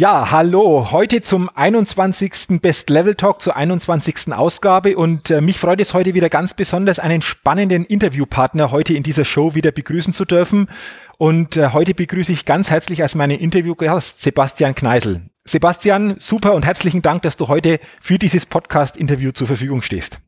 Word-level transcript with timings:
Ja, 0.00 0.30
hallo. 0.30 0.92
Heute 0.92 1.22
zum 1.22 1.50
21. 1.52 2.60
Best 2.62 2.88
Level 2.88 3.16
Talk, 3.16 3.42
zur 3.42 3.56
21. 3.56 4.32
Ausgabe. 4.32 4.96
Und 4.96 5.28
äh, 5.32 5.40
mich 5.40 5.58
freut 5.58 5.80
es 5.80 5.92
heute 5.92 6.14
wieder 6.14 6.28
ganz 6.28 6.54
besonders, 6.54 7.00
einen 7.00 7.20
spannenden 7.20 7.84
Interviewpartner 7.84 8.70
heute 8.70 8.94
in 8.94 9.02
dieser 9.02 9.24
Show 9.24 9.56
wieder 9.56 9.72
begrüßen 9.72 10.12
zu 10.12 10.24
dürfen. 10.24 10.70
Und 11.16 11.56
äh, 11.56 11.70
heute 11.72 11.94
begrüße 11.94 12.30
ich 12.30 12.44
ganz 12.44 12.70
herzlich 12.70 13.02
als 13.02 13.16
meinen 13.16 13.40
Interviewgast 13.40 14.22
Sebastian 14.22 14.76
Kneisel. 14.76 15.22
Sebastian, 15.44 16.14
super 16.20 16.54
und 16.54 16.64
herzlichen 16.64 17.02
Dank, 17.02 17.22
dass 17.22 17.36
du 17.36 17.48
heute 17.48 17.80
für 18.00 18.20
dieses 18.20 18.46
Podcast-Interview 18.46 19.32
zur 19.32 19.48
Verfügung 19.48 19.82
stehst. 19.82 20.20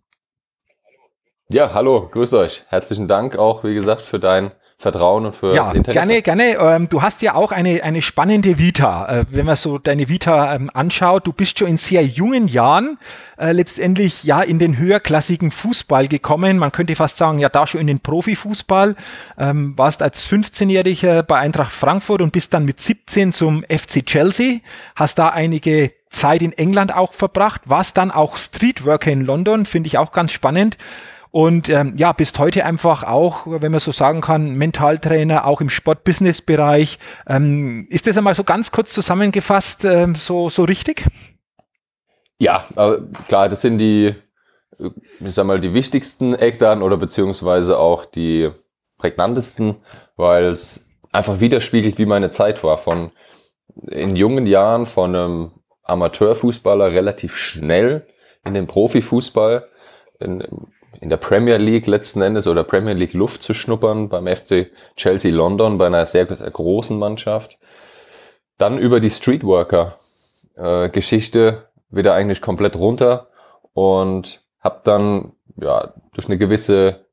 Ja, 1.49 1.73
hallo, 1.73 2.09
grüß 2.09 2.33
euch. 2.33 2.65
Herzlichen 2.71 3.07
Dank 3.07 3.37
auch, 3.37 3.63
wie 3.63 3.75
gesagt, 3.75 4.01
für 4.01 4.19
dein 4.19 4.51
Vertrauen 4.81 5.27
und 5.27 5.37
für 5.37 5.55
ja, 5.55 5.65
das 5.65 5.75
Interesse. 5.75 6.07
Gerne, 6.07 6.23
gerne. 6.23 6.57
Ähm, 6.59 6.89
du 6.89 7.03
hast 7.03 7.21
ja 7.21 7.35
auch 7.35 7.53
eine, 7.53 7.83
eine 7.83 8.01
spannende 8.01 8.59
Vita. 8.59 9.21
Äh, 9.21 9.25
wenn 9.29 9.45
man 9.45 9.57
so 9.57 9.77
deine 9.77 10.09
Vita 10.09 10.55
ähm, 10.55 10.71
anschaut, 10.73 11.27
du 11.27 11.35
bist 11.35 11.59
schon 11.59 11.69
in 11.69 11.77
sehr 11.77 12.03
jungen 12.03 12.49
Jahren 12.49 12.99
äh, 13.37 13.53
letztendlich 13.53 14.25
ja 14.25 14.41
in 14.41 14.59
den 14.59 14.79
höherklassigen 14.79 15.51
Fußball 15.51 16.09
gekommen. 16.09 16.57
Man 16.57 16.73
könnte 16.73 16.97
fast 16.97 17.19
sagen, 17.19 17.39
ja 17.39 17.51
da 17.51 17.67
schon 17.67 17.83
in 17.83 17.89
den 17.89 18.01
Profifußball. 18.01 18.97
Ähm, 19.37 19.77
warst 19.77 20.01
als 20.01 20.27
15-Jähriger 20.27 21.25
bei 21.25 21.39
Eintracht 21.39 21.73
Frankfurt 21.73 22.23
und 22.23 22.33
bist 22.33 22.55
dann 22.55 22.65
mit 22.65 22.81
17 22.81 23.35
zum 23.35 23.63
FC 23.65 24.07
Chelsea. 24.07 24.61
Hast 24.97 25.19
da 25.19 25.29
einige 25.29 25.93
Zeit 26.09 26.41
in 26.41 26.55
England 26.55 26.95
auch 26.95 27.13
verbracht. 27.13 27.61
Warst 27.67 27.99
dann 27.99 28.11
auch 28.11 28.39
Streetworker 28.39 29.13
in 29.13 29.27
London, 29.27 29.67
finde 29.67 29.89
ich 29.89 29.99
auch 29.99 30.13
ganz 30.13 30.33
spannend. 30.33 30.79
Und 31.31 31.69
ähm, 31.69 31.95
ja, 31.97 32.13
bist 32.13 32.39
heute 32.39 32.65
einfach 32.65 33.05
auch, 33.05 33.47
wenn 33.47 33.71
man 33.71 33.81
so 33.81 33.93
sagen 33.93 34.21
kann, 34.21 34.55
Mentaltrainer, 34.55 35.47
auch 35.47 35.61
im 35.61 35.71
Sport-Business-Bereich. 35.71 36.99
Ähm, 37.29 37.87
ist 37.91 38.07
das 38.07 38.17
einmal 38.17 38.35
so 38.35 38.43
ganz 38.43 38.73
kurz 38.73 38.93
zusammengefasst 38.93 39.85
ähm, 39.85 40.15
so, 40.17 40.49
so 40.49 40.65
richtig? 40.65 41.07
Ja, 42.39 42.65
also 42.75 43.05
klar, 43.29 43.49
das 43.49 43.61
sind 43.61 43.79
die, 43.79 44.15
ich 44.79 45.35
sag 45.35 45.47
mal, 45.47 45.61
die 45.61 45.75
wichtigsten 45.75 46.35
Eckdaten 46.35 46.83
oder 46.83 46.97
beziehungsweise 46.97 47.79
auch 47.79 48.07
die 48.07 48.51
prägnantesten, 48.99 49.77
weil 50.17 50.47
es 50.47 50.87
einfach 51.13 51.41
widerspiegelt, 51.41 51.99
wie 51.99 52.07
meine 52.07 52.31
Zeit 52.31 52.65
war. 52.65 52.79
Von 52.79 53.11
in 53.87 54.17
jungen 54.17 54.47
Jahren 54.47 54.87
von 54.87 55.15
einem 55.15 55.51
Amateurfußballer 55.85 56.93
relativ 56.93 57.37
schnell 57.37 58.07
in 58.45 58.55
den 58.55 58.67
Profifußball. 58.67 59.69
In, 60.19 60.45
in 61.01 61.09
der 61.09 61.17
Premier 61.17 61.57
League 61.57 61.87
letzten 61.87 62.23
Endes 62.23 62.47
oder 62.47 62.65
Premier 62.65 62.95
League 62.95 63.15
Luft 63.15 63.43
zu 63.43 63.55
schnuppern 63.55 64.09
beim 64.09 64.27
FC 64.27 64.71
Chelsea 64.97 65.33
London 65.33 65.79
bei 65.79 65.87
einer 65.87 66.07
sehr, 66.07 66.27
sehr 66.27 66.51
großen 66.51 66.99
Mannschaft. 66.99 67.59
Dann 68.59 68.79
über 68.79 69.01
die 69.01 69.11
Streetworker 69.11 69.99
äh, 70.57 70.89
Geschichte 70.89 71.69
wieder 71.91 72.15
eigentlich 72.15 72.41
komplett 72.43 72.77
runter 72.77 73.29
und 73.73 74.43
habe 74.61 74.81
dann 74.85 75.33
ja 75.57 75.95
durch 76.13 76.27
eine 76.27 76.39
gewisse 76.39 77.07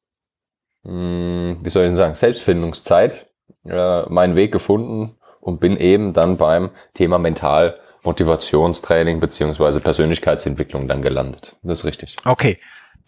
mh, 0.84 0.92
hm, 0.92 1.60
wie 1.64 1.70
soll 1.70 1.84
ich 1.84 1.90
denn 1.90 1.98
sagen 1.98 2.16
Selbstfindungszeit 2.16 3.28
äh, 3.66 4.02
meinen 4.10 4.36
Weg 4.36 4.52
gefunden 4.52 5.16
und 5.40 5.60
bin 5.60 5.78
eben 5.78 6.14
dann 6.14 6.38
beim 6.38 6.72
Thema 6.94 7.18
Mental 7.20 7.80
Motivationstraining 8.04 9.20
beziehungsweise 9.20 9.82
Persönlichkeitsentwicklung 9.82 10.88
dann 10.88 11.02
gelandet. 11.02 11.56
Das 11.62 11.80
ist 11.80 11.86
richtig. 11.86 12.16
Okay. 12.26 12.58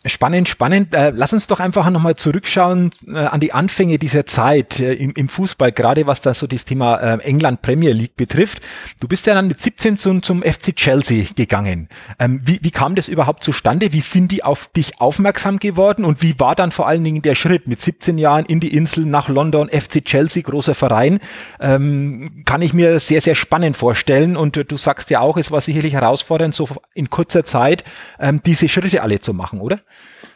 Spannend, 0.06 0.48
spannend. 0.48 0.94
Äh, 0.94 1.12
lass 1.14 1.34
uns 1.34 1.48
doch 1.48 1.60
einfach 1.60 1.90
nochmal 1.90 2.16
zurückschauen 2.16 2.92
äh, 3.06 3.18
an 3.18 3.42
die 3.42 3.52
Anfänge 3.52 4.00
dieser 4.00 4.26
Zeit 4.26 4.80
äh, 4.80 4.94
im, 4.94 5.12
im, 5.12 5.28
Fußball, 5.28 5.74
gerade 5.74 6.08
was 6.08 6.22
da 6.22 6.34
so 6.34 6.48
das 6.48 6.64
Thema 6.64 7.20
England 7.20 7.62
Premier 7.62 7.92
League 7.92 8.16
betrifft. 8.16 8.62
Du 9.02 9.10
bist 9.10 9.28
ja 9.28 9.34
dann 9.34 9.48
mit 9.48 9.62
17 9.62 9.98
zum, 9.98 10.24
zum 10.24 10.42
FC 10.42 10.74
Chelsea 10.74 11.26
gegangen. 11.36 11.90
Ähm, 12.18 12.40
wie, 12.46 12.60
wie 12.62 12.72
kam 12.72 12.96
das 12.96 13.10
überhaupt 13.10 13.44
zustande? 13.44 13.92
Wie 13.92 14.00
sind 14.00 14.32
die 14.32 14.42
auf 14.42 14.68
dich 14.68 15.02
aufmerksam 15.02 15.60
geworden 15.60 16.06
und 16.06 16.22
wie 16.22 16.40
war 16.40 16.56
dann 16.56 16.72
vor 16.72 16.88
allen 16.88 17.04
Dingen 17.04 17.22
der 17.22 17.36
Schritt 17.36 17.68
mit 17.68 17.81
17 17.81 18.18
Jahren 18.18 18.46
in 18.46 18.62
die 18.62 18.74
Insel 18.76 19.06
nach 19.06 19.28
London, 19.28 19.68
FC 19.68 20.06
Chelsea, 20.06 20.44
großer 20.44 20.76
Verein? 20.76 21.20
Ähm, 21.60 22.44
kann 22.46 22.62
ich 22.62 22.74
mir 22.74 23.02
sehr, 23.02 23.20
sehr 23.20 23.36
spannend 23.36 23.76
vorstellen 23.76 24.38
und 24.38 24.56
du 24.56 24.78
sagst 24.78 25.10
ja 25.10 25.20
auch, 25.20 25.36
es 25.36 25.52
war 25.52 25.60
sicherlich 25.60 25.94
herausfordernd, 25.94 26.56
so 26.56 26.70
in 26.94 27.10
kurzer 27.10 27.44
Zeit 27.44 27.84
ähm, 28.18 28.42
diese 28.46 28.70
Schritte 28.70 29.04
alle 29.04 29.20
zu 29.20 29.34
machen, 29.34 29.60
oder? 29.60 29.80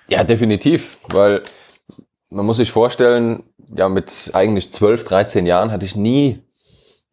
Ja, 0.08 0.24
definitiv, 0.24 0.98
weil 1.10 1.44
man 2.30 2.46
muss 2.46 2.58
sich 2.58 2.72
vorstellen, 2.72 3.44
ja, 3.76 3.90
mit 3.90 4.32
eigentlich 4.34 4.72
12, 4.72 5.04
13 5.06 5.46
Jahren 5.46 5.72
hatte 5.72 5.86
ich 5.86 5.96
nie 5.96 6.42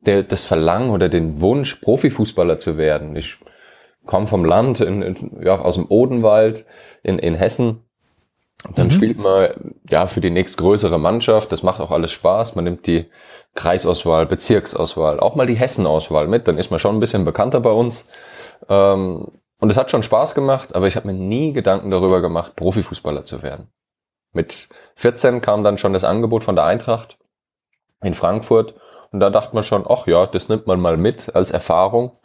der, 0.01 0.23
das 0.23 0.47
Verlangen 0.47 0.91
oder 0.91 1.09
den 1.09 1.41
Wunsch, 1.41 1.77
Profifußballer 1.77 2.59
zu 2.59 2.77
werden. 2.77 3.17
Ich 3.17 3.37
komme 4.07 4.27
vom 4.27 4.45
Land, 4.45 4.81
in, 4.81 5.03
in, 5.03 5.43
ja, 5.43 5.59
aus 5.59 5.77
dem 5.77 5.87
Odenwald 5.89 6.65
in, 7.03 7.19
in 7.19 7.35
Hessen. 7.35 7.85
Und 8.67 8.79
dann 8.79 8.89
mhm. 8.89 8.93
spielt 8.93 9.19
man 9.19 9.75
ja 9.89 10.07
für 10.07 10.21
die 10.21 10.31
nächstgrößere 10.31 10.99
Mannschaft. 10.99 11.53
Das 11.53 11.63
macht 11.63 11.81
auch 11.81 11.91
alles 11.91 12.11
Spaß. 12.13 12.57
Man 12.57 12.65
nimmt 12.65 12.87
die 12.87 13.07
Kreisauswahl, 13.55 14.27
Bezirksauswahl, 14.27 15.19
auch 15.21 15.35
mal 15.35 15.47
die 15.47 15.55
Hessenauswahl 15.55 16.29
mit. 16.29 16.47
Dann 16.47 16.59
ist 16.59 16.71
man 16.71 16.79
schon 16.79 16.97
ein 16.97 17.01
bisschen 17.01 17.25
bekannter 17.25 17.61
bei 17.61 17.71
uns. 17.71 18.07
Ähm, 18.69 19.29
und 19.61 19.71
es 19.71 19.77
hat 19.77 19.91
schon 19.91 20.03
Spaß 20.03 20.35
gemacht, 20.35 20.75
aber 20.75 20.87
ich 20.87 20.97
habe 20.97 21.07
mir 21.07 21.15
nie 21.15 21.53
Gedanken 21.53 21.91
darüber 21.91 22.21
gemacht, 22.21 22.57
Profifußballer 22.57 23.25
zu 23.25 23.43
werden. 23.43 23.69
Mit 24.33 24.69
14 24.97 25.41
kam 25.41 25.65
dann 25.65 25.79
schon 25.79 25.93
das 25.93 26.05
Angebot 26.05 26.45
von 26.45 26.55
der 26.57 26.65
Eintracht 26.65 27.19
in 28.03 28.15
Frankfurt 28.15 28.75
und 29.13 29.21
da 29.21 29.31
dachte 29.31 29.55
man 29.55 29.65
schon, 29.65 29.85
ach 29.89 30.07
ja, 30.07 30.27
das 30.27 30.49
nimmt 30.49 30.67
man 30.67 30.81
mal 30.81 30.97
mit 30.97 31.35
als 31.35 31.51
Erfahrung 31.51 32.19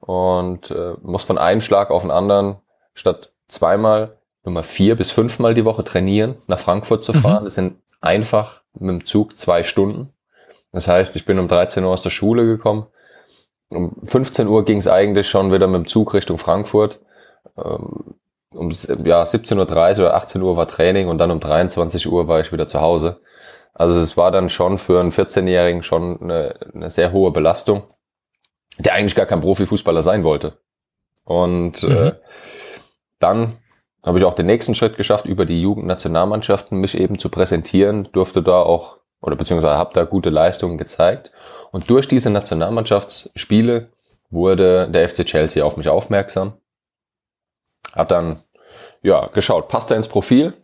und 0.00 0.70
äh, 0.70 0.94
muss 1.02 1.24
von 1.24 1.38
einem 1.38 1.60
Schlag 1.60 1.90
auf 1.90 2.02
den 2.02 2.10
anderen 2.10 2.58
statt 2.92 3.32
zweimal 3.48 4.18
nur 4.44 4.52
mal 4.52 4.62
vier 4.62 4.96
bis 4.96 5.10
fünfmal 5.10 5.54
die 5.54 5.64
Woche 5.64 5.84
trainieren, 5.84 6.36
nach 6.46 6.58
Frankfurt 6.58 7.02
zu 7.02 7.12
fahren. 7.12 7.42
Mhm. 7.42 7.44
Das 7.46 7.54
sind 7.54 7.78
einfach 8.00 8.62
mit 8.74 8.90
dem 8.90 9.04
Zug 9.06 9.38
zwei 9.38 9.62
Stunden. 9.62 10.12
Das 10.72 10.88
heißt, 10.88 11.16
ich 11.16 11.24
bin 11.24 11.38
um 11.38 11.48
13 11.48 11.84
Uhr 11.84 11.90
aus 11.90 12.02
der 12.02 12.10
Schule 12.10 12.44
gekommen, 12.44 12.86
um 13.68 13.96
15 14.04 14.46
Uhr 14.46 14.64
ging 14.64 14.78
es 14.78 14.88
eigentlich 14.88 15.28
schon 15.28 15.52
wieder 15.52 15.66
mit 15.66 15.76
dem 15.76 15.86
Zug 15.86 16.14
Richtung 16.14 16.38
Frankfurt. 16.38 17.00
Ähm, 17.56 18.14
um 18.54 18.70
ja, 18.70 19.24
17.30 19.24 19.98
Uhr 19.98 20.06
oder 20.06 20.14
18 20.14 20.42
Uhr 20.42 20.56
war 20.56 20.68
Training 20.68 21.08
und 21.08 21.18
dann 21.18 21.30
um 21.30 21.40
23 21.40 22.10
Uhr 22.10 22.28
war 22.28 22.40
ich 22.40 22.52
wieder 22.52 22.68
zu 22.68 22.80
Hause. 22.80 23.20
Also 23.72 23.98
es 23.98 24.16
war 24.16 24.30
dann 24.30 24.48
schon 24.48 24.78
für 24.78 25.00
einen 25.00 25.10
14-Jährigen 25.10 25.82
schon 25.82 26.20
eine, 26.22 26.54
eine, 26.72 26.90
sehr 26.90 27.10
hohe 27.10 27.32
Belastung, 27.32 27.82
der 28.78 28.94
eigentlich 28.94 29.16
gar 29.16 29.26
kein 29.26 29.40
Profifußballer 29.40 30.02
sein 30.02 30.22
wollte. 30.22 30.58
Und 31.24 31.82
äh, 31.82 31.86
mhm. 31.86 31.96
äh, 31.96 32.12
dann 33.18 33.56
habe 34.04 34.18
ich 34.18 34.24
auch 34.24 34.34
den 34.34 34.46
nächsten 34.46 34.74
Schritt 34.74 34.96
geschafft, 34.96 35.24
über 35.24 35.46
die 35.46 35.60
Jugendnationalmannschaften 35.60 36.78
mich 36.78 36.96
eben 36.98 37.18
zu 37.18 37.30
präsentieren, 37.30 38.08
durfte 38.12 38.42
da 38.42 38.60
auch 38.60 38.98
oder 39.20 39.36
beziehungsweise 39.36 39.78
habe 39.78 39.94
da 39.94 40.04
gute 40.04 40.28
Leistungen 40.28 40.76
gezeigt. 40.76 41.32
Und 41.74 41.90
durch 41.90 42.06
diese 42.06 42.30
Nationalmannschaftsspiele 42.30 43.88
wurde 44.30 44.88
der 44.88 45.08
FC 45.08 45.26
Chelsea 45.26 45.64
auf 45.64 45.76
mich 45.76 45.88
aufmerksam. 45.88 46.52
Hat 47.90 48.12
dann 48.12 48.44
ja 49.02 49.26
geschaut, 49.26 49.66
passt 49.66 49.90
er 49.90 49.96
ins 49.96 50.06
Profil? 50.06 50.54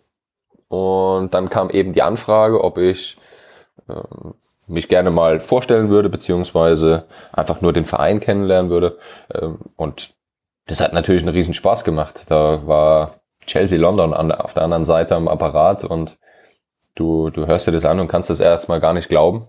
Und 0.69 1.35
dann 1.35 1.51
kam 1.51 1.69
eben 1.71 1.95
die 1.95 2.03
Anfrage, 2.03 2.63
ob 2.63 2.79
ich 2.79 3.17
äh, 3.89 3.95
mich 4.69 4.87
gerne 4.87 5.11
mal 5.11 5.41
vorstellen 5.41 5.91
würde, 5.91 6.11
beziehungsweise 6.11 7.07
einfach 7.33 7.61
nur 7.61 7.73
den 7.73 7.87
Verein 7.87 8.21
kennenlernen 8.21 8.71
würde. 8.71 8.97
Ähm, 9.35 9.59
und 9.75 10.11
das 10.67 10.81
hat 10.81 10.93
natürlich 10.93 11.23
einen 11.23 11.35
riesen 11.35 11.55
Spaß 11.55 11.83
gemacht. 11.83 12.31
Da 12.31 12.65
war 12.69 13.17
Chelsea 13.47 13.81
London 13.81 14.15
an, 14.15 14.31
auf 14.31 14.55
der 14.55 14.63
anderen 14.63 14.85
Seite 14.85 15.17
am 15.17 15.27
Apparat 15.27 15.83
und 15.83 16.19
Du, 16.97 17.31
du 17.31 17.47
hörst 17.47 17.67
dir 17.67 17.73
das 17.73 17.85
an 17.85 18.01
und 18.01 18.09
kannst 18.09 18.29
das 18.29 18.41
erstmal 18.41 18.79
gar 18.81 18.93
nicht 18.93 19.09
glauben. 19.09 19.47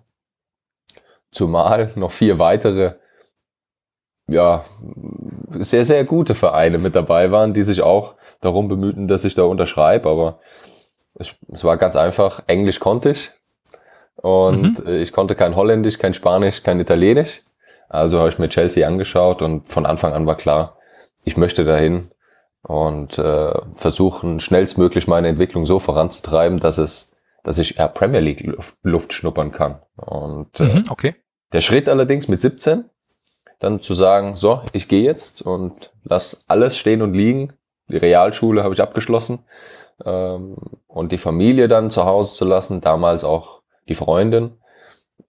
Zumal 1.32 1.92
noch 1.96 2.12
vier 2.12 2.40
weitere, 2.40 2.94
ja, 4.28 4.66
sehr, 5.50 5.86
sehr 5.86 6.04
gute 6.06 6.36
Vereine 6.36 6.78
mit 6.78 6.96
dabei 6.96 7.32
waren, 7.32 7.54
die 7.54 7.64
sich 7.64 7.82
auch 7.82 8.16
darum 8.42 8.68
bemühten, 8.68 9.08
dass 9.08 9.26
ich 9.26 9.36
da 9.36 9.44
unterschreibe. 9.44 10.10
Aber 10.10 10.40
es, 11.16 11.32
es 11.52 11.64
war 11.64 11.78
ganz 11.78 11.96
einfach, 11.96 12.44
Englisch 12.48 12.80
konnte 12.80 13.12
ich. 13.12 13.32
Und 14.16 14.86
mhm. 14.86 14.94
ich 14.94 15.12
konnte 15.14 15.36
kein 15.36 15.56
Holländisch, 15.56 15.98
kein 15.98 16.14
Spanisch, 16.14 16.64
kein 16.64 16.80
Italienisch. 16.80 17.42
Also 17.90 18.20
habe 18.20 18.30
ich 18.30 18.40
mir 18.40 18.50
Chelsea 18.50 18.88
angeschaut 18.88 19.42
und 19.42 19.68
von 19.68 19.86
Anfang 19.86 20.14
an 20.14 20.26
war 20.26 20.38
klar, 20.38 20.78
ich 21.24 21.38
möchte 21.38 21.66
dahin 21.66 22.10
und 22.64 23.18
äh, 23.18 23.54
versuchen 23.76 24.40
schnellstmöglich 24.40 25.08
meine 25.08 25.28
Entwicklung 25.28 25.66
so 25.66 25.80
voranzutreiben, 25.80 26.60
dass 26.60 26.78
es, 26.78 27.14
dass 27.44 27.58
ich 27.58 27.80
eher 27.80 27.90
Premier 27.90 28.22
League 28.22 28.42
Luft, 28.42 28.76
Luft 28.84 29.14
schnuppern 29.14 29.52
kann. 29.52 29.82
Und 29.98 30.60
äh, 30.60 30.64
mhm, 30.64 30.86
okay. 30.90 31.16
Der 31.54 31.62
Schritt 31.62 31.90
allerdings 31.90 32.28
mit 32.28 32.42
17, 32.42 32.86
dann 33.60 33.82
zu 33.82 33.94
sagen, 33.94 34.36
so, 34.36 34.62
ich 34.74 34.88
gehe 34.88 35.04
jetzt 35.04 35.42
und 35.42 35.92
lass 36.04 36.44
alles 36.48 36.78
stehen 36.78 37.02
und 37.02 37.14
liegen. 37.14 37.54
Die 37.90 37.98
Realschule 37.98 38.64
habe 38.64 38.74
ich 38.74 38.82
abgeschlossen 38.82 39.40
ähm, 40.06 40.58
und 40.88 41.12
die 41.12 41.18
Familie 41.18 41.68
dann 41.68 41.92
zu 41.92 42.06
Hause 42.06 42.34
zu 42.34 42.46
lassen, 42.46 42.82
damals 42.82 43.24
auch 43.24 43.62
die 43.88 43.96
Freundin, 43.96 44.58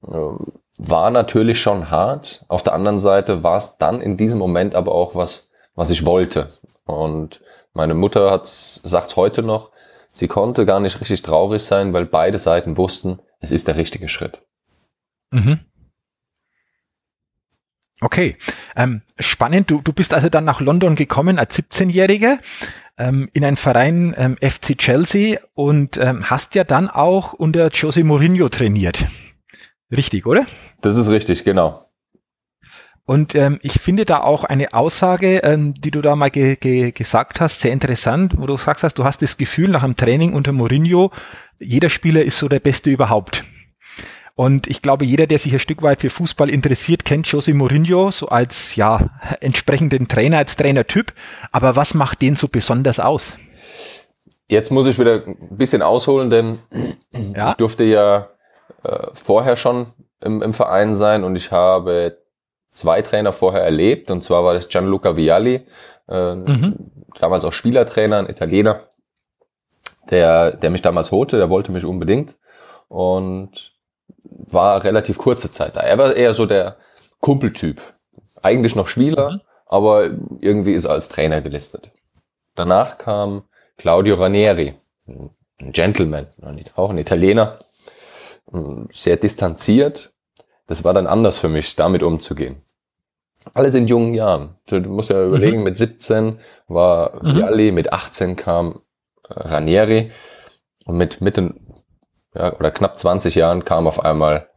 ähm, 0.06 0.52
war 0.78 1.10
natürlich 1.10 1.60
schon 1.60 1.90
hart. 1.90 2.44
Auf 2.48 2.62
der 2.62 2.72
anderen 2.72 2.98
Seite 2.98 3.42
war 3.42 3.56
es 3.56 3.76
dann 3.76 4.00
in 4.00 4.16
diesem 4.16 4.38
Moment 4.38 4.74
aber 4.74 4.92
auch 4.92 5.14
was, 5.14 5.48
was 5.74 5.90
ich 5.90 6.06
wollte. 6.06 6.48
Und 6.86 7.42
meine 7.74 7.94
Mutter 7.94 8.30
hat 8.30 8.46
sagt 8.46 9.16
heute 9.16 9.42
noch, 9.42 9.70
sie 10.12 10.28
konnte 10.28 10.66
gar 10.66 10.80
nicht 10.80 11.00
richtig 11.00 11.22
traurig 11.22 11.62
sein, 11.62 11.92
weil 11.92 12.06
beide 12.06 12.38
Seiten 12.38 12.76
wussten, 12.76 13.20
es 13.40 13.50
ist 13.50 13.68
der 13.68 13.76
richtige 13.76 14.08
Schritt. 14.08 14.40
Mhm. 15.30 15.60
Okay, 18.02 18.36
ähm, 18.74 19.02
spannend. 19.16 19.70
Du, 19.70 19.80
du 19.80 19.92
bist 19.92 20.12
also 20.12 20.28
dann 20.28 20.44
nach 20.44 20.60
London 20.60 20.96
gekommen 20.96 21.38
als 21.38 21.56
17-Jähriger 21.56 22.38
ähm, 22.98 23.30
in 23.32 23.44
einen 23.44 23.56
Verein 23.56 24.12
ähm, 24.18 24.36
FC 24.40 24.76
Chelsea 24.76 25.38
und 25.54 25.98
ähm, 25.98 26.28
hast 26.28 26.56
ja 26.56 26.64
dann 26.64 26.90
auch 26.90 27.32
unter 27.32 27.68
Jose 27.68 28.02
Mourinho 28.02 28.48
trainiert. 28.48 29.06
Richtig, 29.92 30.26
oder? 30.26 30.46
Das 30.80 30.96
ist 30.96 31.10
richtig, 31.10 31.44
genau. 31.44 31.86
Und 33.04 33.36
ähm, 33.36 33.60
ich 33.62 33.74
finde 33.74 34.04
da 34.04 34.18
auch 34.18 34.42
eine 34.42 34.74
Aussage, 34.74 35.38
ähm, 35.44 35.74
die 35.74 35.92
du 35.92 36.02
da 36.02 36.16
mal 36.16 36.30
ge 36.30 36.56
ge 36.56 36.90
gesagt 36.90 37.40
hast, 37.40 37.60
sehr 37.60 37.72
interessant, 37.72 38.34
wo 38.36 38.46
du 38.46 38.56
sagst, 38.56 38.82
hast, 38.82 38.94
du 38.98 39.04
hast 39.04 39.22
das 39.22 39.36
Gefühl 39.36 39.68
nach 39.68 39.84
dem 39.84 39.94
Training 39.94 40.32
unter 40.32 40.50
Mourinho, 40.50 41.12
jeder 41.60 41.88
Spieler 41.88 42.24
ist 42.24 42.38
so 42.38 42.48
der 42.48 42.60
Beste 42.60 42.90
überhaupt. 42.90 43.44
Und 44.34 44.66
ich 44.66 44.80
glaube, 44.80 45.04
jeder, 45.04 45.26
der 45.26 45.38
sich 45.38 45.52
ein 45.52 45.58
Stück 45.58 45.82
weit 45.82 46.00
für 46.00 46.10
Fußball 46.10 46.48
interessiert, 46.48 47.04
kennt 47.04 47.26
Jose 47.26 47.52
Mourinho 47.52 48.10
so 48.10 48.28
als 48.28 48.76
ja 48.76 49.10
entsprechenden 49.40 50.08
Trainer, 50.08 50.38
als 50.38 50.56
Trainertyp. 50.56 51.12
Aber 51.50 51.76
was 51.76 51.94
macht 51.94 52.22
den 52.22 52.36
so 52.36 52.48
besonders 52.48 52.98
aus? 52.98 53.36
Jetzt 54.48 54.70
muss 54.70 54.86
ich 54.86 54.98
wieder 54.98 55.26
ein 55.26 55.56
bisschen 55.56 55.82
ausholen, 55.82 56.30
denn 56.30 56.58
ja? 57.34 57.50
ich 57.50 57.54
durfte 57.54 57.84
ja 57.84 58.28
äh, 58.84 59.06
vorher 59.12 59.56
schon 59.56 59.86
im, 60.20 60.42
im 60.42 60.54
Verein 60.54 60.94
sein 60.94 61.24
und 61.24 61.36
ich 61.36 61.52
habe 61.52 62.18
zwei 62.70 63.02
Trainer 63.02 63.32
vorher 63.32 63.62
erlebt. 63.62 64.10
Und 64.10 64.24
zwar 64.24 64.44
war 64.44 64.54
das 64.54 64.68
Gianluca 64.68 65.16
Vialli, 65.16 65.66
äh, 66.08 66.34
mhm. 66.34 66.90
damals 67.18 67.44
auch 67.44 67.52
Spielertrainer, 67.52 68.18
ein 68.18 68.28
Italiener, 68.28 68.88
der, 70.10 70.52
der 70.52 70.70
mich 70.70 70.82
damals 70.82 71.12
holte, 71.12 71.36
der 71.36 71.50
wollte 71.50 71.70
mich 71.70 71.84
unbedingt 71.84 72.36
und 72.88 73.71
war 74.46 74.84
relativ 74.84 75.18
kurze 75.18 75.50
Zeit 75.50 75.76
da. 75.76 75.80
Er 75.80 75.98
war 75.98 76.14
eher 76.14 76.34
so 76.34 76.46
der 76.46 76.76
Kumpeltyp. 77.20 77.80
Eigentlich 78.42 78.74
noch 78.74 78.88
Spieler, 78.88 79.32
mhm. 79.32 79.40
aber 79.66 80.10
irgendwie 80.40 80.72
ist 80.72 80.86
er 80.86 80.92
als 80.92 81.08
Trainer 81.08 81.40
gelistet. 81.40 81.90
Danach 82.54 82.98
kam 82.98 83.44
Claudio 83.78 84.16
Ranieri, 84.16 84.74
ein 85.06 85.72
Gentleman, 85.72 86.26
auch 86.76 86.90
ein 86.90 86.98
Italiener, 86.98 87.58
sehr 88.90 89.16
distanziert. 89.16 90.12
Das 90.66 90.84
war 90.84 90.94
dann 90.94 91.06
anders 91.06 91.38
für 91.38 91.48
mich, 91.48 91.76
damit 91.76 92.02
umzugehen. 92.02 92.62
Alles 93.54 93.74
in 93.74 93.86
jungen 93.86 94.14
Jahren. 94.14 94.56
Du 94.66 94.80
musst 94.80 95.10
ja 95.10 95.24
überlegen, 95.24 95.58
mhm. 95.58 95.64
mit 95.64 95.78
17 95.78 96.38
war 96.68 97.22
mhm. 97.22 97.36
Vialli, 97.36 97.72
mit 97.72 97.92
18 97.92 98.36
kam 98.36 98.80
äh, 99.28 99.34
Ranieri 99.34 100.12
und 100.84 100.96
mit 100.96 101.20
Mitte 101.20 101.54
ja, 102.34 102.54
oder 102.56 102.70
knapp 102.70 102.98
20 102.98 103.34
Jahren 103.34 103.64
kam 103.64 103.86
auf 103.86 104.04
einmal 104.04 104.48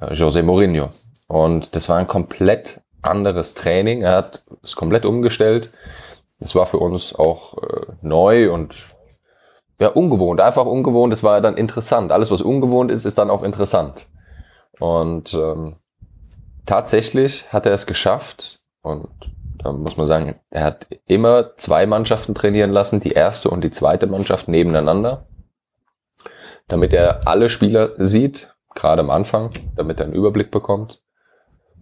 äh, 0.00 0.12
José 0.12 0.42
Mourinho. 0.42 0.90
Und 1.28 1.74
das 1.76 1.88
war 1.88 1.96
ein 1.96 2.06
komplett 2.06 2.80
anderes 3.02 3.54
Training. 3.54 4.02
Er 4.02 4.16
hat 4.16 4.44
es 4.62 4.76
komplett 4.76 5.04
umgestellt. 5.04 5.70
Das 6.40 6.54
war 6.54 6.66
für 6.66 6.78
uns 6.78 7.14
auch 7.14 7.58
äh, 7.58 7.86
neu 8.02 8.52
und 8.52 8.74
ja, 9.80 9.88
ungewohnt, 9.88 10.40
einfach 10.40 10.64
ungewohnt, 10.64 11.12
das 11.12 11.22
war 11.22 11.40
dann 11.40 11.56
interessant. 11.56 12.10
Alles, 12.10 12.30
was 12.30 12.40
ungewohnt 12.40 12.90
ist, 12.90 13.04
ist 13.04 13.18
dann 13.18 13.30
auch 13.30 13.42
interessant. 13.42 14.08
Und 14.78 15.34
ähm, 15.34 15.76
tatsächlich 16.64 17.52
hat 17.52 17.66
er 17.66 17.72
es 17.72 17.86
geschafft 17.86 18.60
und 18.82 19.08
da 19.58 19.72
muss 19.72 19.96
man 19.96 20.06
sagen, 20.06 20.40
er 20.50 20.64
hat 20.64 20.86
immer 21.06 21.56
zwei 21.56 21.86
Mannschaften 21.86 22.34
trainieren 22.34 22.70
lassen, 22.70 23.00
die 23.00 23.12
erste 23.12 23.50
und 23.50 23.64
die 23.64 23.70
zweite 23.70 24.06
Mannschaft 24.06 24.48
nebeneinander, 24.48 25.26
damit 26.68 26.92
er 26.92 27.26
alle 27.26 27.48
Spieler 27.48 27.92
sieht, 27.98 28.54
gerade 28.74 29.00
am 29.00 29.10
Anfang, 29.10 29.52
damit 29.74 30.00
er 30.00 30.06
einen 30.06 30.14
Überblick 30.14 30.50
bekommt. 30.50 31.02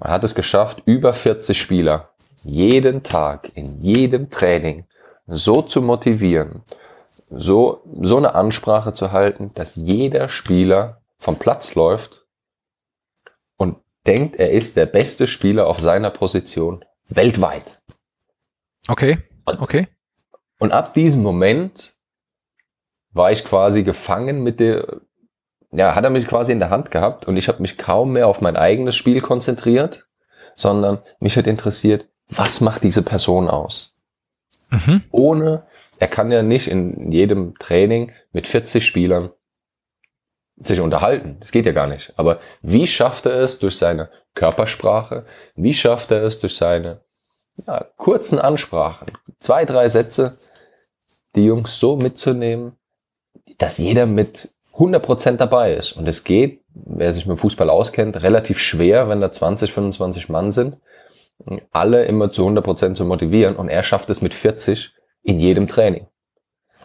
Er 0.00 0.10
hat 0.10 0.24
es 0.24 0.34
geschafft, 0.34 0.82
über 0.84 1.12
40 1.12 1.58
Spieler 1.58 2.10
jeden 2.42 3.02
Tag 3.02 3.50
in 3.56 3.78
jedem 3.78 4.30
Training 4.30 4.86
so 5.26 5.62
zu 5.62 5.80
motivieren, 5.80 6.62
so, 7.30 7.82
so 8.00 8.18
eine 8.18 8.34
Ansprache 8.34 8.92
zu 8.92 9.12
halten, 9.12 9.52
dass 9.54 9.76
jeder 9.76 10.28
Spieler 10.28 11.02
vom 11.16 11.38
Platz 11.38 11.74
läuft 11.74 12.26
und 13.56 13.78
denkt, 14.06 14.36
er 14.36 14.50
ist 14.50 14.76
der 14.76 14.86
beste 14.86 15.26
Spieler 15.26 15.66
auf 15.66 15.80
seiner 15.80 16.10
Position 16.10 16.84
weltweit. 17.08 17.80
Okay, 18.88 19.18
okay. 19.46 19.88
Und 20.58 20.72
ab 20.72 20.92
diesem 20.92 21.22
Moment 21.22 21.93
war 23.14 23.32
ich 23.32 23.44
quasi 23.44 23.84
gefangen 23.84 24.42
mit 24.42 24.60
der, 24.60 25.00
ja, 25.72 25.94
hat 25.94 26.04
er 26.04 26.10
mich 26.10 26.26
quasi 26.26 26.52
in 26.52 26.58
der 26.58 26.70
Hand 26.70 26.90
gehabt 26.90 27.26
und 27.26 27.36
ich 27.36 27.48
habe 27.48 27.62
mich 27.62 27.78
kaum 27.78 28.12
mehr 28.12 28.28
auf 28.28 28.40
mein 28.40 28.56
eigenes 28.56 28.96
Spiel 28.96 29.20
konzentriert, 29.20 30.06
sondern 30.56 30.98
mich 31.20 31.36
hat 31.36 31.46
interessiert, 31.46 32.08
was 32.28 32.60
macht 32.60 32.82
diese 32.82 33.02
Person 33.02 33.48
aus? 33.48 33.94
Mhm. 34.70 35.02
Ohne 35.10 35.66
er 35.98 36.08
kann 36.08 36.30
ja 36.30 36.42
nicht 36.42 36.68
in 36.68 37.12
jedem 37.12 37.56
Training 37.58 38.12
mit 38.32 38.46
40 38.46 38.84
Spielern 38.84 39.30
sich 40.56 40.80
unterhalten. 40.80 41.36
Das 41.40 41.52
geht 41.52 41.66
ja 41.66 41.72
gar 41.72 41.86
nicht. 41.86 42.12
Aber 42.16 42.40
wie 42.62 42.86
schafft 42.86 43.26
er 43.26 43.40
es 43.40 43.58
durch 43.58 43.76
seine 43.76 44.10
Körpersprache? 44.34 45.24
Wie 45.54 45.74
schafft 45.74 46.10
er 46.10 46.22
es 46.22 46.38
durch 46.38 46.56
seine 46.56 47.00
ja, 47.66 47.84
kurzen 47.96 48.38
Ansprachen? 48.38 49.06
Zwei, 49.38 49.64
drei 49.64 49.88
Sätze, 49.88 50.38
die 51.36 51.44
Jungs 51.44 51.78
so 51.78 51.96
mitzunehmen, 51.96 52.76
dass 53.58 53.78
jeder 53.78 54.06
mit 54.06 54.50
100% 54.74 55.36
dabei 55.36 55.74
ist. 55.74 55.92
Und 55.92 56.08
es 56.08 56.24
geht, 56.24 56.60
wer 56.74 57.12
sich 57.12 57.26
mit 57.26 57.38
Fußball 57.38 57.70
auskennt, 57.70 58.22
relativ 58.22 58.58
schwer, 58.58 59.08
wenn 59.08 59.20
da 59.20 59.30
20, 59.30 59.72
25 59.72 60.28
Mann 60.28 60.52
sind, 60.52 60.78
alle 61.72 62.04
immer 62.04 62.32
zu 62.32 62.46
100% 62.46 62.94
zu 62.94 63.04
motivieren. 63.04 63.56
Und 63.56 63.68
er 63.68 63.82
schafft 63.82 64.10
es 64.10 64.20
mit 64.20 64.34
40 64.34 64.92
in 65.22 65.38
jedem 65.40 65.68
Training. 65.68 66.06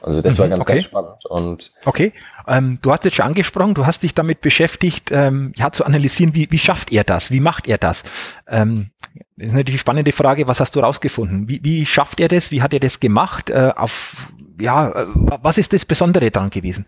Also 0.02 0.22
das 0.22 0.36
mhm, 0.36 0.42
war 0.42 0.48
ganz, 0.50 0.62
okay. 0.62 0.74
ganz 0.74 0.86
spannend. 0.86 1.26
Und 1.26 1.74
okay, 1.86 2.14
ähm, 2.48 2.80
du 2.82 2.92
hast 2.92 3.04
jetzt 3.06 3.16
schon 3.16 3.26
angesprochen, 3.26 3.74
du 3.74 3.86
hast 3.86 4.04
dich 4.04 4.14
damit 4.16 4.42
beschäftigt, 4.42 5.12
ähm, 5.12 5.54
ja, 5.56 5.72
zu 5.72 5.86
analysieren, 5.86 6.36
wie, 6.36 6.50
wie 6.52 6.60
schafft 6.60 6.92
er 6.92 7.04
das, 7.04 7.32
wie 7.32 7.40
macht 7.40 7.68
er 7.68 7.78
das? 7.78 8.04
Ähm, 8.48 8.92
das 8.99 8.99
ist 9.38 9.54
natürlich 9.54 9.76
eine 9.76 9.80
spannende 9.80 10.12
Frage, 10.12 10.48
was 10.48 10.60
hast 10.60 10.76
du 10.76 10.80
rausgefunden? 10.80 11.48
Wie, 11.48 11.64
wie 11.64 11.86
schafft 11.86 12.20
er 12.20 12.28
das, 12.28 12.52
wie 12.52 12.62
hat 12.62 12.74
er 12.74 12.80
das 12.80 13.00
gemacht? 13.00 13.50
Äh, 13.50 13.74
auf, 13.76 14.32
ja, 14.60 14.90
äh, 14.90 15.06
was 15.14 15.58
ist 15.58 15.74
das 15.74 15.86
Besondere 15.86 16.30
daran 16.32 16.50
gewesen? 16.50 16.88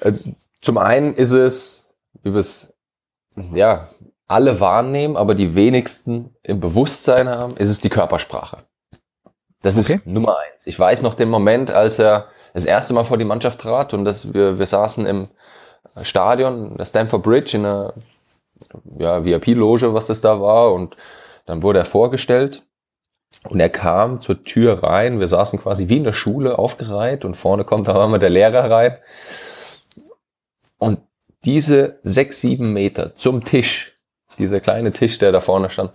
Äh, 0.00 0.12
zum 0.60 0.78
einen 0.78 1.14
ist 1.14 1.32
es, 1.32 1.88
wie 2.22 2.32
wir 2.32 2.40
es, 2.40 2.72
ja, 3.54 3.88
alle 4.26 4.58
wahrnehmen, 4.58 5.16
aber 5.16 5.34
die 5.34 5.54
wenigsten 5.54 6.34
im 6.42 6.58
Bewusstsein 6.58 7.28
haben, 7.28 7.56
ist 7.56 7.68
es 7.68 7.80
die 7.80 7.88
Körpersprache. 7.88 8.64
Das 9.62 9.78
okay. 9.78 9.96
ist 9.96 10.06
Nummer 10.06 10.36
eins. 10.38 10.66
Ich 10.66 10.78
weiß 10.78 11.02
noch 11.02 11.14
den 11.14 11.28
Moment, 11.28 11.70
als 11.70 11.98
er 11.98 12.28
das 12.52 12.66
erste 12.66 12.94
Mal 12.94 13.04
vor 13.04 13.18
die 13.18 13.24
Mannschaft 13.24 13.60
trat 13.60 13.94
und 13.94 14.04
dass 14.04 14.32
wir, 14.32 14.58
wir 14.58 14.66
saßen 14.66 15.06
im 15.06 15.28
Stadion, 16.02 16.76
der 16.76 16.84
Stamford 16.84 17.22
Bridge, 17.22 17.56
in 17.56 17.64
einer 17.64 17.94
ja, 18.98 19.24
VIP-Loge, 19.24 19.94
was 19.94 20.06
das 20.06 20.20
da 20.20 20.40
war. 20.40 20.72
Und 20.72 20.96
dann 21.46 21.62
wurde 21.62 21.78
er 21.78 21.84
vorgestellt 21.84 22.66
und 23.48 23.60
er 23.60 23.70
kam 23.70 24.20
zur 24.20 24.44
Tür 24.44 24.82
rein. 24.82 25.20
Wir 25.20 25.28
saßen 25.28 25.60
quasi 25.60 25.88
wie 25.88 25.98
in 25.98 26.04
der 26.04 26.12
Schule 26.12 26.58
aufgereiht 26.58 27.24
und 27.24 27.36
vorne 27.36 27.64
kommt 27.64 27.88
da 27.88 28.02
einmal 28.02 28.18
der 28.18 28.30
Lehrer 28.30 28.70
rein. 28.70 28.98
Und 30.78 31.00
diese 31.44 31.98
sechs, 32.02 32.40
sieben 32.40 32.72
Meter 32.72 33.14
zum 33.16 33.44
Tisch, 33.44 33.94
dieser 34.38 34.60
kleine 34.60 34.92
Tisch, 34.92 35.18
der 35.18 35.32
da 35.32 35.40
vorne 35.40 35.70
stand, 35.70 35.92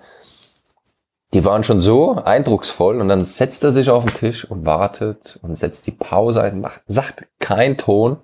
die 1.34 1.46
waren 1.46 1.64
schon 1.64 1.80
so 1.80 2.16
eindrucksvoll 2.16 3.00
und 3.00 3.08
dann 3.08 3.24
setzt 3.24 3.64
er 3.64 3.72
sich 3.72 3.90
auf 3.90 4.06
den 4.06 4.14
Tisch 4.14 4.44
und 4.50 4.66
wartet 4.66 5.40
und 5.42 5.56
setzt 5.56 5.88
die 5.88 5.92
Pause 5.92 6.42
ein, 6.42 6.60
macht, 6.60 6.82
sagt 6.88 7.26
kein 7.40 7.78
Ton. 7.78 8.18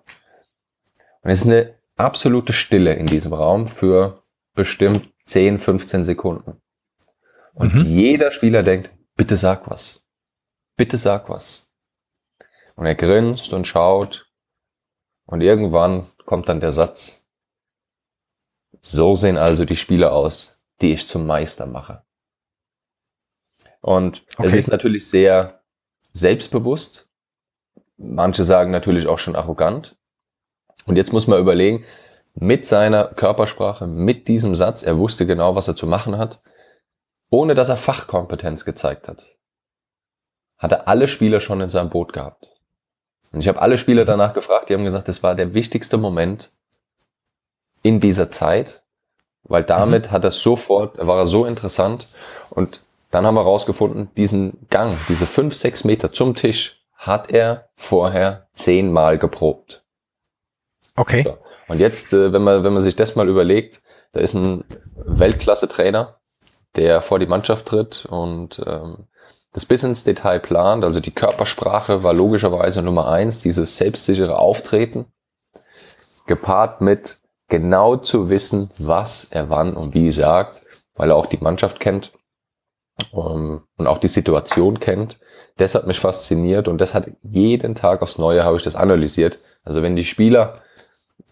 Und 1.22 1.32
es 1.32 1.40
ist 1.40 1.48
eine 1.48 1.74
absolute 1.96 2.54
Stille 2.54 2.94
in 2.94 3.08
diesem 3.08 3.34
Raum 3.34 3.68
für 3.68 4.24
bestimmt 4.56 5.10
10, 5.26 5.60
15 5.60 6.04
Sekunden. 6.04 6.62
Und 7.58 7.74
mhm. 7.74 7.86
jeder 7.86 8.32
Spieler 8.32 8.62
denkt, 8.62 8.92
bitte 9.16 9.36
sag 9.36 9.70
was. 9.70 10.08
Bitte 10.76 10.98
sag 10.98 11.28
was. 11.28 11.74
Und 12.76 12.86
er 12.86 12.94
grinst 12.94 13.52
und 13.52 13.66
schaut. 13.66 14.32
Und 15.26 15.42
irgendwann 15.42 16.06
kommt 16.26 16.50
dann 16.50 16.62
der 16.62 16.72
Satz. 16.72 17.28
So 18.82 19.16
sehen 19.16 19.38
also 19.38 19.66
die 19.66 19.76
Spieler 19.76 20.14
aus, 20.14 20.64
die 20.82 20.94
ich 20.94 21.08
zum 21.08 21.26
Meister 21.26 21.66
mache. 21.66 22.04
Und 23.82 24.24
okay. 24.38 24.48
es 24.48 24.54
ist 24.54 24.68
natürlich 24.68 25.10
sehr 25.10 25.64
selbstbewusst. 26.14 27.10
Manche 27.98 28.44
sagen 28.44 28.70
natürlich 28.70 29.08
auch 29.08 29.18
schon 29.18 29.36
arrogant. 29.36 29.98
Und 30.86 30.96
jetzt 30.96 31.12
muss 31.12 31.26
man 31.26 31.40
überlegen, 31.40 31.86
mit 32.36 32.68
seiner 32.68 33.06
Körpersprache, 33.06 33.88
mit 33.88 34.28
diesem 34.28 34.54
Satz, 34.54 34.84
er 34.84 35.00
wusste 35.00 35.26
genau, 35.26 35.56
was 35.56 35.68
er 35.68 35.76
zu 35.76 35.88
machen 35.88 36.20
hat, 36.20 36.40
ohne 37.30 37.56
dass 37.56 37.70
er 37.70 37.78
Fachkompetenz 37.78 38.66
gezeigt 38.66 39.08
hat, 39.08 39.26
hat 40.58 40.72
er 40.72 40.88
alle 40.88 41.08
Spieler 41.08 41.40
schon 41.40 41.62
in 41.62 41.70
seinem 41.70 41.90
Boot 41.90 42.14
gehabt. 42.14 42.54
Und 43.32 43.42
ich 43.42 43.48
habe 43.48 43.62
alle 43.62 43.78
Spieler 43.78 44.06
danach 44.06 44.34
gefragt, 44.34 44.70
die 44.70 44.74
haben 44.74 44.84
gesagt, 44.84 45.08
das 45.08 45.22
war 45.24 45.36
der 45.36 45.54
wichtigste 45.54 45.98
Moment 45.98 46.52
in 47.84 48.00
dieser 48.00 48.32
Zeit, 48.32 48.84
weil 49.44 49.64
damit 49.64 50.08
mhm. 50.08 50.12
hat 50.12 50.24
er 50.24 50.32
sofort, 50.32 50.98
war 50.98 51.20
er 51.20 51.28
so 51.28 51.46
interessant 51.46 52.08
und 52.50 52.82
dann 53.12 53.26
haben 53.26 53.36
wir 53.36 53.42
rausgefunden, 53.42 54.10
diesen 54.16 54.68
Gang, 54.70 54.98
diese 55.08 55.26
fünf, 55.26 55.56
sechs 55.56 55.84
Meter 55.84 56.12
zum 56.12 56.36
Tisch, 56.36 56.84
hat 56.94 57.30
er 57.30 57.70
vorher 57.76 58.48
zehnmal 58.54 59.18
geprobt. 59.18 59.86
Okay. 60.96 61.22
So. 61.22 61.38
Und 61.68 61.80
jetzt, 61.80 62.12
äh, 62.14 62.34
wenn 62.34 62.44
man, 62.44 62.64
wenn 62.64 62.74
man 62.74 62.82
sich 62.82 62.96
das 62.96 63.16
mal 63.16 63.30
überlegt, 63.30 63.82
da 64.12 64.20
ist 64.20 64.34
ein 64.34 64.66
Weltklasse-Trainer, 64.96 66.20
der 66.76 67.02
vor 67.02 67.20
die 67.20 67.26
Mannschaft 67.26 67.66
tritt 67.66 68.06
und 68.06 68.62
ähm, 68.66 69.08
das 69.54 69.66
bis 69.66 69.84
ins 69.84 70.04
Detail 70.04 70.40
plant. 70.40 70.84
Also 70.84 71.00
die 71.00 71.12
Körpersprache 71.12 72.04
war 72.04 72.14
logischerweise 72.14 72.82
Nummer 72.82 73.08
eins, 73.08 73.40
dieses 73.40 73.78
selbstsichere 73.78 74.38
Auftreten, 74.38 75.06
gepaart 76.28 76.82
mit 76.82 77.20
genau 77.48 77.96
zu 77.96 78.30
wissen, 78.30 78.70
was 78.78 79.26
er 79.32 79.50
wann 79.50 79.74
und 79.74 79.94
wie 79.94 80.12
sagt, 80.12 80.62
weil 80.96 81.12
er 81.12 81.16
auch 81.16 81.28
die 81.28 81.42
Mannschaft 81.42 81.80
kennt 81.80 82.12
um, 83.12 83.26
ähm, 83.26 83.62
und 83.78 83.88
auch 83.88 83.98
die 83.98 84.08
Situation 84.08 84.80
kennt. 84.80 85.20
Das 85.58 85.74
hat 85.74 85.88
mich 85.88 86.00
fasziniert 86.00 86.68
und 86.68 86.80
das 86.80 86.94
hat 86.94 87.10
jeden 87.24 87.74
Tag 87.74 88.02
aufs 88.02 88.18
Neue 88.18 88.44
habe 88.44 88.58
ich 88.58 88.64
das 88.64 88.76
analysiert. 88.76 89.40
Also 89.64 89.82
wenn 89.82 89.96
die 89.96 90.06
Spieler 90.06 90.62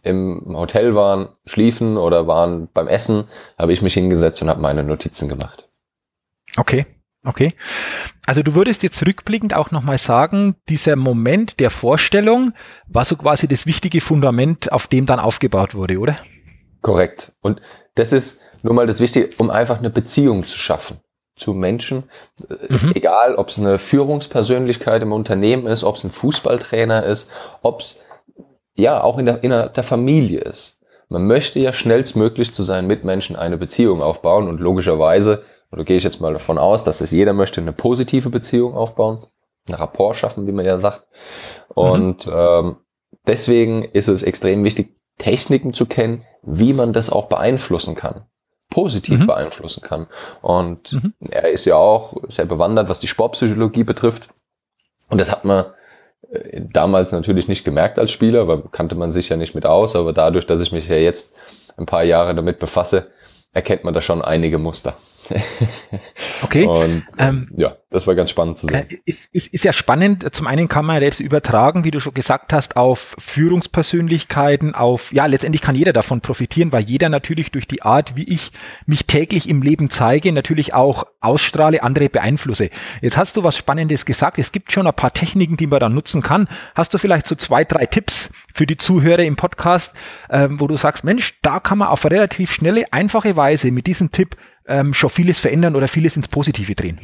im 0.06 0.56
Hotel 0.56 0.96
waren, 0.96 1.30
schliefen 1.46 1.98
oder 1.98 2.28
waren 2.28 2.70
beim 2.74 2.88
Essen, 2.88 3.26
habe 3.58 3.74
ich 3.74 3.82
mich 3.82 3.94
hingesetzt 3.94 4.42
und 4.42 4.50
habe 4.50 4.62
meine 4.62 4.84
Notizen 4.84 5.28
gemacht. 5.28 5.68
Okay. 6.58 6.86
Okay. 7.28 7.54
Also 8.28 8.44
du 8.44 8.54
würdest 8.54 8.84
jetzt 8.84 9.04
rückblickend 9.06 9.56
auch 9.56 9.72
nochmal 9.72 9.98
sagen, 9.98 10.56
dieser 10.70 10.96
Moment 10.96 11.60
der 11.60 11.72
Vorstellung 11.72 12.54
war 12.88 13.04
so 13.04 13.16
quasi 13.16 13.48
das 13.48 13.66
wichtige 13.66 14.00
Fundament, 14.00 14.72
auf 14.72 14.86
dem 14.86 15.08
dann 15.08 15.20
aufgebaut 15.20 15.74
wurde, 15.74 15.98
oder? 15.98 16.18
Korrekt. 16.82 17.32
Und 17.42 17.62
das 17.96 18.14
ist 18.14 18.42
nur 18.62 18.76
mal 18.76 18.86
das 18.86 19.00
Wichtige, 19.00 19.30
um 19.40 19.50
einfach 19.50 19.80
eine 19.80 19.90
Beziehung 19.90 20.46
zu 20.46 20.58
schaffen 20.60 21.00
zu 21.36 21.54
Menschen. 21.54 22.04
Mhm. 22.48 22.76
Ist 22.76 22.96
egal, 22.96 23.36
ob 23.36 23.50
es 23.50 23.60
eine 23.60 23.78
Führungspersönlichkeit 23.78 25.02
im 25.02 25.12
Unternehmen 25.12 25.68
ist, 25.68 25.84
ob 25.84 25.96
es 25.96 26.04
ein 26.04 26.12
Fußballtrainer 26.12 27.04
ist, 27.04 27.32
ob 27.62 27.82
es 27.82 28.02
ja 28.75 29.01
auch 29.01 29.17
in 29.17 29.25
der, 29.25 29.44
in 29.44 29.50
der 29.50 29.84
Familie 29.84 30.41
ist. 30.41 30.79
Man 31.10 31.27
möchte 31.27 31.60
ja 31.60 31.72
schnellstmöglich 31.72 32.53
zu 32.53 32.63
seinen 32.63 32.88
Mitmenschen 32.88 33.36
eine 33.36 33.58
Beziehung 33.58 34.01
aufbauen 34.01 34.48
und 34.50 34.60
logischerweise, 34.60 35.44
oder 35.72 35.84
gehe 35.84 35.98
ich 35.98 36.03
jetzt 36.03 36.22
mal 36.22 36.34
davon 36.34 36.58
aus, 36.58 36.84
dass 36.84 37.01
es 37.01 37.12
jeder 37.12 37.34
möchte, 37.34 37.62
eine 37.62 37.74
positive 37.74 38.29
Beziehung 38.29 38.74
aufbauen, 38.74 39.25
ein 39.70 39.75
Rapport 39.75 40.15
schaffen, 40.15 40.48
wie 40.48 40.51
man 40.51 40.65
ja 40.65 40.77
sagt. 40.77 41.03
Und 41.70 42.25
mhm. 42.25 42.34
ähm, 42.36 42.75
deswegen 43.27 43.84
ist 43.84 44.08
es 44.08 44.24
extrem 44.24 44.63
wichtig, 44.63 44.96
Techniken 45.17 45.74
zu 45.74 45.86
kennen, 45.86 46.24
wie 46.41 46.74
man 46.74 46.91
das 46.91 47.10
auch 47.10 47.27
beeinflussen 47.27 47.96
kann 47.96 48.25
positiv 48.70 49.22
mhm. 49.22 49.27
beeinflussen 49.27 49.82
kann. 49.82 50.08
Und 50.41 50.94
mhm. 50.94 51.13
er 51.29 51.50
ist 51.50 51.65
ja 51.65 51.75
auch 51.75 52.15
sehr 52.27 52.46
bewandert, 52.46 52.89
was 52.89 53.00
die 53.00 53.08
Sportpsychologie 53.08 53.84
betrifft. 53.84 54.29
Und 55.08 55.22
das 55.22 55.32
hat 55.32 55.46
man 55.46 55.65
damals 56.74 57.12
natürlich 57.12 57.48
nicht 57.48 57.65
gemerkt 57.65 58.00
als 58.00 58.12
Spieler, 58.12 58.48
weil 58.48 58.63
kannte 58.72 58.96
man 58.96 59.12
sich 59.12 59.29
ja 59.29 59.38
nicht 59.38 59.55
mit 59.55 59.65
aus, 59.65 59.96
aber 59.96 60.13
dadurch, 60.13 60.46
dass 60.46 60.62
ich 60.62 60.72
mich 60.72 60.88
ja 60.88 60.96
jetzt 60.96 61.36
ein 61.77 61.86
paar 61.86 62.03
Jahre 62.03 62.36
damit 62.36 62.60
befasse, 62.60 63.08
erkennt 63.53 63.84
man 63.84 63.94
da 63.94 64.01
schon 64.01 64.22
einige 64.22 64.58
Muster. 64.58 64.96
okay. 66.44 66.65
Und 66.65 67.05
ähm, 67.17 67.50
ja, 67.55 67.77
das 67.89 68.08
war 68.08 68.15
ganz 68.15 68.29
spannend 68.29 68.58
zu 68.58 68.67
sehen. 68.67 68.86
Äh, 68.89 68.98
ist, 69.05 69.29
ist, 69.32 69.48
ist 69.48 69.63
ja 69.63 69.74
spannend. 69.74 70.34
Zum 70.36 70.48
einen 70.48 70.67
kann 70.67 70.86
man 70.86 71.01
jetzt 71.01 71.20
übertragen, 71.20 71.84
wie 71.84 71.91
du 71.91 72.00
schon 72.00 72.13
gesagt 72.13 72.53
hast, 72.53 72.75
auf 72.75 73.15
Führungspersönlichkeiten, 73.20 74.75
auf, 74.75 75.13
ja, 75.13 75.25
letztendlich 75.25 75.62
kann 75.62 75.75
jeder 75.75 75.94
davon 75.94 76.22
profitieren, 76.22 76.74
weil 76.74 76.84
jeder 76.84 77.10
natürlich 77.10 77.51
durch 77.51 77.67
die 77.67 77.84
Art, 77.84 78.15
wie 78.15 78.25
ich 78.25 78.51
mich 78.86 79.05
täglich 79.05 79.50
im 79.50 79.62
Leben 79.62 79.89
zeige, 79.89 80.32
natürlich 80.32 80.74
auch 80.74 81.05
ausstrahle, 81.22 81.84
andere 81.84 82.10
beeinflusse. 82.10 82.70
Jetzt 83.01 83.17
hast 83.17 83.38
du 83.38 83.44
was 83.44 83.58
Spannendes 83.58 84.05
gesagt. 84.05 84.39
Es 84.39 84.51
gibt 84.51 84.72
schon 84.72 84.88
ein 84.88 84.94
paar 84.94 85.13
Techniken, 85.13 85.58
die 85.58 85.67
man 85.67 85.79
dann 85.79 85.94
nutzen 85.94 86.22
kann. 86.22 86.48
Hast 86.75 86.94
du 86.94 86.98
vielleicht 86.98 87.27
so 87.27 87.36
zwei, 87.36 87.63
drei 87.63 87.86
Tipps 87.86 88.32
für 88.53 88.65
die 88.65 88.77
Zuhörer 88.77 89.24
im 89.24 89.36
Podcast, 89.36 89.94
ähm, 90.29 90.60
wo 90.60 90.67
du 90.67 90.77
sagst, 90.77 91.03
Mensch, 91.03 91.39
da 91.41 91.60
kann 91.60 91.77
man 91.77 91.89
auf 91.89 92.05
relativ 92.05 92.51
schnelle, 92.51 92.91
einfache 92.91 93.36
Weise 93.36 93.72
mit 93.72 93.88
diesem 93.88 94.12
Tipp 94.12 94.36
ähm, 94.67 94.93
schon 94.93 95.10
vieles 95.10 95.39
verändern 95.39 95.75
oder 95.75 95.88
vieles 95.88 96.17
ins 96.17 96.27
Positive 96.27 96.75
drehen? 96.75 97.00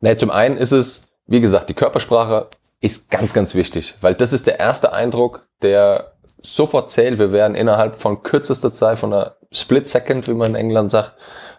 Nee, 0.00 0.16
zum 0.16 0.30
einen 0.30 0.56
ist 0.56 0.72
es, 0.72 1.12
wie 1.26 1.40
gesagt, 1.40 1.68
die 1.68 1.74
Körpersprache 1.74 2.48
ist 2.80 3.10
ganz, 3.10 3.32
ganz 3.32 3.54
wichtig, 3.54 3.94
weil 4.00 4.14
das 4.14 4.32
ist 4.32 4.46
der 4.46 4.58
erste 4.58 4.92
Eindruck, 4.92 5.46
der 5.62 6.14
sofort 6.42 6.90
zählt. 6.90 7.18
Wir 7.18 7.32
werden 7.32 7.54
innerhalb 7.54 7.96
von 7.96 8.22
kürzester 8.22 8.74
Zeit, 8.74 8.98
von 8.98 9.12
einer 9.12 9.36
Split 9.52 9.88
Second, 9.88 10.26
wie 10.26 10.34
man 10.34 10.50
in 10.50 10.56
England 10.56 10.90
sagt, 10.90 11.14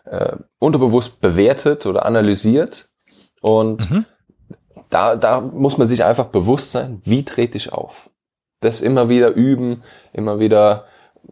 äh, 0.06 0.36
unterbewusst 0.60 1.22
bewertet 1.22 1.86
oder 1.86 2.06
analysiert. 2.06 2.90
Und 3.42 3.90
mhm. 3.90 4.06
da, 4.90 5.16
da 5.16 5.40
muss 5.40 5.78
man 5.78 5.88
sich 5.88 6.04
einfach 6.04 6.26
bewusst 6.26 6.72
sein, 6.72 7.02
wie 7.06 7.24
trete 7.24 7.58
ich 7.58 7.72
auf. 7.72 8.10
Das 8.60 8.82
immer 8.82 9.10
wieder 9.10 9.30
üben, 9.30 9.84
immer 10.12 10.40
wieder 10.40 10.86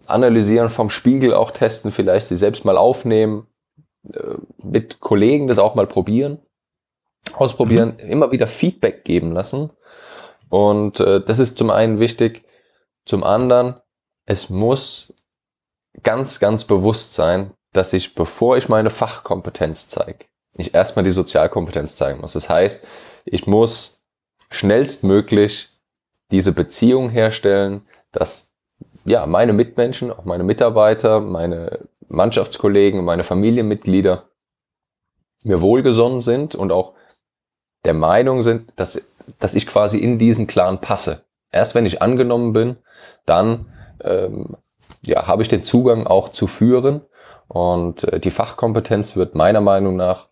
analysieren, 0.07 0.69
vom 0.69 0.89
Spiegel 0.89 1.33
auch 1.33 1.51
testen, 1.51 1.91
vielleicht 1.91 2.27
sie 2.27 2.36
selbst 2.36 2.63
mal 2.63 2.77
aufnehmen, 2.77 3.48
mit 4.63 5.00
Kollegen 5.00 5.48
das 5.48 5.60
auch 5.60 5.75
mal 5.75 5.88
probieren, 5.88 6.39
ausprobieren, 7.34 7.98
mhm. 8.01 8.10
immer 8.10 8.31
wieder 8.31 8.48
Feedback 8.48 9.03
geben 9.05 9.31
lassen. 9.31 9.72
Und 10.50 11.00
äh, 11.00 11.24
das 11.24 11.39
ist 11.39 11.58
zum 11.58 11.70
einen 11.70 12.00
wichtig. 12.00 12.43
Zum 13.05 13.24
anderen, 13.24 13.75
es 14.25 14.50
muss 14.50 15.13
ganz, 16.03 16.39
ganz 16.39 16.65
bewusst 16.65 17.13
sein, 17.13 17.53
dass 17.74 17.93
ich, 17.93 18.15
bevor 18.15 18.58
ich 18.58 18.70
meine 18.70 18.89
Fachkompetenz 18.89 19.88
zeige, 19.88 20.25
ich 20.58 20.74
erstmal 20.74 21.03
die 21.03 21.12
Sozialkompetenz 21.12 21.96
zeigen 21.96 22.22
muss. 22.22 22.34
Das 22.34 22.50
heißt, 22.50 22.86
ich 23.25 23.48
muss 23.48 24.03
schnellstmöglich 24.50 25.70
diese 26.31 26.51
Beziehung 26.51 27.10
herstellen, 27.10 27.88
dass 28.12 28.51
ja 29.05 29.25
meine 29.25 29.53
Mitmenschen, 29.53 30.12
auch 30.12 30.25
meine 30.25 30.43
Mitarbeiter, 30.43 31.20
meine 31.22 31.88
Mannschaftskollegen, 32.12 33.03
meine 33.03 33.24
Familienmitglieder 33.24 34.24
mir 35.44 35.62
wohlgesonnen 35.62 36.22
sind 36.22 36.56
und 36.56 36.72
auch 36.72 36.94
der 37.86 37.94
Meinung 37.94 38.44
sind, 38.44 38.72
dass, 38.75 39.01
dass 39.39 39.56
ich 39.56 39.65
quasi 39.65 39.98
in 39.98 40.20
diesen 40.20 40.46
Clan 40.46 40.82
passe. 40.82 41.24
Erst 41.51 41.74
wenn 41.74 41.86
ich 41.86 42.01
angenommen 42.01 42.53
bin, 42.53 42.77
dann 43.25 43.65
ähm, 44.03 44.56
ja, 45.01 45.27
habe 45.27 45.41
ich 45.41 45.48
den 45.48 45.63
Zugang 45.63 46.06
auch 46.06 46.30
zu 46.30 46.48
führen. 46.48 47.01
Und 47.48 48.03
äh, 48.06 48.20
die 48.20 48.32
Fachkompetenz 48.32 49.15
wird 49.15 49.36
meiner 49.36 49.62
Meinung 49.62 49.96
nach 49.96 50.27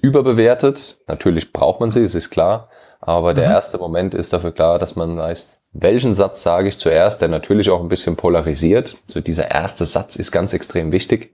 überbewertet. 0.00 0.98
Natürlich 1.06 1.52
braucht 1.52 1.80
man 1.80 1.90
sie, 1.90 2.02
es 2.02 2.14
ist 2.14 2.30
klar. 2.30 2.70
Aber 3.00 3.32
mhm. 3.32 3.36
der 3.36 3.44
erste 3.44 3.78
Moment 3.78 4.14
ist 4.14 4.32
dafür 4.32 4.52
klar, 4.52 4.78
dass 4.78 4.96
man 4.96 5.16
weiß, 5.16 5.57
welchen 5.80 6.12
Satz 6.12 6.42
sage 6.42 6.68
ich 6.68 6.78
zuerst, 6.78 7.20
der 7.22 7.28
natürlich 7.28 7.70
auch 7.70 7.80
ein 7.80 7.88
bisschen 7.88 8.16
polarisiert. 8.16 8.96
So 9.06 9.20
dieser 9.20 9.50
erste 9.50 9.86
Satz 9.86 10.16
ist 10.16 10.32
ganz 10.32 10.52
extrem 10.52 10.90
wichtig. 10.90 11.32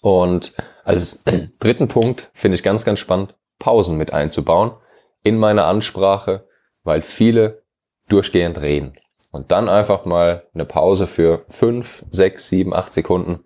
Und 0.00 0.52
als 0.84 1.20
dritten 1.58 1.88
Punkt 1.88 2.30
finde 2.34 2.54
ich 2.54 2.62
ganz, 2.62 2.84
ganz 2.84 3.00
spannend, 3.00 3.34
Pausen 3.58 3.96
mit 3.96 4.12
einzubauen 4.12 4.72
in 5.24 5.38
meine 5.38 5.64
Ansprache, 5.64 6.46
weil 6.84 7.02
viele 7.02 7.62
durchgehend 8.08 8.60
reden. 8.60 8.96
Und 9.32 9.50
dann 9.50 9.68
einfach 9.68 10.04
mal 10.04 10.46
eine 10.54 10.64
Pause 10.64 11.08
für 11.08 11.44
fünf, 11.48 12.04
sechs, 12.12 12.48
sieben, 12.48 12.72
acht 12.72 12.92
Sekunden 12.92 13.44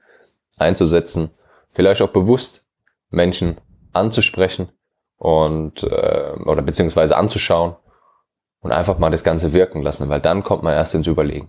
einzusetzen. 0.58 1.30
Vielleicht 1.72 2.02
auch 2.02 2.10
bewusst 2.10 2.64
Menschen 3.08 3.56
anzusprechen 3.92 4.68
und 5.16 5.84
äh, 5.84 6.32
oder 6.44 6.60
beziehungsweise 6.60 7.16
anzuschauen 7.16 7.76
und 8.60 8.72
einfach 8.72 8.98
mal 8.98 9.10
das 9.10 9.24
Ganze 9.24 9.52
wirken 9.52 9.82
lassen, 9.82 10.08
weil 10.08 10.20
dann 10.20 10.42
kommt 10.42 10.62
man 10.62 10.74
erst 10.74 10.94
ins 10.94 11.06
Überlegen. 11.06 11.48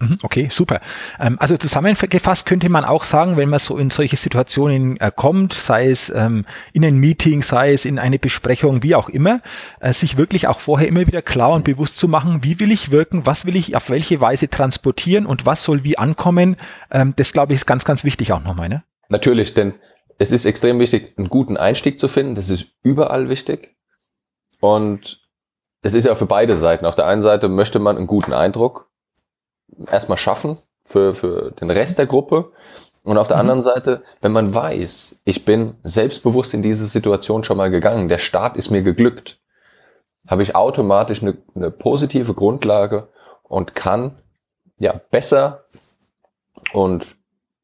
Mhm, 0.00 0.18
okay, 0.22 0.48
super. 0.48 0.80
Ähm, 1.18 1.38
also 1.40 1.56
zusammengefasst 1.56 2.46
könnte 2.46 2.68
man 2.68 2.84
auch 2.84 3.02
sagen, 3.02 3.36
wenn 3.36 3.48
man 3.48 3.58
so 3.58 3.78
in 3.78 3.90
solche 3.90 4.16
Situationen 4.16 4.98
äh, 5.00 5.10
kommt, 5.14 5.52
sei 5.52 5.90
es 5.90 6.08
ähm, 6.10 6.46
in 6.72 6.84
ein 6.84 6.98
Meeting, 6.98 7.42
sei 7.42 7.72
es 7.72 7.84
in 7.84 7.98
eine 7.98 8.20
Besprechung, 8.20 8.84
wie 8.84 8.94
auch 8.94 9.08
immer, 9.08 9.40
äh, 9.80 9.92
sich 9.92 10.16
wirklich 10.16 10.46
auch 10.46 10.60
vorher 10.60 10.86
immer 10.86 11.04
wieder 11.08 11.20
klar 11.20 11.50
und 11.50 11.64
bewusst 11.64 11.96
zu 11.96 12.06
machen, 12.06 12.44
wie 12.44 12.60
will 12.60 12.70
ich 12.70 12.92
wirken, 12.92 13.26
was 13.26 13.44
will 13.44 13.56
ich 13.56 13.74
auf 13.74 13.90
welche 13.90 14.20
Weise 14.20 14.48
transportieren 14.48 15.26
und 15.26 15.46
was 15.46 15.64
soll 15.64 15.82
wie 15.82 15.98
ankommen. 15.98 16.56
Ähm, 16.92 17.14
das 17.16 17.32
glaube 17.32 17.52
ich 17.52 17.60
ist 17.60 17.66
ganz, 17.66 17.84
ganz 17.84 18.04
wichtig 18.04 18.32
auch 18.32 18.42
nochmal. 18.42 18.68
Ne? 18.68 18.84
Natürlich, 19.08 19.54
denn 19.54 19.74
es 20.18 20.30
ist 20.30 20.44
extrem 20.44 20.78
wichtig, 20.78 21.14
einen 21.16 21.28
guten 21.28 21.56
Einstieg 21.56 21.98
zu 21.98 22.06
finden. 22.06 22.36
Das 22.36 22.50
ist 22.50 22.68
überall 22.84 23.28
wichtig. 23.28 23.74
Und 24.60 25.20
es 25.82 25.94
ist 25.94 26.04
ja 26.04 26.14
für 26.14 26.26
beide 26.26 26.56
Seiten. 26.56 26.86
Auf 26.86 26.94
der 26.94 27.06
einen 27.06 27.22
Seite 27.22 27.48
möchte 27.48 27.78
man 27.78 27.96
einen 27.96 28.06
guten 28.06 28.32
Eindruck 28.32 28.88
erstmal 29.86 30.18
schaffen 30.18 30.58
für, 30.84 31.14
für 31.14 31.52
den 31.52 31.70
Rest 31.70 31.98
der 31.98 32.06
Gruppe. 32.06 32.52
Und 33.04 33.18
auf 33.18 33.28
der 33.28 33.36
mhm. 33.36 33.40
anderen 33.40 33.62
Seite, 33.62 34.02
wenn 34.20 34.32
man 34.32 34.54
weiß, 34.54 35.22
ich 35.24 35.44
bin 35.44 35.76
selbstbewusst 35.82 36.52
in 36.54 36.62
diese 36.62 36.86
Situation 36.86 37.44
schon 37.44 37.56
mal 37.56 37.70
gegangen, 37.70 38.08
der 38.08 38.18
Start 38.18 38.56
ist 38.56 38.70
mir 38.70 38.82
geglückt, 38.82 39.38
habe 40.26 40.42
ich 40.42 40.54
automatisch 40.54 41.22
eine, 41.22 41.38
eine 41.54 41.70
positive 41.70 42.34
Grundlage 42.34 43.08
und 43.44 43.74
kann 43.74 44.18
ja 44.78 45.00
besser 45.10 45.64
und 46.72 47.16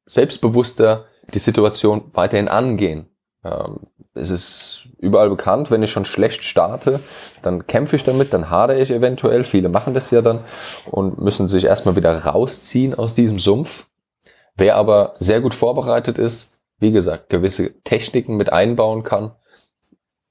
selbstbewusster 0.06 1.06
die 1.32 1.38
Situation 1.38 2.10
weiterhin 2.12 2.48
angehen. 2.48 3.08
Ähm, 3.44 3.80
es 4.14 4.30
ist 4.30 4.88
überall 4.98 5.28
bekannt, 5.28 5.70
wenn 5.70 5.82
ich 5.82 5.90
schon 5.90 6.04
schlecht 6.04 6.44
starte, 6.44 7.00
dann 7.42 7.66
kämpfe 7.66 7.96
ich 7.96 8.04
damit, 8.04 8.32
dann 8.32 8.48
hadere 8.48 8.80
ich 8.80 8.90
eventuell. 8.90 9.44
Viele 9.44 9.68
machen 9.68 9.94
das 9.94 10.10
ja 10.10 10.22
dann 10.22 10.40
und 10.90 11.20
müssen 11.20 11.48
sich 11.48 11.64
erstmal 11.64 11.96
wieder 11.96 12.24
rausziehen 12.24 12.94
aus 12.94 13.14
diesem 13.14 13.38
Sumpf. 13.38 13.86
Wer 14.56 14.76
aber 14.76 15.14
sehr 15.18 15.40
gut 15.40 15.52
vorbereitet 15.52 16.16
ist, 16.16 16.52
wie 16.78 16.92
gesagt, 16.92 17.28
gewisse 17.28 17.80
Techniken 17.82 18.36
mit 18.36 18.52
einbauen 18.52 19.02
kann, 19.02 19.32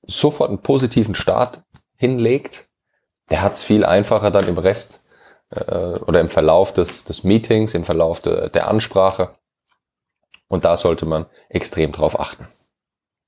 sofort 0.01 0.50
einen 0.50 0.62
positiven 0.62 1.15
Start 1.15 1.63
hinlegt, 1.96 2.67
der 3.29 3.41
hat 3.41 3.53
es 3.53 3.63
viel 3.63 3.86
einfacher 3.86 4.32
dann 4.32 4.48
im 4.48 4.58
Rest 4.58 5.03
äh, 5.50 5.60
oder 5.65 6.20
im 6.20 6.29
Verlauf 6.29 6.74
des, 6.74 7.03
des 7.03 7.24
Meetings, 7.24 7.74
im 7.74 7.84
Verlauf 7.84 8.22
de, 8.22 8.50
der 8.50 8.67
Ansprache. 8.67 9.29
Und 10.48 10.65
da 10.65 10.77
sollte 10.77 11.05
man 11.05 11.25
extrem 11.50 11.91
drauf 11.91 12.20
achten. 12.20 12.48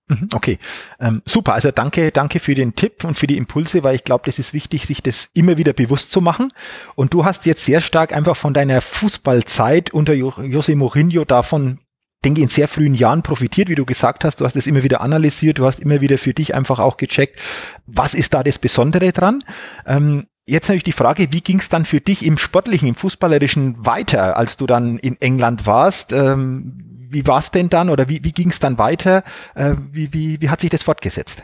Mhm, 0.07 0.29
okay, 0.35 0.59
ähm, 0.99 1.21
super. 1.25 1.53
Also 1.53 1.71
danke, 1.71 2.11
danke 2.11 2.39
für 2.39 2.53
den 2.53 2.75
Tipp 2.75 3.03
und 3.03 3.15
für 3.15 3.27
die 3.27 3.37
Impulse, 3.37 3.83
weil 3.83 3.95
ich 3.95 4.03
glaube, 4.03 4.23
das 4.25 4.37
ist 4.37 4.53
wichtig, 4.53 4.85
sich 4.85 5.01
das 5.01 5.29
immer 5.33 5.57
wieder 5.57 5.73
bewusst 5.73 6.11
zu 6.11 6.21
machen. 6.21 6.53
Und 6.95 7.13
du 7.13 7.25
hast 7.25 7.45
jetzt 7.45 7.65
sehr 7.65 7.81
stark 7.81 8.13
einfach 8.13 8.35
von 8.35 8.53
deiner 8.53 8.81
Fußballzeit 8.81 9.91
unter 9.93 10.13
Jose 10.13 10.75
Mourinho 10.75 11.25
davon 11.25 11.79
denke 12.25 12.41
in 12.41 12.49
sehr 12.49 12.67
frühen 12.67 12.95
Jahren 12.95 13.21
profitiert, 13.21 13.69
wie 13.69 13.75
du 13.75 13.85
gesagt 13.85 14.25
hast. 14.25 14.41
Du 14.41 14.45
hast 14.45 14.55
es 14.55 14.67
immer 14.67 14.83
wieder 14.83 15.01
analysiert, 15.01 15.59
du 15.59 15.65
hast 15.65 15.79
immer 15.79 16.01
wieder 16.01 16.17
für 16.17 16.33
dich 16.33 16.55
einfach 16.55 16.79
auch 16.79 16.97
gecheckt, 16.97 17.41
was 17.85 18.13
ist 18.13 18.33
da 18.33 18.43
das 18.43 18.59
Besondere 18.59 19.11
dran. 19.13 19.43
Ähm, 19.85 20.25
jetzt 20.45 20.67
natürlich 20.67 20.83
die 20.83 20.91
Frage, 20.91 21.31
wie 21.31 21.41
ging 21.41 21.59
es 21.59 21.69
dann 21.69 21.85
für 21.85 22.01
dich 22.01 22.25
im 22.25 22.37
sportlichen, 22.37 22.87
im 22.87 22.95
fußballerischen 22.95 23.85
weiter, 23.85 24.37
als 24.37 24.57
du 24.57 24.65
dann 24.65 24.97
in 24.99 25.19
England 25.21 25.65
warst? 25.65 26.11
Ähm, 26.11 27.07
wie 27.09 27.25
war 27.27 27.39
es 27.39 27.51
denn 27.51 27.69
dann 27.69 27.89
oder 27.89 28.09
wie, 28.09 28.23
wie 28.23 28.31
ging 28.31 28.49
es 28.49 28.59
dann 28.59 28.77
weiter? 28.77 29.23
Äh, 29.55 29.75
wie, 29.91 30.13
wie, 30.13 30.41
wie 30.41 30.49
hat 30.49 30.61
sich 30.61 30.69
das 30.69 30.83
fortgesetzt? 30.83 31.43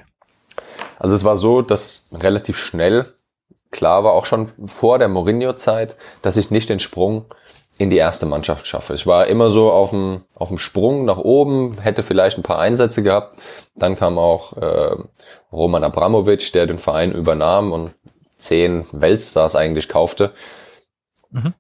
Also 1.00 1.16
es 1.16 1.24
war 1.24 1.36
so, 1.36 1.62
dass 1.62 2.08
relativ 2.12 2.58
schnell 2.58 3.14
klar 3.72 4.04
war, 4.04 4.12
auch 4.12 4.26
schon 4.26 4.52
vor 4.66 5.00
der 5.00 5.08
Mourinho-Zeit, 5.08 5.96
dass 6.22 6.38
ich 6.38 6.52
nicht 6.52 6.70
den 6.70 6.80
Sprung 6.80 7.26
in 7.78 7.90
die 7.90 7.98
erste 7.98 8.26
Mannschaft 8.26 8.68
schaffe. 8.68 8.94
Ich 8.94 9.08
war 9.08 9.28
immer 9.28 9.50
so 9.50 9.72
auf 9.72 9.92
dem, 9.92 10.22
auf 10.36 10.50
dem 10.50 10.58
Sprung 10.58 11.06
nach 11.06 11.18
oben, 11.18 11.80
hätte 11.80 12.04
vielleicht 12.04 12.38
ein 12.38 12.44
paar 12.44 12.60
Einsätze 12.60 13.02
gehabt. 13.02 13.38
Dann 13.76 13.98
kam 13.98 14.20
auch 14.20 14.58
äh, 14.58 14.96
Roman 15.52 15.84
Abramovic, 15.84 16.52
der 16.52 16.68
den 16.68 16.80
Verein 16.80 17.12
übernahm 17.12 17.72
und 17.72 17.94
zehn 18.42 18.86
Weltstars 18.92 19.56
eigentlich 19.56 19.90
kaufte. 19.90 20.32
Mhm 21.30 21.54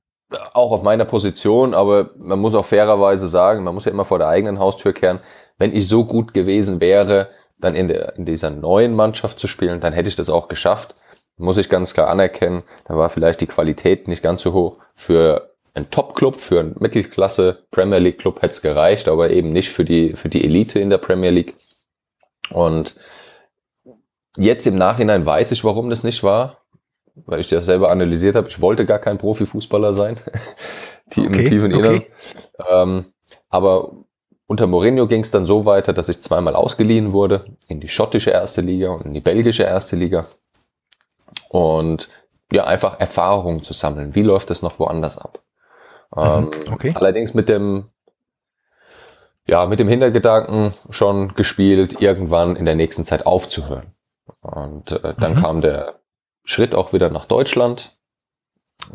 auch 0.54 0.72
auf 0.72 0.84
meiner 0.84 1.06
Position, 1.06 1.74
aber 1.74 2.12
man 2.18 2.40
muss 2.40 2.56
auch 2.56 2.66
fairerweise 2.66 3.28
sagen, 3.28 3.64
man 3.64 3.74
muss 3.74 3.86
ja 3.86 3.92
immer 3.92 4.06
vor 4.06 4.20
der 4.20 4.28
eigenen 4.28 4.60
Haustür 4.60 4.94
kehren. 4.94 5.20
Wenn 5.58 5.76
ich 5.76 5.88
so 5.88 6.06
gut 6.06 6.34
gewesen 6.34 6.80
wäre, 6.80 7.30
dann 7.60 7.76
in, 7.76 7.88
der, 7.88 8.16
in 8.18 8.26
dieser 8.26 8.50
neuen 8.50 8.96
Mannschaft 8.96 9.40
zu 9.40 9.48
spielen, 9.48 9.80
dann 9.80 9.94
hätte 9.94 10.10
ich 10.10 10.16
das 10.16 10.30
auch 10.30 10.48
geschafft. 10.48 10.96
Muss 11.38 11.58
ich 11.58 11.70
ganz 11.70 11.94
klar 11.94 12.08
anerkennen. 12.08 12.64
Da 12.86 12.98
war 12.98 13.10
vielleicht 13.10 13.42
die 13.42 13.48
Qualität 13.48 14.08
nicht 14.08 14.24
ganz 14.24 14.42
so 14.42 14.54
hoch. 14.54 14.80
Für 14.96 15.54
einen 15.74 15.90
Top-Club, 15.90 16.36
für 16.38 16.60
einen 16.60 16.76
Mittelklasse 16.80 17.66
Premier 17.72 18.00
League 18.00 18.20
Club 18.20 18.42
hätte 18.42 18.54
es 18.54 18.62
gereicht, 18.62 19.08
aber 19.08 19.30
eben 19.30 19.52
nicht 19.52 19.70
für 19.70 19.86
die, 19.86 20.14
für 20.16 20.30
die 20.30 20.44
Elite 20.44 20.80
in 20.80 20.90
der 20.90 20.98
Premier 20.98 21.30
League. 21.30 21.56
Und 22.52 22.96
jetzt 24.38 24.68
im 24.68 24.78
Nachhinein 24.78 25.26
weiß 25.26 25.52
ich, 25.52 25.64
warum 25.64 25.90
das 25.90 26.04
nicht 26.04 26.24
war 26.24 26.61
weil 27.16 27.40
ich 27.40 27.50
das 27.50 27.66
selber 27.66 27.92
analysiert 27.92 28.36
habe. 28.36 28.48
Ich 28.48 28.62
wollte 28.62 28.86
gar 28.86 29.00
kein 29.00 29.18
Profifußballer 29.18 29.94
sein, 29.94 30.16
die 31.14 31.22
okay, 31.22 31.28
im 31.28 31.50
tiefen 31.50 31.72
Inneren. 31.72 31.96
Okay. 31.98 32.08
Ähm, 32.70 33.06
aber 33.50 33.92
unter 34.48 34.68
Mourinho 34.68 35.08
ging 35.08 35.22
es 35.22 35.32
dann 35.32 35.46
so 35.46 35.66
weiter, 35.66 35.94
dass 35.94 36.10
ich 36.10 36.22
zweimal 36.22 36.56
ausgeliehen 36.56 37.14
wurde 37.14 37.46
in 37.68 37.80
die 37.80 37.88
schottische 37.88 38.32
erste 38.32 38.62
Liga 38.62 38.90
und 38.90 39.06
in 39.06 39.14
die 39.14 39.22
belgische 39.22 39.64
erste 39.64 39.96
Liga. 39.96 40.26
Und 41.50 42.10
ja, 42.52 42.66
einfach 42.66 43.00
Erfahrungen 43.00 43.64
zu 43.64 43.74
sammeln. 43.74 44.14
Wie 44.14 44.24
läuft 44.24 44.50
das 44.50 44.62
noch 44.62 44.78
woanders 44.80 45.18
ab? 45.18 45.40
Ähm, 46.16 46.44
mhm, 46.44 46.74
okay. 46.74 46.92
Allerdings 46.96 47.34
mit 47.34 47.48
dem, 47.48 47.86
ja, 49.48 49.66
mit 49.66 49.80
dem 49.80 49.88
Hintergedanken 49.88 50.74
schon 50.90 51.34
gespielt, 51.36 52.02
irgendwann 52.02 52.58
in 52.58 52.66
der 52.66 52.76
nächsten 52.76 53.06
Zeit 53.06 53.26
aufzuhören. 53.26 53.94
Und 54.42 54.92
äh, 54.92 55.14
dann 55.18 55.36
mhm. 55.36 55.42
kam 55.42 55.62
der 55.62 56.01
Schritt 56.44 56.76
auch 56.76 56.94
wieder 56.94 57.10
nach 57.10 57.26
Deutschland. 57.26 57.98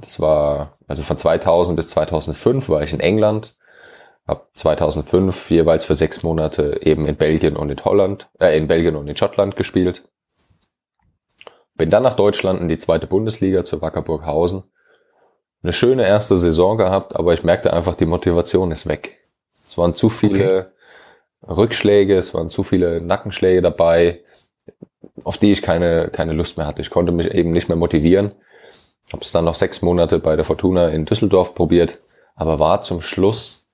Das 0.01 0.21
war, 0.21 0.73
also 0.89 1.03
von 1.03 1.17
2000 1.17 1.77
bis 1.77 1.89
2005 1.89 2.69
war 2.69 2.83
ich 2.83 2.93
in 2.93 3.01
England, 3.01 3.57
habe 4.27 4.47
2005 4.55 5.51
jeweils 5.51 5.85
für 5.85 5.95
sechs 5.95 6.23
Monate 6.23 6.81
eben 6.83 7.07
in 7.07 7.17
Belgien 7.17 7.57
und 7.57 7.71
in 7.71 7.85
Holland, 7.85 8.29
äh, 8.41 8.57
in 8.57 8.67
Belgien 8.67 8.97
und 8.97 9.07
in 9.07 9.17
Schottland 9.17 9.57
gespielt. 9.57 10.09
Bin 11.75 11.91
dann 11.91 12.03
nach 12.03 12.15
Deutschland 12.15 12.61
in 12.61 12.69
die 12.69 12.79
zweite 12.79 13.07
Bundesliga 13.07 13.63
zu 13.65 13.81
Wackerburghausen. 13.81 14.65
Eine 15.63 15.73
schöne 15.73 16.07
erste 16.07 16.37
Saison 16.37 16.79
gehabt, 16.79 17.15
aber 17.15 17.35
ich 17.35 17.45
merkte 17.45 17.73
einfach, 17.73 17.95
die 17.95 18.07
Motivation 18.07 18.71
ist 18.73 18.87
weg. 18.87 19.19
Es 19.67 19.77
waren 19.79 19.95
zu 19.95 20.09
viele 20.09 20.71
okay. 21.45 21.57
Rückschläge, 21.57 22.17
es 22.17 22.35
waren 22.35 22.51
zu 22.51 22.63
viele 22.63 23.01
Nackenschläge 23.01 23.63
dabei 23.63 24.23
auf 25.25 25.39
die 25.39 25.53
ich 25.53 25.63
keine, 25.63 26.09
keine 26.09 26.33
Lust 26.33 26.57
mehr 26.57 26.67
hatte. 26.67 26.83
Ich 26.83 26.91
konnte 26.91 27.13
mich 27.13 27.31
eben 27.31 27.53
nicht 27.53 27.69
mehr 27.69 27.77
motivieren. 27.77 28.33
Habe 29.13 29.23
es 29.23 29.33
dann 29.33 29.45
noch 29.45 29.55
sechs 29.55 29.83
Monate 29.83 30.19
bei 30.19 30.37
der 30.37 30.45
Fortuna 30.45 30.89
in 30.89 31.05
Düsseldorf 31.05 31.55
probiert, 31.55 31.99
aber 32.35 32.59
war 32.59 32.83
zum 32.83 33.01
Schluss 33.01 33.67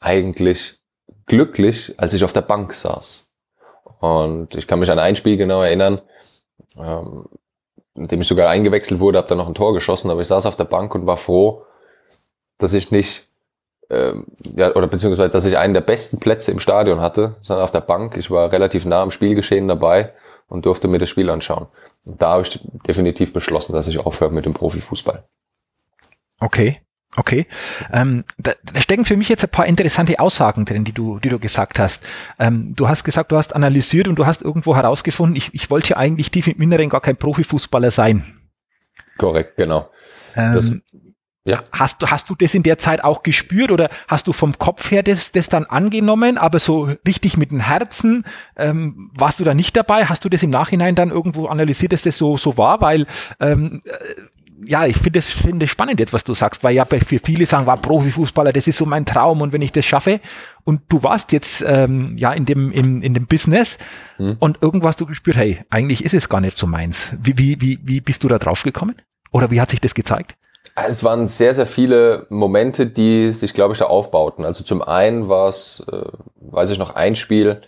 eigentlich 0.00 0.78
glücklich, 1.26 1.94
als 1.96 2.12
ich 2.12 2.24
auf 2.24 2.32
der 2.32 2.42
Bank 2.42 2.72
saß. 2.72 3.32
Und 4.00 4.54
ich 4.54 4.66
kann 4.66 4.80
mich 4.80 4.90
an 4.90 4.98
ein 4.98 5.16
Spiel 5.16 5.36
genau 5.36 5.62
erinnern, 5.62 6.00
ähm, 6.76 7.26
in 7.94 8.08
dem 8.08 8.20
ich 8.20 8.28
sogar 8.28 8.48
eingewechselt 8.48 9.00
wurde, 9.00 9.18
habe 9.18 9.28
dann 9.28 9.38
noch 9.38 9.48
ein 9.48 9.54
Tor 9.54 9.74
geschossen, 9.74 10.10
aber 10.10 10.20
ich 10.20 10.28
saß 10.28 10.46
auf 10.46 10.56
der 10.56 10.64
Bank 10.64 10.94
und 10.94 11.06
war 11.06 11.16
froh, 11.16 11.64
dass 12.58 12.74
ich 12.74 12.90
nicht 12.90 13.26
ähm, 13.90 14.26
ja, 14.56 14.74
oder 14.74 14.86
beziehungsweise, 14.86 15.30
dass 15.30 15.44
ich 15.44 15.56
einen 15.56 15.74
der 15.74 15.80
besten 15.80 16.20
Plätze 16.20 16.50
im 16.50 16.58
Stadion 16.58 17.00
hatte, 17.00 17.36
sondern 17.42 17.64
auf 17.64 17.70
der 17.70 17.80
Bank. 17.80 18.16
Ich 18.16 18.30
war 18.30 18.52
relativ 18.52 18.84
nah 18.84 19.02
am 19.02 19.10
Spielgeschehen 19.10 19.66
dabei 19.66 20.12
und 20.48 20.66
durfte 20.66 20.88
mir 20.88 20.98
das 20.98 21.08
Spiel 21.08 21.30
anschauen. 21.30 21.66
Und 22.04 22.20
da 22.20 22.32
habe 22.32 22.42
ich 22.42 22.60
definitiv 22.86 23.32
beschlossen, 23.32 23.72
dass 23.72 23.86
ich 23.86 23.98
aufhöre 23.98 24.32
mit 24.32 24.44
dem 24.44 24.54
Profifußball. 24.54 25.24
Okay. 26.40 26.80
Okay, 27.16 27.46
ähm, 27.90 28.22
da, 28.36 28.52
da 28.70 28.80
stecken 28.80 29.06
für 29.06 29.16
mich 29.16 29.30
jetzt 29.30 29.42
ein 29.42 29.50
paar 29.50 29.66
interessante 29.66 30.20
Aussagen 30.20 30.66
drin, 30.66 30.84
die 30.84 30.92
du, 30.92 31.18
die 31.18 31.30
du 31.30 31.38
gesagt 31.38 31.78
hast. 31.78 32.04
Ähm, 32.38 32.74
du 32.76 32.86
hast 32.86 33.02
gesagt, 33.02 33.32
du 33.32 33.36
hast 33.36 33.56
analysiert 33.56 34.08
und 34.08 34.16
du 34.16 34.26
hast 34.26 34.42
irgendwo 34.42 34.76
herausgefunden, 34.76 35.34
ich, 35.34 35.52
ich 35.54 35.70
wollte 35.70 35.96
eigentlich 35.96 36.30
tief 36.30 36.46
im 36.48 36.60
Inneren 36.60 36.90
gar 36.90 37.00
kein 37.00 37.16
Profifußballer 37.16 37.90
sein. 37.90 38.38
Korrekt, 39.16 39.56
genau. 39.56 39.90
Ähm, 40.36 40.52
das, 40.52 40.72
ja. 41.48 41.62
Hast, 41.72 42.02
du 42.02 42.08
hast 42.08 42.28
du 42.28 42.34
das 42.34 42.52
in 42.52 42.62
der 42.62 42.78
Zeit 42.78 43.02
auch 43.02 43.22
gespürt 43.22 43.70
oder 43.70 43.88
hast 44.06 44.26
du 44.26 44.34
vom 44.34 44.58
Kopf 44.58 44.90
her 44.90 45.02
das, 45.02 45.32
das 45.32 45.48
dann 45.48 45.64
angenommen, 45.64 46.36
aber 46.36 46.58
so 46.58 46.90
richtig 47.06 47.38
mit 47.38 47.50
dem 47.50 47.60
Herzen 47.60 48.24
ähm, 48.56 49.10
warst 49.14 49.40
du 49.40 49.44
da 49.44 49.54
nicht 49.54 49.74
dabei? 49.74 50.04
Hast 50.04 50.24
du 50.24 50.28
das 50.28 50.42
im 50.42 50.50
Nachhinein 50.50 50.94
dann 50.94 51.10
irgendwo 51.10 51.46
analysiert, 51.46 51.92
dass 51.92 52.02
das 52.02 52.18
so, 52.18 52.36
so 52.36 52.58
war? 52.58 52.82
Weil 52.82 53.06
ähm, 53.40 53.80
äh, 53.86 53.90
ja, 54.66 54.84
ich 54.84 54.96
finde 54.96 55.20
es 55.20 55.30
finde 55.30 55.68
spannend 55.68 56.00
jetzt, 56.00 56.12
was 56.12 56.24
du 56.24 56.34
sagst, 56.34 56.64
weil 56.64 56.74
ja 56.74 56.84
für 56.84 57.18
viele 57.18 57.46
sagen, 57.46 57.66
war 57.66 57.76
Profifußballer, 57.78 58.52
das 58.52 58.66
ist 58.66 58.76
so 58.76 58.84
mein 58.84 59.06
Traum 59.06 59.40
und 59.40 59.52
wenn 59.52 59.62
ich 59.62 59.72
das 59.72 59.86
schaffe 59.86 60.20
und 60.64 60.82
du 60.88 61.02
warst 61.02 61.32
jetzt 61.32 61.64
ähm, 61.66 62.18
ja 62.18 62.32
in 62.32 62.44
dem 62.44 62.72
in, 62.72 63.00
in 63.00 63.14
dem 63.14 63.26
Business 63.26 63.78
hm. 64.16 64.36
und 64.38 64.58
irgendwas 64.60 64.96
du 64.96 65.06
gespürt, 65.06 65.36
hey, 65.36 65.60
eigentlich 65.70 66.04
ist 66.04 66.14
es 66.14 66.28
gar 66.28 66.40
nicht 66.40 66.58
so 66.58 66.66
meins. 66.66 67.14
Wie 67.22 67.38
wie 67.38 67.60
wie 67.60 67.78
wie 67.84 68.00
bist 68.00 68.22
du 68.24 68.28
da 68.28 68.38
drauf 68.38 68.64
gekommen? 68.64 68.96
Oder 69.30 69.50
wie 69.50 69.60
hat 69.60 69.70
sich 69.70 69.80
das 69.80 69.94
gezeigt? 69.94 70.37
Es 70.74 71.02
waren 71.02 71.28
sehr, 71.28 71.54
sehr 71.54 71.66
viele 71.66 72.26
Momente, 72.28 72.86
die 72.86 73.32
sich, 73.32 73.54
glaube 73.54 73.72
ich, 73.72 73.78
da 73.78 73.86
aufbauten. 73.86 74.44
Also 74.44 74.64
zum 74.64 74.82
einen 74.82 75.28
war 75.28 75.48
es, 75.48 75.84
äh, 75.90 76.04
weiß 76.36 76.70
ich 76.70 76.78
noch, 76.78 76.94
ein 76.94 77.16
Spiel 77.16 77.60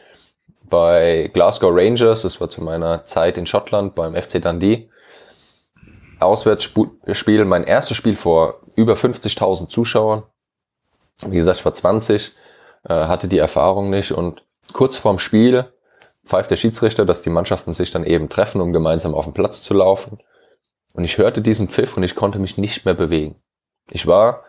bei 0.69 1.31
Glasgow 1.33 1.73
Rangers, 1.75 2.23
das 2.23 2.41
war 2.41 2.49
zu 2.49 2.63
meiner 2.63 3.05
Zeit 3.05 3.37
in 3.37 3.47
Schottland 3.47 3.95
beim 3.95 4.15
FC 4.15 4.41
Dundee. 4.41 4.89
Auswärtsspiel, 6.21 7.45
mein 7.45 7.65
erstes 7.65 7.97
Spiel 7.97 8.15
vor 8.15 8.61
über 8.77 8.95
50.000 8.95 9.69
Zuschauern. 9.69 10.23
Wie 11.27 11.37
gesagt, 11.37 11.59
ich 11.59 11.65
war 11.65 11.75
20, 11.75 12.33
äh, 12.89 12.95
hatte 12.95 13.29
die 13.29 13.39
Erfahrung 13.39 13.91
nicht 13.91 14.13
und 14.13 14.43
kurz 14.73 14.97
vorm 14.97 15.19
Spiel 15.19 15.67
pfeift 16.25 16.51
der 16.51 16.57
Schiedsrichter, 16.57 17.05
dass 17.05 17.23
die 17.23 17.31
Mannschaften 17.31 17.73
sich 17.73 17.91
dann 17.91 18.05
eben 18.05 18.29
treffen, 18.29 18.61
um 18.61 18.73
gemeinsam 18.73 19.15
auf 19.15 19.25
den 19.25 19.35
Platz 19.35 19.63
zu 19.63 19.75
laufen. 19.75 20.19
Und 20.93 21.05
ich 21.05 21.19
hörte 21.19 21.41
diesen 21.43 21.69
Pfiff 21.69 21.97
und 21.97 22.03
ich 22.03 22.15
konnte 22.15 22.39
mich 22.39 22.59
nicht 22.59 22.85
mehr 22.85 22.95
bewegen. 22.95 23.37
Ich 23.91 24.07
war 24.07 24.45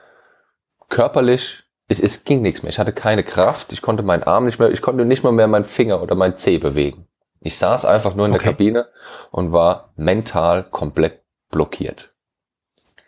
körperlich, 0.90 1.64
es, 1.88 2.00
es 2.00 2.24
ging 2.24 2.42
nichts 2.42 2.64
mehr. 2.64 2.70
Ich 2.70 2.80
hatte 2.80 2.94
keine 2.94 3.24
Kraft, 3.24 3.74
ich 3.74 3.82
konnte 3.82 4.04
meinen 4.04 4.24
Arm 4.24 4.46
nicht 4.46 4.60
mehr, 4.60 4.72
ich 4.72 4.82
konnte 4.82 5.06
nicht 5.06 5.24
mal 5.24 5.32
mehr 5.32 5.48
meinen 5.48 5.66
Finger 5.66 6.02
oder 6.02 6.16
meinen 6.16 6.38
Zeh 6.38 6.58
bewegen. 6.58 7.08
Ich 7.40 7.58
saß 7.58 7.86
einfach 7.86 8.16
nur 8.16 8.28
in 8.28 8.34
okay. 8.34 8.44
der 8.44 8.52
Kabine 8.52 8.88
und 9.32 9.52
war 9.52 9.92
mental 9.96 10.64
komplett 10.64 11.22
blockiert. 11.50 12.14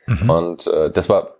Mhm. 0.07 0.29
Und 0.29 0.67
äh, 0.67 0.91
das 0.91 1.07
war 1.09 1.37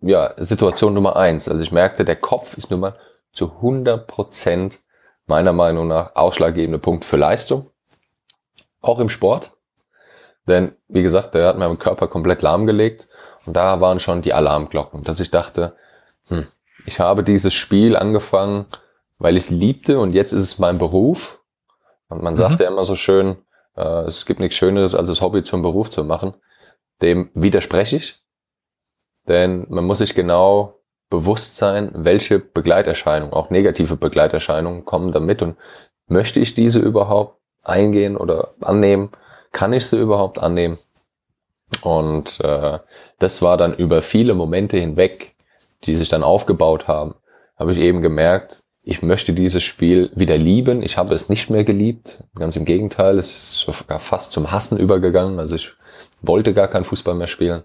ja 0.00 0.34
Situation 0.36 0.94
Nummer 0.94 1.16
eins. 1.16 1.48
Also 1.48 1.62
ich 1.62 1.72
merkte, 1.72 2.04
der 2.04 2.16
Kopf 2.16 2.56
ist 2.56 2.70
nun 2.70 2.80
mal 2.80 2.96
zu 3.32 3.50
100 3.50 4.06
Prozent 4.06 4.80
meiner 5.26 5.52
Meinung 5.52 5.88
nach 5.88 6.14
ausschlaggebende 6.14 6.78
Punkt 6.78 7.04
für 7.04 7.16
Leistung. 7.16 7.70
Auch 8.80 8.98
im 8.98 9.08
Sport. 9.08 9.52
Denn, 10.46 10.76
wie 10.88 11.02
gesagt, 11.02 11.34
der 11.34 11.48
hat 11.48 11.58
meinen 11.58 11.78
Körper 11.78 12.08
komplett 12.08 12.42
lahmgelegt. 12.42 13.08
Und 13.46 13.56
da 13.56 13.80
waren 13.80 13.98
schon 13.98 14.22
die 14.22 14.34
Alarmglocken, 14.34 15.02
dass 15.02 15.20
ich 15.20 15.30
dachte, 15.30 15.74
hm, 16.28 16.46
ich 16.86 17.00
habe 17.00 17.22
dieses 17.22 17.54
Spiel 17.54 17.96
angefangen, 17.96 18.66
weil 19.18 19.36
ich 19.36 19.44
es 19.44 19.50
liebte 19.50 19.98
und 19.98 20.12
jetzt 20.12 20.32
ist 20.32 20.42
es 20.42 20.58
mein 20.58 20.78
Beruf. 20.78 21.42
Und 22.08 22.22
man 22.22 22.36
sagt 22.36 22.58
mhm. 22.58 22.64
ja 22.64 22.68
immer 22.68 22.84
so 22.84 22.96
schön, 22.96 23.36
äh, 23.76 24.04
es 24.04 24.26
gibt 24.26 24.40
nichts 24.40 24.56
Schöneres, 24.56 24.94
als 24.94 25.08
das 25.08 25.20
Hobby 25.20 25.42
zum 25.42 25.62
Beruf 25.62 25.90
zu 25.90 26.04
machen. 26.04 26.34
Dem 27.00 27.30
widerspreche 27.34 27.96
ich. 27.96 28.22
Denn 29.26 29.66
man 29.70 29.84
muss 29.84 29.98
sich 29.98 30.14
genau 30.14 30.80
bewusst 31.10 31.56
sein, 31.56 31.90
welche 31.94 32.38
Begleiterscheinungen, 32.38 33.32
auch 33.32 33.50
negative 33.50 33.96
Begleiterscheinungen 33.96 34.84
kommen 34.84 35.12
damit 35.12 35.42
und 35.42 35.56
möchte 36.06 36.40
ich 36.40 36.54
diese 36.54 36.80
überhaupt 36.80 37.40
eingehen 37.62 38.16
oder 38.16 38.54
annehmen? 38.60 39.10
Kann 39.54 39.72
ich 39.72 39.86
sie 39.86 39.98
überhaupt 39.98 40.38
annehmen? 40.38 40.78
Und 41.80 42.40
äh, 42.40 42.80
das 43.20 43.40
war 43.40 43.56
dann 43.56 43.72
über 43.72 44.02
viele 44.02 44.34
Momente 44.34 44.76
hinweg, 44.76 45.34
die 45.84 45.94
sich 45.96 46.08
dann 46.08 46.22
aufgebaut 46.22 46.88
haben, 46.88 47.14
habe 47.56 47.72
ich 47.72 47.78
eben 47.78 48.02
gemerkt, 48.02 48.64
ich 48.82 49.00
möchte 49.00 49.32
dieses 49.32 49.62
Spiel 49.62 50.10
wieder 50.14 50.36
lieben. 50.36 50.82
Ich 50.82 50.98
habe 50.98 51.14
es 51.14 51.30
nicht 51.30 51.48
mehr 51.48 51.64
geliebt. 51.64 52.22
Ganz 52.34 52.56
im 52.56 52.66
Gegenteil, 52.66 53.18
es 53.18 53.28
ist 53.28 53.58
sogar 53.60 53.98
fast 53.98 54.32
zum 54.32 54.50
Hassen 54.50 54.76
übergegangen. 54.76 55.38
Also 55.38 55.54
ich 55.54 55.72
wollte 56.20 56.52
gar 56.52 56.68
kein 56.68 56.84
Fußball 56.84 57.14
mehr 57.14 57.26
spielen. 57.26 57.62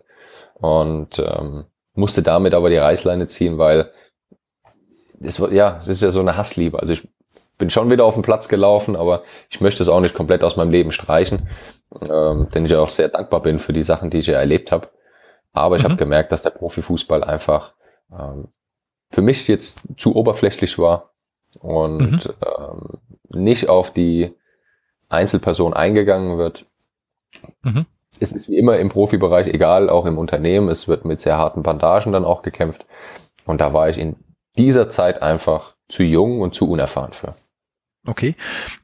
Und 0.54 1.19
ähm, 1.19 1.65
musste 1.93 2.21
damit 2.21 2.54
aber 2.54 2.69
die 2.69 2.78
Reißleine 2.78 3.28
ziehen, 3.28 3.58
weil 3.58 3.91
es 5.19 5.39
ja, 5.52 5.75
es 5.78 5.89
ist 5.89 6.02
ja 6.02 6.12
so 6.12 6.21
eine 6.21 6.38
Hassliebe. 6.38 6.80
Also 6.80 6.93
ich 6.93 7.06
bin 7.58 7.69
schon 7.69 7.91
wieder 7.91 8.06
auf 8.06 8.13
den 8.13 8.23
Platz 8.23 8.47
gelaufen, 8.47 8.95
aber 8.95 9.23
ich 9.49 9.60
möchte 9.60 9.84
es 9.84 9.89
auch 9.89 9.99
nicht 9.99 10.15
komplett 10.15 10.43
aus 10.45 10.56
meinem 10.56 10.71
Leben 10.71 10.93
streichen, 10.93 11.49
ähm, 12.02 12.49
denn 12.54 12.65
ich 12.65 12.75
auch 12.75 12.89
sehr 12.89 13.10
dankbar 13.10 13.41
bin 13.41 13.60
für 13.60 13.73
die 13.73 13.84
Sachen, 13.84 14.10
die 14.10 14.19
ich 14.19 14.28
ja 14.28 14.39
erlebt 14.39 14.71
habe. 14.71 14.89
Aber 15.54 15.75
ich 15.75 15.84
mhm. 15.84 15.89
habe 15.89 15.97
gemerkt, 15.97 16.32
dass 16.32 16.41
der 16.41 16.52
Profifußball 16.52 17.23
einfach 17.23 17.73
ähm, 18.12 18.49
für 19.10 19.21
mich 19.21 19.47
jetzt 19.47 19.80
zu 19.97 20.15
oberflächlich 20.15 20.78
war 20.78 21.12
und 21.60 21.99
mhm. 22.12 22.19
ähm, 22.45 22.99
nicht 23.30 23.69
auf 23.69 23.91
die 23.91 24.34
Einzelperson 25.10 25.73
eingegangen 25.73 26.38
wird. 26.38 26.65
Mhm 27.63 27.86
es 28.19 28.32
ist 28.32 28.49
wie 28.49 28.58
immer 28.58 28.78
im 28.78 28.89
Profibereich, 28.89 29.47
egal, 29.47 29.89
auch 29.89 30.06
im 30.06 30.17
Unternehmen, 30.17 30.69
es 30.69 30.88
wird 30.88 31.06
mit 31.06 31.21
sehr 31.21 31.38
harten 31.38 31.63
Bandagen 31.63 32.12
dann 32.12 32.25
auch 32.25 32.41
gekämpft. 32.41 32.86
Und 33.45 33.62
da 33.62 33.73
war 33.73 33.89
ich 33.89 33.97
in 33.97 34.15
dieser 34.58 34.89
Zeit 34.89 35.21
einfach 35.21 35.75
zu 35.88 36.04
jung 36.04 36.41
und 36.41 36.54
zu 36.54 36.69
unerfahren 36.69 37.13
für. 37.13 37.34
Okay. 38.08 38.36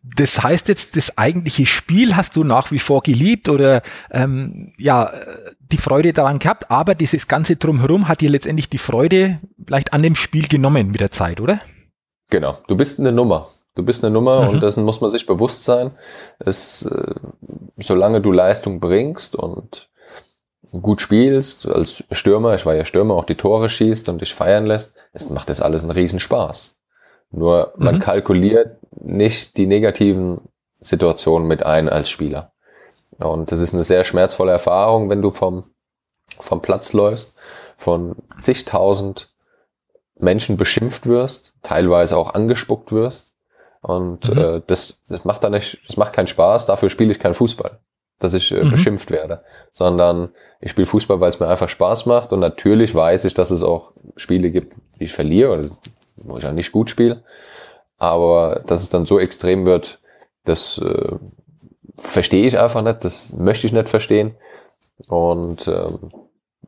Das 0.04 0.44
heißt 0.44 0.68
jetzt, 0.68 0.98
das 0.98 1.18
eigentliche 1.18 1.66
Spiel 1.66 2.16
hast 2.16 2.36
du 2.36 2.44
nach 2.44 2.72
wie 2.72 2.80
vor 2.80 3.02
geliebt 3.02 3.50
oder 3.50 3.82
ähm, 4.12 4.74
ja, 4.78 5.12
die 5.60 5.78
Freude 5.78 6.14
daran 6.14 6.40
gehabt, 6.40 6.70
aber 6.70 6.96
dieses 6.96 7.28
Ganze 7.28 7.56
drumherum 7.56 8.08
hat 8.08 8.22
dir 8.22 8.30
letztendlich 8.30 8.70
die 8.70 8.78
Freude 8.78 9.40
vielleicht 9.66 9.94
an 9.94 10.02
dem 10.02 10.16
Spiel 10.16 10.48
genommen 10.48 10.92
mit 10.92 11.00
der 11.00 11.12
Zeit, 11.12 11.40
oder? 11.40 11.62
Genau. 12.30 12.58
Du 12.68 12.76
bist 12.76 13.00
eine 13.00 13.12
Nummer. 13.12 13.48
Du 13.76 13.84
bist 13.84 14.04
eine 14.04 14.14
Nummer 14.14 14.44
mhm. 14.44 14.50
und 14.50 14.64
dessen 14.64 14.84
muss 14.84 15.02
man 15.02 15.10
sich 15.10 15.26
bewusst 15.26 15.64
sein. 15.64 15.92
Es, 16.40 16.86
äh, 16.86 17.16
solange 17.78 18.22
du 18.22 18.32
Leistung 18.32 18.80
bringst 18.80 19.36
und 19.36 19.90
gut 20.82 21.02
spielst, 21.02 21.68
als 21.68 22.04
Stürmer, 22.12 22.56
ich 22.56 22.66
war 22.66 22.76
ja 22.76 22.86
Stürmer, 22.86 23.16
auch 23.16 23.26
die 23.26 23.36
Tore 23.36 23.70
schießt 23.70 24.10
und 24.10 24.22
dich 24.22 24.34
feiern 24.34 24.66
lässt, 24.66 24.96
es 25.14 25.30
macht 25.30 25.50
das 25.50 25.62
alles 25.62 25.84
einen 25.84 25.92
Riesenspaß. 25.92 26.80
Nur 27.32 27.74
man 27.78 27.96
mhm. 27.96 28.00
kalkuliert 28.00 28.78
nicht 29.02 29.58
die 29.58 29.68
negativen 29.68 30.42
Situationen 30.80 31.48
mit 31.48 31.66
ein 31.66 31.90
als 31.90 32.10
Spieler. 32.10 32.52
Und 33.18 33.52
das 33.52 33.62
ist 33.62 33.74
eine 33.74 33.84
sehr 33.84 34.04
schmerzvolle 34.04 34.52
Erfahrung, 34.52 35.10
wenn 35.10 35.22
du 35.22 35.32
vom, 35.32 35.64
vom 36.40 36.62
Platz 36.62 36.94
läufst, 36.94 37.36
von 37.78 38.16
zigtausend 38.40 39.30
Menschen 40.18 40.58
beschimpft 40.58 41.08
wirst, 41.08 41.54
teilweise 41.62 42.18
auch 42.18 42.34
angespuckt 42.34 42.92
wirst 42.92 43.36
und 43.86 44.34
mhm. 44.34 44.38
äh, 44.38 44.62
das, 44.66 44.98
das 45.08 45.26
macht 45.26 45.44
dann 45.44 45.52
nicht, 45.52 45.80
das 45.88 45.96
macht 45.96 46.14
keinen 46.14 46.26
Spaß, 46.26 46.66
dafür 46.66 46.90
spiele 46.90 47.12
ich 47.12 47.20
keinen 47.20 47.36
Fußball, 47.36 47.78
dass 48.18 48.34
ich 48.34 48.52
äh, 48.52 48.64
mhm. 48.64 48.72
beschimpft 48.72 49.12
werde. 49.12 49.44
Sondern 49.74 50.30
ich 50.60 50.72
spiele 50.72 50.88
Fußball, 50.88 51.20
weil 51.20 51.30
es 51.30 51.40
mir 51.40 51.48
einfach 51.48 51.70
Spaß 51.70 52.08
macht. 52.08 52.34
Und 52.34 52.40
natürlich 52.40 52.96
weiß 52.96 53.26
ich, 53.26 53.36
dass 53.36 53.52
es 53.52 53.62
auch 53.62 53.92
Spiele 54.16 54.50
gibt, 54.50 54.74
die 55.00 55.04
ich 55.04 55.14
verliere 55.14 55.52
oder 55.52 55.70
wo 56.16 56.38
ich 56.38 56.48
auch 56.48 56.52
nicht 56.52 56.72
gut 56.72 56.90
spiele. 56.90 57.24
Aber 57.98 58.64
dass 58.66 58.82
es 58.82 58.90
dann 58.90 59.06
so 59.06 59.20
extrem 59.20 59.66
wird, 59.66 60.00
das 60.44 60.78
äh, 60.80 61.16
verstehe 61.98 62.46
ich 62.46 62.60
einfach 62.60 62.82
nicht, 62.82 63.04
das 63.04 63.34
möchte 63.34 63.68
ich 63.68 63.74
nicht 63.74 63.90
verstehen. 63.90 64.36
Und 65.08 65.68
äh, 65.68 65.88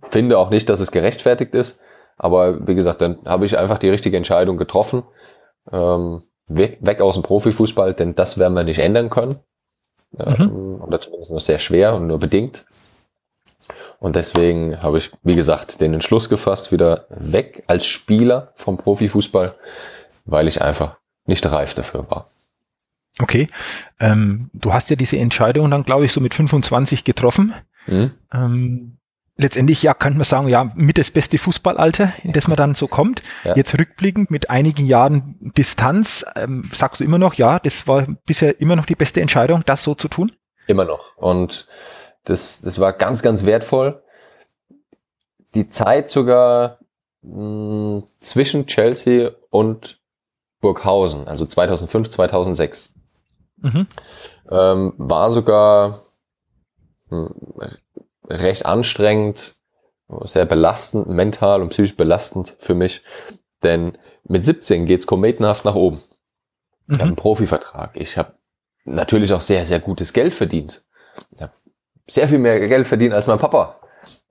finde 0.03 0.37
auch 0.37 0.49
nicht, 0.49 0.69
dass 0.69 0.79
es 0.79 0.91
gerechtfertigt 0.91 1.53
ist. 1.53 1.79
Aber 2.17 2.67
wie 2.67 2.75
gesagt, 2.75 3.01
dann 3.01 3.19
habe 3.25 3.45
ich 3.45 3.57
einfach 3.57 3.77
die 3.77 3.89
richtige 3.89 4.17
Entscheidung 4.17 4.57
getroffen. 4.57 5.03
Ähm, 5.71 6.23
weg, 6.47 6.79
weg 6.81 7.01
aus 7.01 7.15
dem 7.15 7.23
Profifußball, 7.23 7.93
denn 7.93 8.15
das 8.15 8.37
werden 8.37 8.53
wir 8.53 8.63
nicht 8.63 8.79
ändern 8.79 9.09
können. 9.09 9.39
Mhm. 10.11 10.35
Ähm, 10.39 10.81
oder 10.81 10.99
zumindest 10.99 11.29
nur 11.29 11.39
sehr 11.39 11.59
schwer 11.59 11.95
und 11.95 12.07
nur 12.07 12.19
bedingt. 12.19 12.65
Und 13.99 14.15
deswegen 14.15 14.81
habe 14.81 14.99
ich, 14.99 15.11
wie 15.23 15.35
gesagt, 15.35 15.81
den 15.81 15.93
Entschluss 15.93 16.29
gefasst, 16.29 16.71
wieder 16.71 17.05
weg 17.09 17.63
als 17.67 17.85
Spieler 17.85 18.51
vom 18.55 18.77
Profifußball, 18.77 19.55
weil 20.25 20.47
ich 20.47 20.61
einfach 20.61 20.97
nicht 21.27 21.45
reif 21.45 21.73
dafür 21.75 22.09
war. 22.09 22.29
Okay. 23.19 23.47
Ähm, 23.99 24.49
du 24.53 24.73
hast 24.73 24.89
ja 24.89 24.95
diese 24.95 25.17
Entscheidung 25.17 25.69
dann, 25.71 25.83
glaube 25.83 26.05
ich, 26.05 26.11
so 26.11 26.21
mit 26.21 26.33
25 26.33 27.03
getroffen. 27.03 27.53
Mhm. 27.87 28.11
Ähm, 28.33 28.97
letztendlich 29.37 29.81
ja 29.83 29.93
könnte 29.93 30.17
man 30.17 30.25
sagen, 30.25 30.47
ja, 30.47 30.71
mit 30.75 30.97
das 30.97 31.11
beste 31.11 31.37
Fußballalter, 31.37 32.13
in 32.23 32.33
das 32.33 32.47
man 32.47 32.57
dann 32.57 32.73
so 32.73 32.87
kommt. 32.87 33.21
Ja. 33.43 33.55
Jetzt 33.55 33.77
rückblickend 33.77 34.31
mit 34.31 34.49
einigen 34.49 34.85
Jahren 34.85 35.35
Distanz, 35.39 36.25
ähm, 36.35 36.69
sagst 36.73 36.99
du 36.99 37.03
immer 37.03 37.19
noch, 37.19 37.35
ja, 37.35 37.59
das 37.59 37.87
war 37.87 38.07
bisher 38.25 38.59
immer 38.59 38.75
noch 38.75 38.85
die 38.85 38.95
beste 38.95 39.21
Entscheidung, 39.21 39.63
das 39.65 39.83
so 39.83 39.95
zu 39.95 40.07
tun? 40.07 40.31
Immer 40.67 40.85
noch. 40.85 41.15
Und 41.17 41.67
das, 42.25 42.61
das 42.61 42.79
war 42.79 42.93
ganz, 42.93 43.21
ganz 43.21 43.45
wertvoll. 43.45 44.03
Die 45.55 45.69
Zeit 45.69 46.11
sogar 46.11 46.79
mh, 47.21 48.03
zwischen 48.19 48.67
Chelsea 48.67 49.31
und 49.49 49.96
Burghausen, 50.61 51.27
also 51.27 51.45
2005, 51.45 52.09
2006, 52.09 52.93
mhm. 53.57 53.87
ähm, 54.49 54.93
war 54.97 55.29
sogar 55.29 56.01
mh, 57.09 57.29
recht 58.29 58.65
anstrengend, 58.65 59.55
sehr 60.23 60.45
belastend, 60.45 61.07
mental 61.07 61.61
und 61.61 61.69
psychisch 61.69 61.95
belastend 61.95 62.55
für 62.59 62.73
mich. 62.73 63.01
Denn 63.63 63.97
mit 64.23 64.45
17 64.45 64.85
geht's 64.85 65.07
kometenhaft 65.07 65.65
nach 65.65 65.75
oben. 65.75 65.97
Mhm. 65.97 66.93
Ich 66.93 66.99
habe 66.99 67.07
einen 67.07 67.15
Profivertrag. 67.15 67.91
Ich 67.95 68.17
habe 68.17 68.33
natürlich 68.85 69.33
auch 69.33 69.41
sehr, 69.41 69.65
sehr 69.65 69.79
gutes 69.79 70.13
Geld 70.13 70.33
verdient. 70.33 70.83
Ich 71.31 71.41
habe 71.41 71.53
sehr 72.07 72.27
viel 72.27 72.39
mehr 72.39 72.59
Geld 72.67 72.87
verdient 72.87 73.13
als 73.13 73.27
mein 73.27 73.39
Papa. 73.39 73.79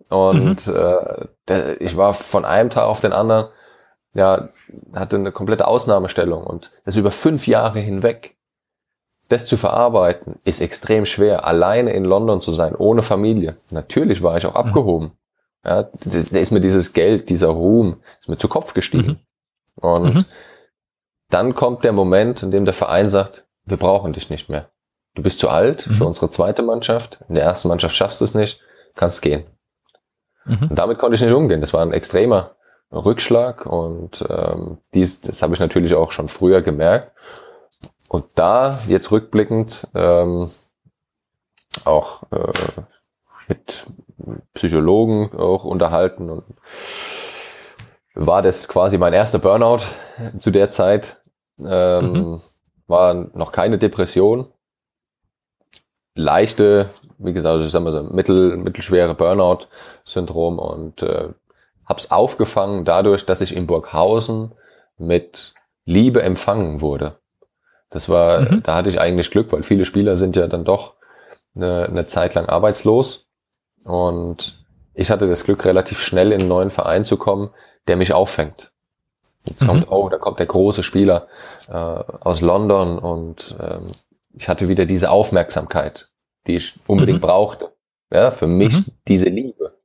Und 0.08 0.66
mhm. 0.66 1.26
äh, 1.48 1.74
ich 1.74 1.96
war 1.96 2.14
von 2.14 2.44
einem 2.44 2.70
Tag 2.70 2.84
auf 2.84 3.00
den 3.00 3.12
anderen, 3.12 3.48
ja, 4.16 4.48
hatte 4.94 5.16
eine 5.16 5.32
komplette 5.32 5.66
Ausnahmestellung 5.66 6.44
und 6.44 6.70
das 6.84 6.96
über 6.96 7.10
fünf 7.10 7.46
Jahre 7.46 7.78
hinweg 7.80 8.36
das 9.28 9.46
zu 9.46 9.56
verarbeiten, 9.56 10.38
ist 10.44 10.60
extrem 10.60 11.04
schwer, 11.04 11.44
alleine 11.44 11.92
in 11.92 12.04
London 12.04 12.40
zu 12.40 12.52
sein, 12.52 12.76
ohne 12.76 13.02
Familie. 13.02 13.56
Natürlich 13.70 14.22
war 14.22 14.36
ich 14.36 14.46
auch 14.46 14.52
mhm. 14.52 14.68
abgehoben. 14.68 15.12
Ja, 15.64 15.82
da, 15.82 16.38
ist 16.38 16.52
mir 16.52 16.60
dieses 16.60 16.92
Geld, 16.92 17.28
dieser 17.28 17.48
Ruhm, 17.48 17.96
ist 18.20 18.28
mir 18.28 18.36
zu 18.36 18.46
Kopf 18.46 18.72
gestiegen. 18.72 19.20
Mhm. 19.76 19.88
Und 19.88 20.14
mhm. 20.14 20.24
dann 21.28 21.56
kommt 21.56 21.82
der 21.82 21.92
Moment, 21.92 22.44
in 22.44 22.52
dem 22.52 22.64
der 22.64 22.74
Verein 22.74 23.10
sagt, 23.10 23.46
wir 23.64 23.76
brauchen 23.76 24.12
dich 24.12 24.30
nicht 24.30 24.48
mehr. 24.48 24.70
Du 25.16 25.22
bist 25.22 25.40
zu 25.40 25.48
alt 25.48 25.88
mhm. 25.88 25.92
für 25.94 26.04
unsere 26.04 26.30
zweite 26.30 26.62
Mannschaft. 26.62 27.18
In 27.28 27.34
der 27.34 27.42
ersten 27.42 27.66
Mannschaft 27.66 27.96
schaffst 27.96 28.20
du 28.20 28.24
es 28.24 28.34
nicht, 28.34 28.60
kannst 28.94 29.22
gehen. 29.22 29.44
Mhm. 30.44 30.68
Und 30.70 30.78
damit 30.78 30.98
konnte 30.98 31.16
ich 31.16 31.20
nicht 31.22 31.32
umgehen. 31.32 31.60
Das 31.60 31.74
war 31.74 31.82
ein 31.82 31.92
extremer 31.92 32.55
Rückschlag 32.92 33.66
und 33.66 34.24
ähm, 34.28 34.78
dies, 34.94 35.20
das 35.20 35.42
habe 35.42 35.54
ich 35.54 35.60
natürlich 35.60 35.94
auch 35.94 36.12
schon 36.12 36.28
früher 36.28 36.62
gemerkt. 36.62 37.12
Und 38.08 38.26
da 38.36 38.78
jetzt 38.86 39.10
rückblickend 39.10 39.88
ähm, 39.94 40.50
auch 41.84 42.22
äh, 42.30 42.52
mit 43.48 43.86
Psychologen 44.54 45.32
auch 45.36 45.64
unterhalten 45.64 46.30
und 46.30 46.44
war 48.14 48.42
das 48.42 48.68
quasi 48.68 48.96
mein 48.96 49.12
erster 49.12 49.38
Burnout 49.38 49.82
zu 50.38 50.50
der 50.50 50.70
Zeit. 50.70 51.20
Ähm, 51.58 52.12
mhm. 52.12 52.40
War 52.86 53.14
noch 53.14 53.52
keine 53.52 53.78
Depression. 53.78 54.46
Leichte, 56.14 56.90
wie 57.18 57.34
gesagt, 57.34 57.52
also 57.52 57.66
ich 57.66 57.72
sag 57.72 57.82
mal 57.82 57.92
so 57.92 58.02
mittel, 58.04 58.56
mittelschwere 58.56 59.14
Burnout-Syndrom 59.14 60.58
und 60.58 61.02
äh, 61.02 61.28
habe 61.86 62.00
es 62.00 62.10
aufgefangen 62.10 62.84
dadurch, 62.84 63.24
dass 63.26 63.40
ich 63.40 63.56
in 63.56 63.66
Burghausen 63.66 64.52
mit 64.98 65.54
Liebe 65.84 66.22
empfangen 66.22 66.80
wurde. 66.80 67.18
Das 67.90 68.08
war, 68.08 68.40
mhm. 68.40 68.62
da 68.62 68.74
hatte 68.74 68.90
ich 68.90 69.00
eigentlich 69.00 69.30
Glück, 69.30 69.52
weil 69.52 69.62
viele 69.62 69.84
Spieler 69.84 70.16
sind 70.16 70.36
ja 70.36 70.48
dann 70.48 70.64
doch 70.64 70.94
eine, 71.54 71.86
eine 71.86 72.06
Zeit 72.06 72.34
lang 72.34 72.46
arbeitslos. 72.46 73.26
Und 73.84 74.64
ich 74.94 75.10
hatte 75.10 75.28
das 75.28 75.44
Glück, 75.44 75.64
relativ 75.64 76.00
schnell 76.00 76.32
in 76.32 76.40
einen 76.40 76.48
neuen 76.48 76.70
Verein 76.70 77.04
zu 77.04 77.16
kommen, 77.16 77.50
der 77.86 77.96
mich 77.96 78.12
auffängt. 78.12 78.72
Jetzt 79.44 79.62
mhm. 79.62 79.66
kommt, 79.68 79.90
oh, 79.90 80.08
da 80.08 80.18
kommt 80.18 80.40
der 80.40 80.46
große 80.46 80.82
Spieler 80.82 81.28
äh, 81.68 81.72
aus 81.72 82.40
London 82.40 82.98
und 82.98 83.54
ähm, 83.60 83.92
ich 84.32 84.48
hatte 84.48 84.68
wieder 84.68 84.86
diese 84.86 85.10
Aufmerksamkeit, 85.10 86.10
die 86.46 86.56
ich 86.56 86.74
unbedingt 86.86 87.20
mhm. 87.20 87.26
brauchte. 87.26 87.72
Ja, 88.12 88.30
für 88.30 88.46
mich 88.46 88.72
mhm. 88.72 88.92
diese 89.06 89.28
Liebe. 89.28 89.78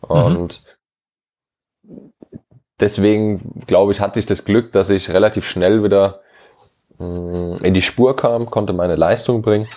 Und 0.00 0.62
deswegen, 2.80 3.64
glaube 3.66 3.92
ich, 3.92 4.00
hatte 4.00 4.18
ich 4.18 4.26
das 4.26 4.44
Glück, 4.44 4.72
dass 4.72 4.90
ich 4.90 5.10
relativ 5.10 5.46
schnell 5.46 5.82
wieder 5.82 6.20
mh, 6.98 7.06
mm, 7.06 7.56
in 7.64 7.74
die 7.74 7.82
Spur 7.82 8.16
kam, 8.16 8.46
konnte 8.46 8.72
meine 8.72 8.96
Leistung 8.96 9.42
bringen 9.42 9.68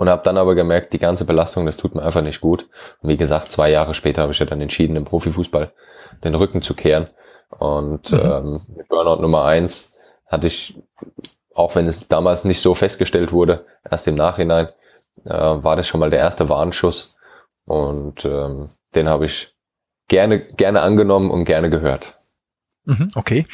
und 0.00 0.08
habe 0.08 0.22
dann 0.24 0.38
aber 0.38 0.54
gemerkt, 0.54 0.94
die 0.94 0.98
ganze 0.98 1.26
Belastung, 1.26 1.66
das 1.66 1.76
tut 1.76 1.94
mir 1.94 2.02
einfach 2.02 2.22
nicht 2.22 2.40
gut. 2.40 2.66
Und 3.02 3.10
wie 3.10 3.18
gesagt, 3.18 3.52
zwei 3.52 3.70
Jahre 3.70 3.92
später 3.92 4.22
habe 4.22 4.32
ich 4.32 4.38
ja 4.38 4.46
dann 4.46 4.62
entschieden, 4.62 4.96
im 4.96 5.04
Profifußball 5.04 5.72
den 6.24 6.34
Rücken 6.34 6.62
zu 6.62 6.74
kehren. 6.74 7.08
Und 7.58 8.10
mhm. 8.10 8.18
ähm, 8.18 8.60
mit 8.76 8.88
Burnout 8.88 9.20
Nummer 9.20 9.44
eins 9.44 9.98
hatte 10.26 10.46
ich, 10.46 10.82
auch 11.54 11.74
wenn 11.74 11.86
es 11.86 12.08
damals 12.08 12.44
nicht 12.44 12.62
so 12.62 12.74
festgestellt 12.74 13.30
wurde, 13.32 13.66
erst 13.84 14.08
im 14.08 14.14
Nachhinein, 14.14 14.68
äh, 15.26 15.32
war 15.34 15.76
das 15.76 15.86
schon 15.86 16.00
mal 16.00 16.08
der 16.08 16.20
erste 16.20 16.48
Warnschuss. 16.48 17.16
Und 17.66 18.24
ähm, 18.24 18.70
den 18.94 19.06
habe 19.06 19.26
ich 19.26 19.54
gerne, 20.10 20.40
gerne 20.40 20.82
angenommen 20.82 21.30
und 21.30 21.46
gerne 21.46 21.70
gehört. 21.70 22.18
Mhm, 22.84 23.08
okay, 23.14 23.46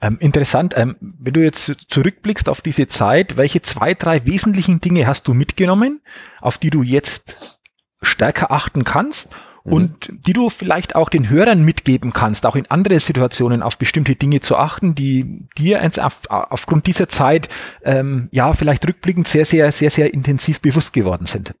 ähm, 0.00 0.16
interessant. 0.20 0.74
Ähm, 0.76 0.96
wenn 1.00 1.34
du 1.34 1.42
jetzt 1.42 1.72
zurückblickst 1.88 2.48
auf 2.48 2.62
diese 2.62 2.86
Zeit, 2.86 3.36
welche 3.36 3.60
zwei, 3.60 3.92
drei 3.94 4.24
wesentlichen 4.24 4.80
Dinge 4.80 5.06
hast 5.06 5.28
du 5.28 5.34
mitgenommen, 5.34 6.00
auf 6.40 6.56
die 6.56 6.70
du 6.70 6.82
jetzt 6.82 7.58
stärker 8.00 8.50
achten 8.52 8.84
kannst 8.84 9.30
mhm. 9.64 9.72
und 9.72 10.12
die 10.26 10.32
du 10.34 10.50
vielleicht 10.50 10.94
auch 10.94 11.08
den 11.08 11.28
Hörern 11.28 11.64
mitgeben 11.64 12.12
kannst, 12.12 12.46
auch 12.46 12.56
in 12.56 12.70
andere 12.70 13.00
Situationen 13.00 13.62
auf 13.62 13.76
bestimmte 13.78 14.14
Dinge 14.14 14.40
zu 14.40 14.56
achten, 14.56 14.94
die 14.94 15.48
dir 15.58 15.82
auf, 15.98 16.20
aufgrund 16.28 16.86
dieser 16.86 17.08
Zeit 17.08 17.48
ähm, 17.82 18.28
ja 18.30 18.52
vielleicht 18.52 18.86
rückblickend 18.86 19.26
sehr, 19.26 19.46
sehr, 19.46 19.72
sehr, 19.72 19.90
sehr 19.90 20.14
intensiv 20.14 20.60
bewusst 20.60 20.92
geworden 20.92 21.26
sind? 21.26 21.54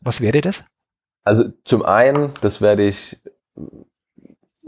Was 0.00 0.20
wäre 0.20 0.40
das? 0.40 0.64
Also 1.24 1.52
zum 1.64 1.84
einen, 1.84 2.30
das 2.40 2.62
werde 2.62 2.84
ich 2.84 3.18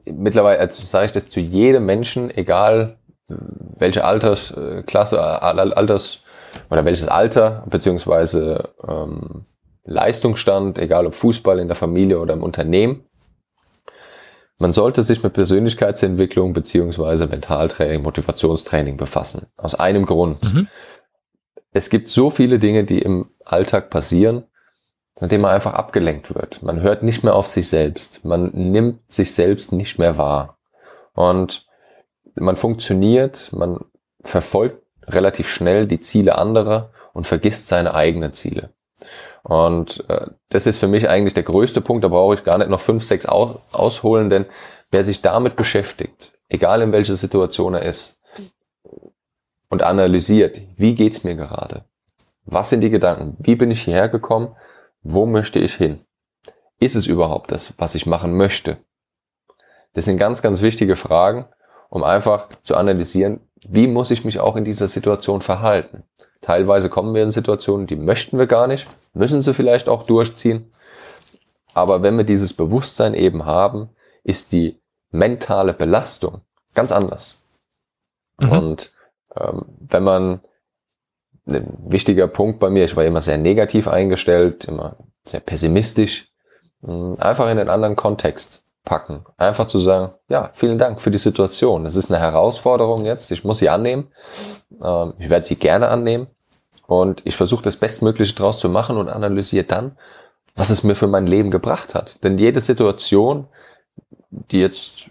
mittlerweile, 0.04 0.60
also 0.60 0.82
sage 0.82 1.06
ich 1.06 1.12
das 1.12 1.28
zu 1.28 1.40
jedem 1.40 1.86
Menschen, 1.86 2.30
egal 2.30 2.96
welche 3.28 4.04
Altersklasse, 4.04 5.22
Alters 5.22 6.22
oder 6.70 6.84
welches 6.84 7.08
Alter 7.08 7.64
beziehungsweise 7.68 8.70
ähm, 8.86 9.44
Leistungsstand, 9.84 10.78
egal 10.78 11.06
ob 11.06 11.14
Fußball 11.14 11.58
in 11.58 11.68
der 11.68 11.76
Familie 11.76 12.18
oder 12.20 12.34
im 12.34 12.42
Unternehmen. 12.42 13.04
Man 14.58 14.72
sollte 14.72 15.04
sich 15.04 15.22
mit 15.22 15.32
Persönlichkeitsentwicklung 15.32 16.52
beziehungsweise 16.52 17.26
Mentaltraining, 17.26 18.02
Motivationstraining 18.02 18.98
befassen. 18.98 19.46
Aus 19.56 19.74
einem 19.74 20.04
Grund. 20.04 20.42
Mhm. 20.52 20.68
Es 21.72 21.88
gibt 21.88 22.10
so 22.10 22.30
viele 22.30 22.58
Dinge, 22.58 22.84
die 22.84 23.00
im 23.00 23.30
Alltag 23.44 23.90
passieren, 23.90 24.44
indem 25.18 25.42
man 25.42 25.52
einfach 25.52 25.74
abgelenkt 25.74 26.34
wird. 26.34 26.62
Man 26.62 26.80
hört 26.80 27.02
nicht 27.02 27.24
mehr 27.24 27.34
auf 27.34 27.48
sich 27.48 27.68
selbst. 27.68 28.24
Man 28.24 28.50
nimmt 28.52 29.00
sich 29.12 29.34
selbst 29.34 29.72
nicht 29.72 29.98
mehr 29.98 30.18
wahr. 30.18 30.58
Und 31.14 31.66
man 32.34 32.56
funktioniert, 32.56 33.50
man 33.52 33.84
verfolgt 34.22 34.82
relativ 35.06 35.48
schnell 35.48 35.86
die 35.86 36.00
Ziele 36.00 36.36
anderer 36.36 36.92
und 37.12 37.26
vergisst 37.26 37.66
seine 37.66 37.94
eigenen 37.94 38.32
Ziele. 38.32 38.70
Und 39.42 40.04
äh, 40.08 40.26
das 40.50 40.66
ist 40.66 40.78
für 40.78 40.88
mich 40.88 41.08
eigentlich 41.08 41.34
der 41.34 41.42
größte 41.42 41.80
Punkt. 41.80 42.04
Da 42.04 42.08
brauche 42.08 42.34
ich 42.34 42.44
gar 42.44 42.58
nicht 42.58 42.70
noch 42.70 42.80
fünf, 42.80 43.04
sechs 43.04 43.26
aus 43.26 43.58
ausholen, 43.72 44.30
denn 44.30 44.46
wer 44.90 45.04
sich 45.04 45.22
damit 45.22 45.56
beschäftigt, 45.56 46.32
egal 46.48 46.82
in 46.82 46.92
welcher 46.92 47.16
Situation 47.16 47.74
er 47.74 47.82
ist, 47.82 48.18
und 49.70 49.82
analysiert, 49.82 50.60
wie 50.76 50.94
geht's 50.94 51.24
mir 51.24 51.36
gerade? 51.36 51.84
Was 52.44 52.70
sind 52.70 52.80
die 52.80 52.90
Gedanken? 52.90 53.36
Wie 53.38 53.54
bin 53.54 53.70
ich 53.70 53.82
hierher 53.82 54.08
gekommen? 54.08 54.56
Wo 55.02 55.26
möchte 55.26 55.58
ich 55.58 55.74
hin? 55.74 56.00
Ist 56.78 56.96
es 56.96 57.06
überhaupt 57.06 57.52
das, 57.52 57.74
was 57.78 57.94
ich 57.94 58.06
machen 58.06 58.36
möchte? 58.36 58.78
Das 59.92 60.04
sind 60.04 60.18
ganz, 60.18 60.42
ganz 60.42 60.62
wichtige 60.62 60.96
Fragen, 60.96 61.46
um 61.88 62.04
einfach 62.04 62.48
zu 62.62 62.76
analysieren, 62.76 63.40
wie 63.68 63.86
muss 63.86 64.10
ich 64.10 64.24
mich 64.24 64.40
auch 64.40 64.56
in 64.56 64.64
dieser 64.64 64.88
Situation 64.88 65.42
verhalten? 65.42 66.04
Teilweise 66.40 66.88
kommen 66.88 67.14
wir 67.14 67.22
in 67.22 67.30
Situationen, 67.30 67.86
die 67.86 67.96
möchten 67.96 68.38
wir 68.38 68.46
gar 68.46 68.66
nicht, 68.66 68.86
müssen 69.12 69.42
sie 69.42 69.52
vielleicht 69.52 69.88
auch 69.88 70.04
durchziehen. 70.04 70.72
Aber 71.74 72.02
wenn 72.02 72.16
wir 72.16 72.24
dieses 72.24 72.54
Bewusstsein 72.54 73.14
eben 73.14 73.44
haben, 73.44 73.90
ist 74.24 74.52
die 74.52 74.80
mentale 75.10 75.74
Belastung 75.74 76.40
ganz 76.74 76.92
anders. 76.92 77.38
Mhm. 78.40 78.52
Und 78.52 78.92
ähm, 79.36 79.66
wenn 79.80 80.02
man 80.02 80.40
ein 81.50 81.76
wichtiger 81.86 82.28
Punkt 82.28 82.58
bei 82.60 82.70
mir. 82.70 82.84
Ich 82.84 82.96
war 82.96 83.04
immer 83.04 83.20
sehr 83.20 83.38
negativ 83.38 83.88
eingestellt, 83.88 84.64
immer 84.66 84.96
sehr 85.24 85.40
pessimistisch. 85.40 86.28
Hm, 86.82 87.16
einfach 87.18 87.46
in 87.50 87.58
einen 87.58 87.68
anderen 87.68 87.96
Kontext 87.96 88.62
packen. 88.84 89.24
Einfach 89.36 89.66
zu 89.66 89.78
sagen, 89.78 90.14
ja, 90.28 90.50
vielen 90.52 90.78
Dank 90.78 91.00
für 91.00 91.10
die 91.10 91.18
Situation. 91.18 91.84
Das 91.84 91.96
ist 91.96 92.10
eine 92.10 92.20
Herausforderung 92.20 93.04
jetzt. 93.04 93.30
Ich 93.30 93.44
muss 93.44 93.58
sie 93.58 93.68
annehmen. 93.68 94.08
Ähm, 94.82 95.14
ich 95.18 95.28
werde 95.28 95.46
sie 95.46 95.56
gerne 95.56 95.88
annehmen. 95.88 96.28
Und 96.86 97.22
ich 97.24 97.36
versuche 97.36 97.62
das 97.62 97.76
Bestmögliche 97.76 98.34
draus 98.34 98.58
zu 98.58 98.68
machen 98.68 98.96
und 98.96 99.08
analysiere 99.08 99.64
dann, 99.64 99.96
was 100.56 100.70
es 100.70 100.82
mir 100.82 100.96
für 100.96 101.06
mein 101.06 101.26
Leben 101.26 101.50
gebracht 101.50 101.94
hat. 101.94 102.22
Denn 102.24 102.36
jede 102.36 102.60
Situation, 102.60 103.46
die 104.30 104.60
jetzt 104.60 105.10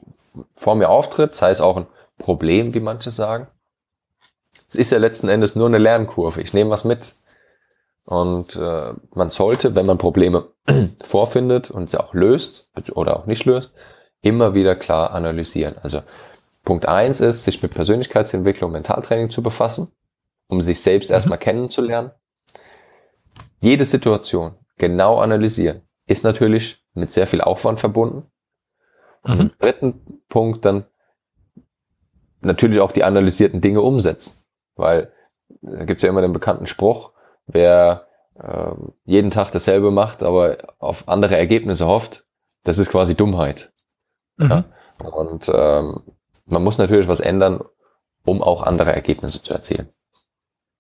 vor 0.56 0.76
mir 0.76 0.90
auftritt, 0.90 1.36
sei 1.36 1.52
es 1.52 1.62
auch 1.62 1.78
ein 1.78 1.88
Problem, 2.18 2.74
wie 2.74 2.82
manche 2.82 3.12
sagen, 3.12 3.48
es 4.70 4.76
ist 4.76 4.92
ja 4.92 5.00
letzten 5.00 5.30
Endes 5.30 5.56
nur 5.56 5.68
eine 5.68 5.80
Lernkurve. 5.80 6.42
Ich 6.42 6.54
nehme 6.54 6.70
was 6.70 6.84
mit. 6.84 7.16
Und 8.06 8.56
äh, 8.56 8.94
man 9.14 9.30
sollte, 9.30 9.76
wenn 9.76 9.86
man 9.86 9.98
Probleme 9.98 10.48
vorfindet 11.04 11.70
und 11.72 11.90
sie 11.90 12.00
auch 12.00 12.14
löst 12.14 12.70
oder 12.94 13.18
auch 13.18 13.26
nicht 13.26 13.46
löst, 13.46 13.74
immer 14.22 14.54
wieder 14.54 14.76
klar 14.76 15.12
analysieren. 15.12 15.76
Also 15.82 16.02
Punkt 16.64 16.88
eins 16.88 17.20
ist, 17.20 17.44
sich 17.44 17.62
mit 17.62 17.74
Persönlichkeitsentwicklung, 17.74 18.72
Mentaltraining 18.72 19.30
zu 19.30 19.42
befassen, 19.42 19.92
um 20.48 20.62
sich 20.62 20.82
selbst 20.82 21.10
mhm. 21.10 21.16
erstmal 21.16 21.38
kennenzulernen. 21.38 22.12
Jede 23.60 23.86
Situation 23.86 24.56
genau 24.78 25.20
analysieren 25.20 25.82
ist 26.06 26.24
natürlich 26.24 26.84
mit 26.94 27.12
sehr 27.12 27.28
viel 27.28 27.42
Aufwand 27.42 27.80
verbunden. 27.80 28.24
Und 29.22 29.36
mhm. 29.36 29.42
im 29.42 29.52
dritten 29.60 30.24
Punkt 30.30 30.66
dann 30.66 30.86
natürlich 32.42 32.80
auch 32.80 32.92
die 32.92 33.04
analysierten 33.04 33.62
Dinge 33.62 33.82
umsetzen. 33.82 34.44
Weil 34.80 35.12
da 35.62 35.84
gibt's 35.86 36.04
ja 36.04 36.10
immer 36.10 36.22
den 36.22 36.34
bekannten 36.34 36.68
Spruch, 36.68 37.12
wer 37.48 38.08
äh, 38.36 38.72
jeden 39.06 39.32
Tag 39.32 39.52
dasselbe 39.52 39.92
macht, 39.92 40.24
aber 40.24 40.58
auf 40.80 41.08
andere 41.08 41.38
Ergebnisse 41.38 41.86
hofft, 41.86 42.26
das 42.64 42.80
ist 42.80 42.90
quasi 42.90 43.16
Dummheit. 43.16 43.74
Mhm. 44.38 44.50
Ja? 44.50 44.64
Und 45.04 45.52
ähm, 45.54 46.04
man 46.46 46.64
muss 46.64 46.78
natürlich 46.78 47.08
was 47.08 47.20
ändern, 47.20 47.62
um 48.24 48.42
auch 48.42 48.64
andere 48.64 48.94
Ergebnisse 48.94 49.44
zu 49.44 49.54
erzielen. 49.54 49.90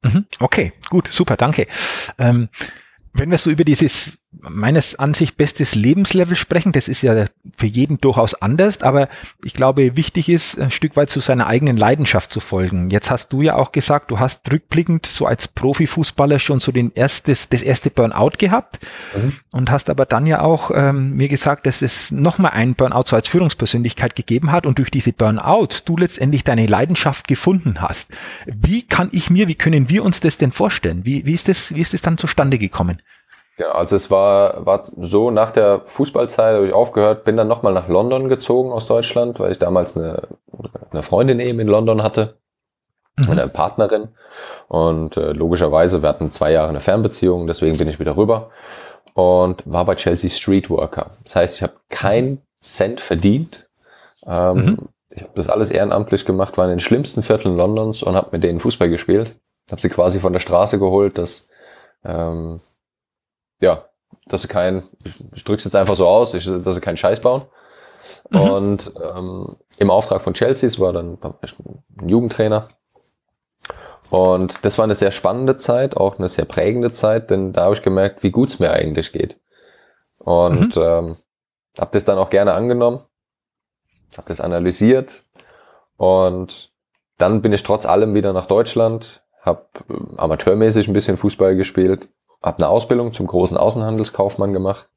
Mhm. 0.02 0.26
Okay, 0.40 0.74
gut, 0.90 1.08
super, 1.10 1.36
danke. 1.36 1.68
Ähm, 2.18 2.50
wenn 3.14 3.32
wir 3.32 3.38
so 3.38 3.50
über 3.50 3.64
dieses 3.64 4.18
meines 4.32 4.96
Ansicht 4.96 5.38
bestes 5.38 5.76
Lebenslevel 5.76 6.36
sprechen. 6.36 6.72
Das 6.72 6.88
ist 6.88 7.02
ja 7.02 7.26
für 7.58 7.66
jeden 7.66 8.00
durchaus 8.00 8.36
anders, 8.36 8.82
aber 8.84 9.10
ich 9.44 9.54
glaube, 9.54 9.98
wichtig 9.98 10.30
ist, 10.30 10.60
ein 10.60 10.72
Stück 10.72 10.96
weit 10.96 11.10
zu 11.10 11.20
seiner 11.20 11.48
eigenen 11.48 11.78
Leidenschaft 11.78 12.32
zu 12.32 12.40
folgen. 12.40 12.90
Jetzt 12.90 13.10
hast 13.10 13.34
du 13.34 13.42
ja 13.42 13.56
auch 13.56 13.72
gesagt, 13.72 14.12
du 14.12 14.20
hast 14.20 14.50
rückblickend 14.52 15.08
so 15.08 15.26
als 15.26 15.48
Profifußballer 15.48 16.40
schon 16.40 16.60
so 16.60 16.72
den 16.72 16.92
erstes, 16.94 17.50
das 17.50 17.62
erste 17.62 17.90
Burnout 17.90 18.34
gehabt 18.38 18.80
mhm. 19.16 19.34
und 19.52 19.72
hast 19.72 19.90
aber 19.90 20.06
dann 20.06 20.28
ja 20.28 20.42
auch 20.42 20.72
ähm, 20.74 21.16
mir 21.16 21.28
gesagt, 21.28 21.66
dass 21.66 21.82
es 21.82 22.12
nochmal 22.12 22.52
einen 22.52 22.76
Burnout 22.76 23.08
so 23.08 23.16
als 23.16 23.28
Führungspersönlichkeit 23.28 24.16
gegeben 24.16 24.52
hat 24.52 24.66
und 24.66 24.78
durch 24.78 24.92
diese 24.92 25.12
Burnout 25.12 25.70
du 25.86 25.98
letztendlich 25.98 26.44
deine 26.44 26.68
Leidenschaft 26.68 27.28
gefunden 27.28 27.82
hast. 27.82 28.12
Wie 28.46 28.84
kann 28.84 29.10
ich 29.12 29.30
mir, 29.30 29.48
wie 29.48 29.56
können 29.56 29.90
wir 29.90 30.04
uns 30.04 30.20
das 30.20 30.38
denn 30.38 30.52
vorstellen? 30.52 31.06
Wie, 31.06 31.26
wie 31.26 31.34
ist 31.34 31.48
das, 31.48 31.74
wie 31.74 31.82
ist 31.82 31.94
das 31.94 32.02
dann 32.02 32.18
zustande 32.18 32.60
gekommen? 32.60 33.02
Ja, 33.60 33.74
also 33.74 33.98
es 33.98 34.10
war, 34.10 34.66
war 34.66 34.84
so, 34.86 35.32
nach 35.32 35.52
der 35.52 35.82
Fußballzeit 35.84 36.56
habe 36.56 36.68
ich 36.68 36.74
aufgehört, 36.74 37.26
bin 37.26 37.36
dann 37.36 37.50
nochmal 37.50 37.74
nach 37.74 37.90
London 37.90 38.30
gezogen 38.30 38.72
aus 38.72 38.88
Deutschland, 38.88 39.38
weil 39.42 39.52
ich 39.52 39.60
damals 39.60 39.98
eine, 39.98 40.30
eine 40.92 41.04
Freundin 41.04 41.42
eben 41.42 41.60
in 41.60 41.68
London 41.68 42.02
hatte, 42.02 42.38
mhm. 43.18 43.32
eine 43.32 43.50
Partnerin. 43.50 44.08
Und 44.70 45.18
äh, 45.18 45.34
logischerweise, 45.34 46.02
wir 46.02 46.08
hatten 46.08 46.32
zwei 46.32 46.54
Jahre 46.54 46.70
eine 46.70 46.80
Fernbeziehung, 46.80 47.48
deswegen 47.48 47.78
bin 47.78 47.90
ich 47.90 48.00
wieder 48.00 48.16
rüber 48.16 48.50
und 49.14 49.64
war 49.66 49.84
bei 49.84 49.96
Chelsea 49.96 50.30
Streetworker. 50.30 51.12
Das 51.26 51.36
heißt, 51.36 51.58
ich 51.58 51.64
habe 51.64 51.74
keinen 51.90 52.42
Cent 52.62 53.02
verdient. 53.02 53.70
Ähm, 54.26 54.56
mhm. 54.58 54.78
Ich 55.10 55.22
habe 55.22 55.34
das 55.36 55.50
alles 55.50 55.70
ehrenamtlich 55.70 56.24
gemacht, 56.24 56.58
war 56.58 56.64
in 56.64 56.72
den 56.72 56.80
schlimmsten 56.80 57.24
Vierteln 57.24 57.58
Londons 57.58 58.04
und 58.04 58.16
habe 58.16 58.30
mit 58.32 58.42
denen 58.42 58.62
Fußball 58.62 58.90
gespielt. 58.90 59.36
Habe 59.70 59.82
sie 59.82 59.90
quasi 59.90 60.22
von 60.22 60.32
der 60.32 60.40
Straße 60.40 60.80
geholt, 60.80 61.18
dass 61.18 61.50
ähm, 62.06 62.62
ja, 63.60 63.86
dass 64.28 64.44
sie 64.44 64.48
kein, 64.48 64.84
ich 65.34 65.44
drück's 65.44 65.66
jetzt 65.66 65.76
einfach 65.76 65.96
so 65.96 66.08
aus, 66.08 66.34
ich, 66.34 66.46
dass 66.46 66.76
sie 66.76 66.82
keinen 66.82 66.98
Scheiß 66.98 67.22
bauen. 67.22 67.44
Mhm. 68.30 68.40
Und 68.40 68.92
ähm, 69.16 69.58
im 69.78 69.90
Auftrag 69.90 70.22
von 70.22 70.34
Chelsea 70.34 70.70
war 70.80 70.94
dann 70.94 71.18
ein 71.22 72.10
Jugendtrainer. 72.10 72.70
Und 74.10 74.66
das 74.66 74.78
war 74.78 74.84
eine 74.84 74.96
sehr 74.96 75.12
spannende 75.12 75.58
Zeit, 75.58 75.96
auch 75.96 76.18
eine 76.18 76.30
sehr 76.30 76.46
prägende 76.46 76.92
Zeit, 76.92 77.30
denn 77.30 77.54
da 77.54 77.66
habe 77.66 77.76
ich 77.76 77.84
gemerkt, 77.84 78.24
wie 78.24 78.32
gut 78.32 78.50
es 78.50 78.60
mir 78.60 78.72
eigentlich 78.72 79.12
geht. 79.12 79.40
Und 80.18 80.76
mhm. 80.76 80.82
ähm, 80.82 81.16
habe 81.80 81.92
das 81.92 82.06
dann 82.06 82.18
auch 82.18 82.30
gerne 82.30 82.54
angenommen, 82.54 83.00
habe 84.18 84.28
das 84.28 84.42
analysiert 84.42 85.24
und 85.98 86.72
dann 87.18 87.42
bin 87.42 87.54
ich 87.54 87.64
trotz 87.64 87.86
allem 87.86 88.16
wieder 88.16 88.34
nach 88.34 88.48
Deutschland, 88.48 89.24
habe 89.42 89.66
äh, 89.90 89.94
amateurmäßig 90.18 90.88
ein 90.88 90.94
bisschen 90.94 91.18
Fußball 91.18 91.56
gespielt 91.56 92.08
habe 92.42 92.58
eine 92.58 92.70
Ausbildung 92.70 93.14
zum 93.14 93.28
großen 93.28 93.58
Außenhandelskaufmann 93.58 94.54
gemacht 94.54 94.90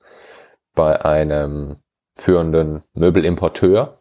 bei 0.75 1.05
einem 1.05 1.77
führenden 2.17 2.83
Möbelimporteur 2.95 3.99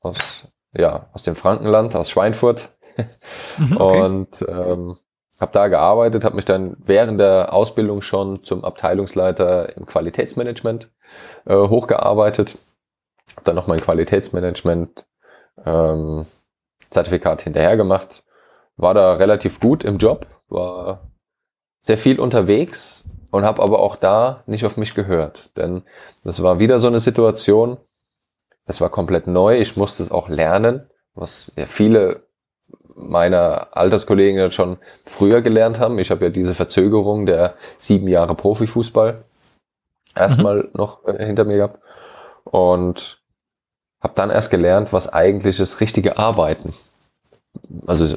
aus, 0.00 0.48
ja, 0.72 1.08
aus 1.12 1.22
dem 1.22 1.36
Frankenland, 1.36 1.94
aus 1.94 2.10
Schweinfurt. 2.10 2.70
Mhm, 3.58 3.76
okay. 3.76 4.02
Und 4.02 4.44
ähm, 4.48 4.98
habe 5.40 5.52
da 5.52 5.68
gearbeitet, 5.68 6.24
habe 6.24 6.36
mich 6.36 6.44
dann 6.44 6.76
während 6.78 7.20
der 7.20 7.52
Ausbildung 7.52 8.02
schon 8.02 8.42
zum 8.42 8.64
Abteilungsleiter 8.64 9.76
im 9.76 9.86
Qualitätsmanagement 9.86 10.90
äh, 11.46 11.56
hochgearbeitet. 11.56 12.58
Habe 13.36 13.44
dann 13.44 13.54
noch 13.54 13.68
mein 13.68 13.80
Qualitätsmanagement 13.80 15.06
ähm, 15.64 16.26
Zertifikat 16.90 17.42
hinterher 17.42 17.76
gemacht. 17.76 18.24
War 18.76 18.94
da 18.94 19.14
relativ 19.14 19.60
gut 19.60 19.84
im 19.84 19.98
Job, 19.98 20.26
war 20.48 21.07
sehr 21.88 21.96
viel 21.96 22.20
unterwegs 22.20 23.04
und 23.30 23.44
habe 23.44 23.62
aber 23.62 23.78
auch 23.78 23.96
da 23.96 24.42
nicht 24.44 24.66
auf 24.66 24.76
mich 24.76 24.94
gehört. 24.94 25.56
Denn 25.56 25.84
das 26.22 26.42
war 26.42 26.58
wieder 26.58 26.80
so 26.80 26.86
eine 26.86 26.98
Situation, 26.98 27.78
es 28.66 28.82
war 28.82 28.90
komplett 28.90 29.26
neu, 29.26 29.58
ich 29.58 29.74
musste 29.78 30.02
es 30.02 30.10
auch 30.10 30.28
lernen, 30.28 30.90
was 31.14 31.50
ja 31.56 31.64
viele 31.64 32.24
meiner 32.94 33.68
Alterskollegen 33.74 34.50
schon 34.52 34.76
früher 35.06 35.40
gelernt 35.40 35.80
haben. 35.80 35.98
Ich 35.98 36.10
habe 36.10 36.26
ja 36.26 36.30
diese 36.30 36.54
Verzögerung 36.54 37.24
der 37.24 37.54
sieben 37.78 38.06
Jahre 38.08 38.34
Profifußball 38.34 39.24
erstmal 40.14 40.64
mhm. 40.64 40.70
noch 40.74 41.06
äh, 41.06 41.24
hinter 41.24 41.46
mir 41.46 41.56
gehabt 41.56 41.80
und 42.44 43.22
habe 44.02 44.12
dann 44.14 44.28
erst 44.28 44.50
gelernt, 44.50 44.92
was 44.92 45.10
eigentlich 45.10 45.56
das 45.56 45.80
richtige 45.80 46.18
Arbeiten 46.18 46.74
also 47.86 48.16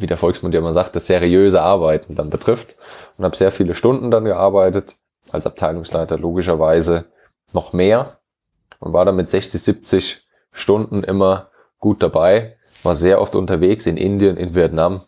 wie 0.00 0.06
der 0.06 0.16
Volksmund 0.16 0.54
ja 0.54 0.60
immer 0.60 0.72
sagt, 0.72 0.96
das 0.96 1.06
seriöse 1.06 1.62
Arbeiten 1.62 2.14
dann 2.14 2.30
betrifft. 2.30 2.76
Und 3.16 3.24
habe 3.24 3.36
sehr 3.36 3.50
viele 3.50 3.74
Stunden 3.74 4.10
dann 4.10 4.24
gearbeitet, 4.24 4.96
als 5.30 5.46
Abteilungsleiter 5.46 6.18
logischerweise 6.18 7.06
noch 7.52 7.72
mehr 7.72 8.18
und 8.78 8.92
war 8.92 9.04
dann 9.04 9.16
mit 9.16 9.30
60, 9.30 9.62
70 9.62 10.26
Stunden 10.52 11.04
immer 11.04 11.50
gut 11.78 12.02
dabei, 12.02 12.56
war 12.82 12.94
sehr 12.94 13.20
oft 13.20 13.34
unterwegs 13.34 13.86
in 13.86 13.96
Indien, 13.96 14.36
in 14.36 14.54
Vietnam, 14.54 15.02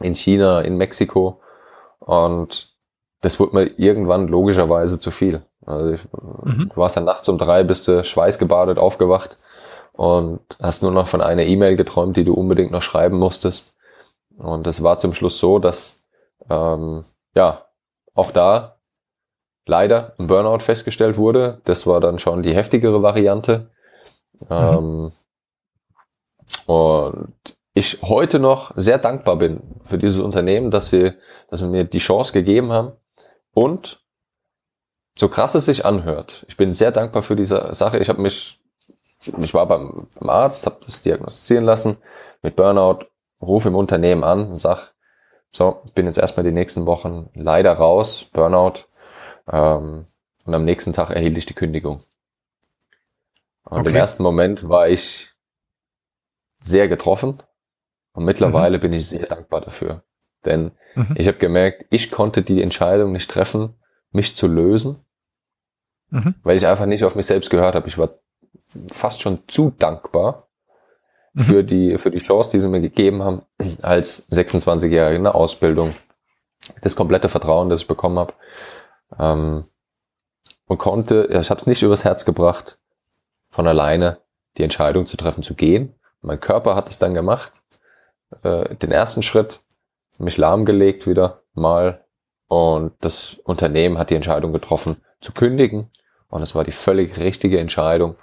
in 0.00 0.14
China, 0.14 0.60
in 0.60 0.76
Mexiko 0.76 1.40
und 1.98 2.72
das 3.20 3.38
wurde 3.38 3.56
mir 3.56 3.78
irgendwann 3.78 4.28
logischerweise 4.28 4.98
zu 4.98 5.10
viel. 5.10 5.42
Also 5.64 5.92
ich, 5.92 6.00
mhm. 6.12 6.70
du 6.74 6.76
warst 6.76 6.96
dann 6.96 7.04
nachts 7.04 7.28
um 7.28 7.38
drei, 7.38 7.62
bist 7.62 7.86
du 7.88 8.02
schweißgebadet 8.02 8.78
aufgewacht 8.78 9.38
und 9.92 10.40
hast 10.60 10.82
nur 10.82 10.90
noch 10.90 11.06
von 11.06 11.20
einer 11.20 11.44
E-Mail 11.44 11.76
geträumt, 11.76 12.16
die 12.16 12.24
du 12.24 12.34
unbedingt 12.34 12.72
noch 12.72 12.82
schreiben 12.82 13.18
musstest. 13.18 13.74
Und 14.42 14.66
es 14.66 14.82
war 14.82 14.98
zum 14.98 15.12
Schluss 15.12 15.38
so, 15.38 15.58
dass 15.58 16.06
ähm, 16.50 17.04
ja 17.34 17.66
auch 18.14 18.30
da 18.32 18.80
leider 19.66 20.14
ein 20.18 20.26
Burnout 20.26 20.60
festgestellt 20.60 21.16
wurde. 21.16 21.60
Das 21.64 21.86
war 21.86 22.00
dann 22.00 22.18
schon 22.18 22.42
die 22.42 22.54
heftigere 22.54 23.02
Variante. 23.02 23.70
Mhm. 24.40 24.46
Ähm, 24.50 25.12
und 26.66 27.34
ich 27.74 28.02
heute 28.02 28.38
noch 28.38 28.72
sehr 28.76 28.98
dankbar 28.98 29.36
bin 29.36 29.80
für 29.84 29.98
dieses 29.98 30.20
Unternehmen, 30.20 30.70
dass 30.70 30.90
sie, 30.90 31.12
dass 31.48 31.60
sie 31.60 31.68
mir 31.68 31.84
die 31.84 31.98
Chance 31.98 32.32
gegeben 32.32 32.72
haben. 32.72 32.92
Und 33.54 34.04
so 35.18 35.28
krass 35.28 35.54
es 35.54 35.66
sich 35.66 35.84
anhört, 35.84 36.44
ich 36.48 36.56
bin 36.56 36.72
sehr 36.72 36.90
dankbar 36.90 37.22
für 37.22 37.36
diese 37.36 37.74
Sache. 37.74 37.98
Ich 37.98 38.08
habe 38.08 38.20
mich 38.20 38.62
ich 39.40 39.54
war 39.54 39.66
beim, 39.66 40.08
beim 40.18 40.30
Arzt, 40.30 40.66
habe 40.66 40.78
das 40.84 41.02
diagnostizieren 41.02 41.64
lassen 41.64 41.96
mit 42.42 42.56
Burnout, 42.56 43.06
rufe 43.42 43.68
im 43.68 43.74
Unternehmen 43.74 44.24
an 44.24 44.48
und 44.50 44.56
sag, 44.56 44.94
so, 45.50 45.82
bin 45.94 46.06
jetzt 46.06 46.18
erstmal 46.18 46.44
die 46.44 46.52
nächsten 46.52 46.86
Wochen 46.86 47.28
leider 47.34 47.72
raus, 47.74 48.26
Burnout. 48.32 48.84
Ähm, 49.50 50.06
und 50.44 50.54
am 50.54 50.64
nächsten 50.64 50.92
Tag 50.92 51.10
erhielt 51.10 51.36
ich 51.36 51.46
die 51.46 51.54
Kündigung. 51.54 52.02
Und 53.64 53.80
okay. 53.80 53.90
im 53.90 53.96
ersten 53.96 54.22
Moment 54.22 54.68
war 54.68 54.88
ich 54.88 55.30
sehr 56.62 56.88
getroffen 56.88 57.38
und 58.12 58.24
mittlerweile 58.24 58.78
mhm. 58.78 58.80
bin 58.82 58.92
ich 58.92 59.08
sehr 59.08 59.26
dankbar 59.26 59.60
dafür. 59.60 60.02
Denn 60.44 60.72
mhm. 60.94 61.14
ich 61.16 61.28
habe 61.28 61.38
gemerkt, 61.38 61.86
ich 61.90 62.10
konnte 62.10 62.42
die 62.42 62.62
Entscheidung 62.62 63.12
nicht 63.12 63.30
treffen, 63.30 63.74
mich 64.10 64.34
zu 64.36 64.48
lösen, 64.48 65.04
mhm. 66.10 66.34
weil 66.42 66.56
ich 66.56 66.66
einfach 66.66 66.86
nicht 66.86 67.04
auf 67.04 67.14
mich 67.14 67.26
selbst 67.26 67.50
gehört 67.50 67.74
habe. 67.74 67.88
Ich 67.88 67.98
war 67.98 68.10
fast 68.88 69.20
schon 69.20 69.46
zu 69.48 69.70
dankbar 69.70 70.48
mhm. 71.34 71.40
für 71.40 71.64
die, 71.64 71.98
für 71.98 72.10
die 72.10 72.18
Chance, 72.18 72.50
die 72.50 72.60
sie 72.60 72.68
mir 72.68 72.80
gegeben 72.80 73.22
haben, 73.22 73.42
als 73.82 74.30
26-Jährige 74.30 75.16
in 75.16 75.24
der 75.24 75.34
Ausbildung. 75.34 75.94
Das 76.80 76.96
komplette 76.96 77.28
Vertrauen, 77.28 77.68
das 77.70 77.80
ich 77.80 77.88
bekommen 77.88 78.18
habe. 78.18 78.34
Ähm, 79.18 79.64
und 80.66 80.78
konnte, 80.78 81.28
ja, 81.30 81.40
ich 81.40 81.50
habe 81.50 81.60
es 81.60 81.66
nicht 81.66 81.82
übers 81.82 82.04
Herz 82.04 82.24
gebracht, 82.24 82.78
von 83.50 83.66
alleine 83.66 84.18
die 84.56 84.62
Entscheidung 84.62 85.06
zu 85.06 85.16
treffen, 85.16 85.42
zu 85.42 85.54
gehen. 85.54 85.94
Mein 86.20 86.40
Körper 86.40 86.76
hat 86.76 86.88
es 86.88 86.98
dann 86.98 87.14
gemacht. 87.14 87.52
Äh, 88.42 88.76
den 88.76 88.92
ersten 88.92 89.22
Schritt, 89.22 89.60
mich 90.18 90.38
lahmgelegt 90.38 91.06
wieder 91.06 91.42
mal. 91.54 92.04
Und 92.48 92.92
das 93.00 93.34
Unternehmen 93.44 93.98
hat 93.98 94.10
die 94.10 94.14
Entscheidung 94.14 94.52
getroffen, 94.52 94.96
zu 95.20 95.32
kündigen. 95.32 95.90
Und 96.28 96.42
es 96.42 96.54
war 96.54 96.64
die 96.64 96.72
völlig 96.72 97.18
richtige 97.18 97.58
Entscheidung, 97.58 98.16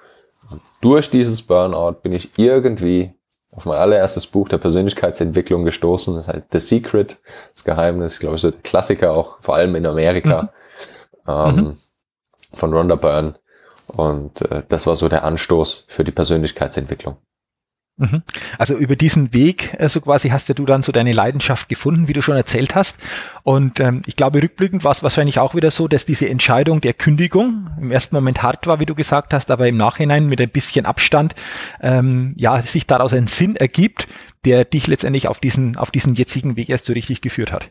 und 0.50 0.62
durch 0.82 1.10
dieses 1.10 1.42
Burnout 1.42 2.02
bin 2.02 2.14
ich 2.14 2.32
irgendwie 2.38 3.14
auf 3.52 3.66
mein 3.66 3.78
allererstes 3.78 4.28
Buch 4.28 4.48
der 4.48 4.58
Persönlichkeitsentwicklung 4.58 5.64
gestoßen. 5.64 6.16
Das 6.16 6.28
heißt 6.28 6.46
The 6.52 6.60
Secret, 6.60 7.18
das 7.54 7.64
Geheimnis, 7.64 8.20
glaube 8.20 8.36
ich, 8.36 8.42
so 8.42 8.52
der 8.52 8.62
Klassiker 8.62 9.12
auch, 9.12 9.40
vor 9.42 9.56
allem 9.56 9.76
in 9.76 9.86
Amerika, 9.86 10.44
mhm. 10.44 10.50
Ähm, 11.28 11.56
mhm. 11.56 11.78
von 12.52 12.74
Rhonda 12.74 12.96
Byrne. 12.96 13.36
Und 13.88 14.42
äh, 14.50 14.64
das 14.68 14.88
war 14.88 14.96
so 14.96 15.10
der 15.10 15.24
Anstoß 15.24 15.86
für 15.88 16.04
die 16.04 16.12
Persönlichkeitsentwicklung. 16.12 17.18
Mhm. 18.00 18.24
Also 18.58 18.76
über 18.76 18.96
diesen 18.96 19.34
Weg, 19.34 19.76
äh, 19.78 19.90
so 19.90 20.00
quasi 20.00 20.30
hast 20.30 20.48
ja 20.48 20.56
du 20.56 20.66
dann 20.66 20.82
so 20.82 20.94
deine 20.94 21.12
Leidenschaft 21.12 21.68
gefunden, 21.68 22.08
wie 22.08 22.14
du 22.14 22.22
schon 22.22 22.38
erzählt 22.38 22.74
hast. 22.74 22.98
Und 23.44 23.82
ähm, 23.82 24.04
ich 24.06 24.16
glaube, 24.16 24.42
rückblickend 24.42 24.86
war 24.86 24.92
es 24.92 25.04
wahrscheinlich 25.04 25.38
auch 25.38 25.54
wieder 25.54 25.70
so, 25.70 25.90
dass 25.90 26.06
diese 26.06 26.30
Entscheidung 26.30 26.80
der 26.80 26.94
Kündigung 26.94 27.70
im 27.80 27.92
ersten 27.92 28.16
Moment 28.16 28.42
hart 28.42 28.68
war, 28.68 28.80
wie 28.80 28.86
du 28.86 28.96
gesagt 28.96 29.34
hast, 29.34 29.52
aber 29.52 29.68
im 29.68 29.76
Nachhinein 29.76 30.28
mit 30.28 30.40
ein 30.40 30.50
bisschen 30.50 30.86
Abstand, 30.86 31.36
ähm, 31.82 32.34
ja, 32.38 32.62
sich 32.62 32.88
daraus 32.88 33.12
ein 33.12 33.28
Sinn 33.28 33.58
ergibt, 33.58 34.08
der 34.46 34.64
dich 34.64 34.88
letztendlich 34.88 35.28
auf 35.28 35.40
diesen, 35.40 35.76
auf 35.76 35.92
diesen 35.92 36.16
jetzigen 36.16 36.56
Weg 36.56 36.70
erst 36.70 36.86
so 36.86 36.94
richtig 36.94 37.20
geführt 37.20 37.52
hat. 37.52 37.70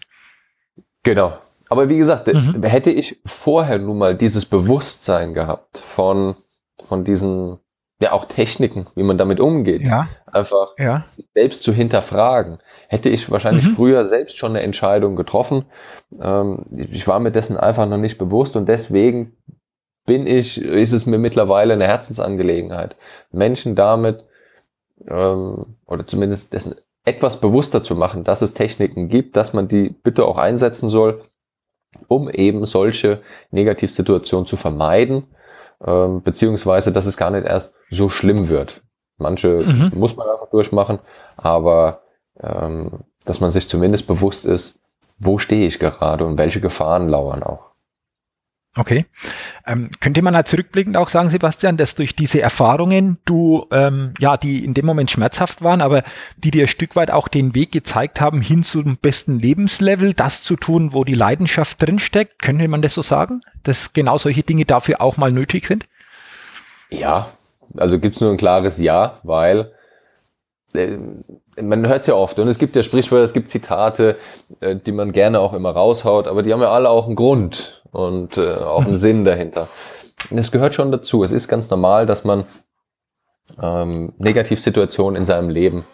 Genau. 1.05 1.39
aber 1.71 1.89
wie 1.89 1.97
gesagt, 1.97 2.27
mhm. 2.27 2.63
hätte 2.65 2.91
ich 2.91 3.19
vorher 3.25 3.79
nun 3.79 3.97
mal 3.97 4.15
dieses 4.15 4.45
Bewusstsein 4.45 5.33
gehabt 5.33 5.79
von, 5.79 6.37
von 6.83 7.05
diesen, 7.05 7.61
ja 8.01 8.13
auch 8.13 8.27
Techniken, 8.27 8.87
wie 8.95 9.03
man 9.03 9.19
damit 9.19 9.41
umgeht, 9.41 9.89
ja. 9.89 10.09
einfach 10.27 10.75
ja. 10.79 11.05
selbst 11.35 11.65
zu 11.65 11.73
hinterfragen, 11.73 12.59
hätte 12.89 13.09
ich 13.09 13.31
wahrscheinlich 13.31 13.67
mhm. 13.67 13.73
früher 13.73 14.05
selbst 14.05 14.39
schon 14.39 14.53
eine 14.53 14.63
Entscheidung 14.63 15.17
getroffen. 15.17 15.65
Ähm, 16.21 16.65
ich 16.71 17.09
war 17.09 17.19
mir 17.19 17.33
dessen 17.33 17.57
einfach 17.57 17.89
noch 17.89 17.97
nicht 17.97 18.19
bewusst 18.19 18.55
und 18.55 18.69
deswegen 18.69 19.37
bin 20.07 20.27
ich, 20.27 20.61
ist 20.61 20.93
es 20.93 21.07
mir 21.07 21.19
mittlerweile 21.19 21.75
eine 21.75 21.87
Herzensangelegenheit, 21.87 22.97
Menschen 23.33 23.75
damit 23.75 24.25
ähm, 25.07 25.77
oder 25.87 26.07
zumindest 26.07 26.53
dessen 26.53 26.77
etwas 27.05 27.41
bewusster 27.41 27.83
zu 27.83 27.97
machen, 27.97 28.23
dass 28.23 28.43
es 28.43 28.55
Techniken 28.55 29.09
gibt, 29.09 29.37
dass 29.37 29.55
man 29.55 29.67
die 29.67 29.91
bitte 29.91 30.25
auch 30.25 30.39
einsetzen 30.39 30.89
soll, 30.89 31.23
um 32.07 32.31
eben 32.31 32.65
solche 32.65 33.23
Negativsituationen 33.51 34.47
zu 34.47 34.57
vermeiden, 34.57 35.25
ähm, 35.85 36.23
beziehungsweise 36.23 36.93
dass 36.93 37.07
es 37.07 37.17
gar 37.17 37.31
nicht 37.31 37.47
erst 37.47 37.73
so 37.91 38.09
schlimm 38.09 38.49
wird. 38.49 38.83
Manche 39.17 39.49
mhm. 39.49 39.93
muss 39.95 40.17
man 40.17 40.29
einfach 40.29 40.51
durchmachen, 40.51 41.01
aber 41.37 42.03
ähm, 42.41 43.01
dass 43.25 43.41
man 43.41 43.51
sich 43.51 43.69
zumindest 43.69 44.07
bewusst 44.07 44.47
ist, 44.47 44.79
wo 45.19 45.39
stehe 45.39 45.67
ich 45.67 45.79
gerade 45.79 46.25
und 46.25 46.39
welche 46.39 46.61
Gefahren 46.61 47.09
lauern 47.09 47.43
auch. 47.43 47.68
Okay. 48.79 49.07
Ähm, 49.67 49.91
könnte 49.99 50.23
man 50.23 50.37
halt 50.37 50.47
zurückblickend 50.47 50.97
auch 50.97 51.09
sagen, 51.09 51.31
Sebastian, 51.31 51.77
dass 51.77 51.97
durch 51.97 52.15
diese 52.15 52.41
Erfahrungen 52.41 53.19
du, 53.25 53.67
ähm, 53.73 54.15
ja, 54.21 54.37
die 54.37 54.65
in 54.65 54.73
dem 54.73 54.87
Moment 54.87 55.11
schmerzhaft 55.11 55.63
waren, 55.63 55.81
aber 55.81 56.05
die 56.37 56.53
dir 56.53 56.65
ein 56.65 56.69
Stück 56.69 56.95
weit 56.95 57.11
auch 57.11 57.27
den 57.27 57.57
Weg 57.57 57.73
gezeigt 57.73 58.21
haben, 58.21 58.41
hin 58.41 58.63
zum 58.63 58.97
besten 58.97 59.37
Lebenslevel, 59.37 60.15
das 60.15 60.45
zu 60.45 60.55
tun, 60.55 60.93
wo 60.93 61.03
die 61.03 61.15
Leidenschaft 61.15 61.83
drinsteckt? 61.83 62.41
Könnte 62.41 62.69
man 62.69 62.81
das 62.81 62.95
so 62.95 63.03
sagen, 63.03 63.41
dass 63.65 63.95
genau 63.95 64.17
solche 64.17 64.45
Dinge 64.45 64.65
dafür 64.65 65.01
auch 65.01 65.17
mal 65.17 65.33
nötig 65.33 65.67
sind? 65.67 65.89
Ja, 66.89 67.29
also 67.77 67.99
gibt's 67.99 68.21
nur 68.21 68.31
ein 68.31 68.37
klares 68.37 68.79
Ja, 68.79 69.19
weil 69.25 69.73
äh, 70.75 70.97
man 71.61 71.87
hört 71.89 72.03
es 72.03 72.07
ja 72.07 72.15
oft 72.15 72.39
und 72.39 72.47
es 72.47 72.59
gibt 72.59 72.77
ja 72.77 72.85
Sprichwörter, 72.85 73.25
es 73.25 73.33
gibt 73.33 73.51
Zitate, 73.51 74.17
äh, 74.61 74.77
die 74.77 74.93
man 74.93 75.11
gerne 75.11 75.41
auch 75.41 75.53
immer 75.53 75.71
raushaut, 75.71 76.29
aber 76.29 76.45
die 76.45 76.53
haben 76.53 76.63
ja 76.63 76.71
alle 76.71 76.91
auch 76.91 77.07
einen 77.07 77.17
Grund 77.17 77.78
und 77.93 78.37
äh, 78.37 78.55
auch 78.55 78.85
einen 78.85 78.97
Sinn 78.97 79.25
dahinter. 79.25 79.69
Es 80.31 80.51
gehört 80.51 80.75
schon 80.75 80.93
dazu. 80.93 81.23
Es 81.23 81.33
ist 81.33 81.49
ganz 81.49 81.71
normal, 81.71 82.07
dass 82.07 82.25
man 82.25 82.45
ähm, 83.61 84.13
Negativsituationen 84.19 85.17
in 85.17 85.25
seinem 85.25 85.49
Leben 85.49 85.85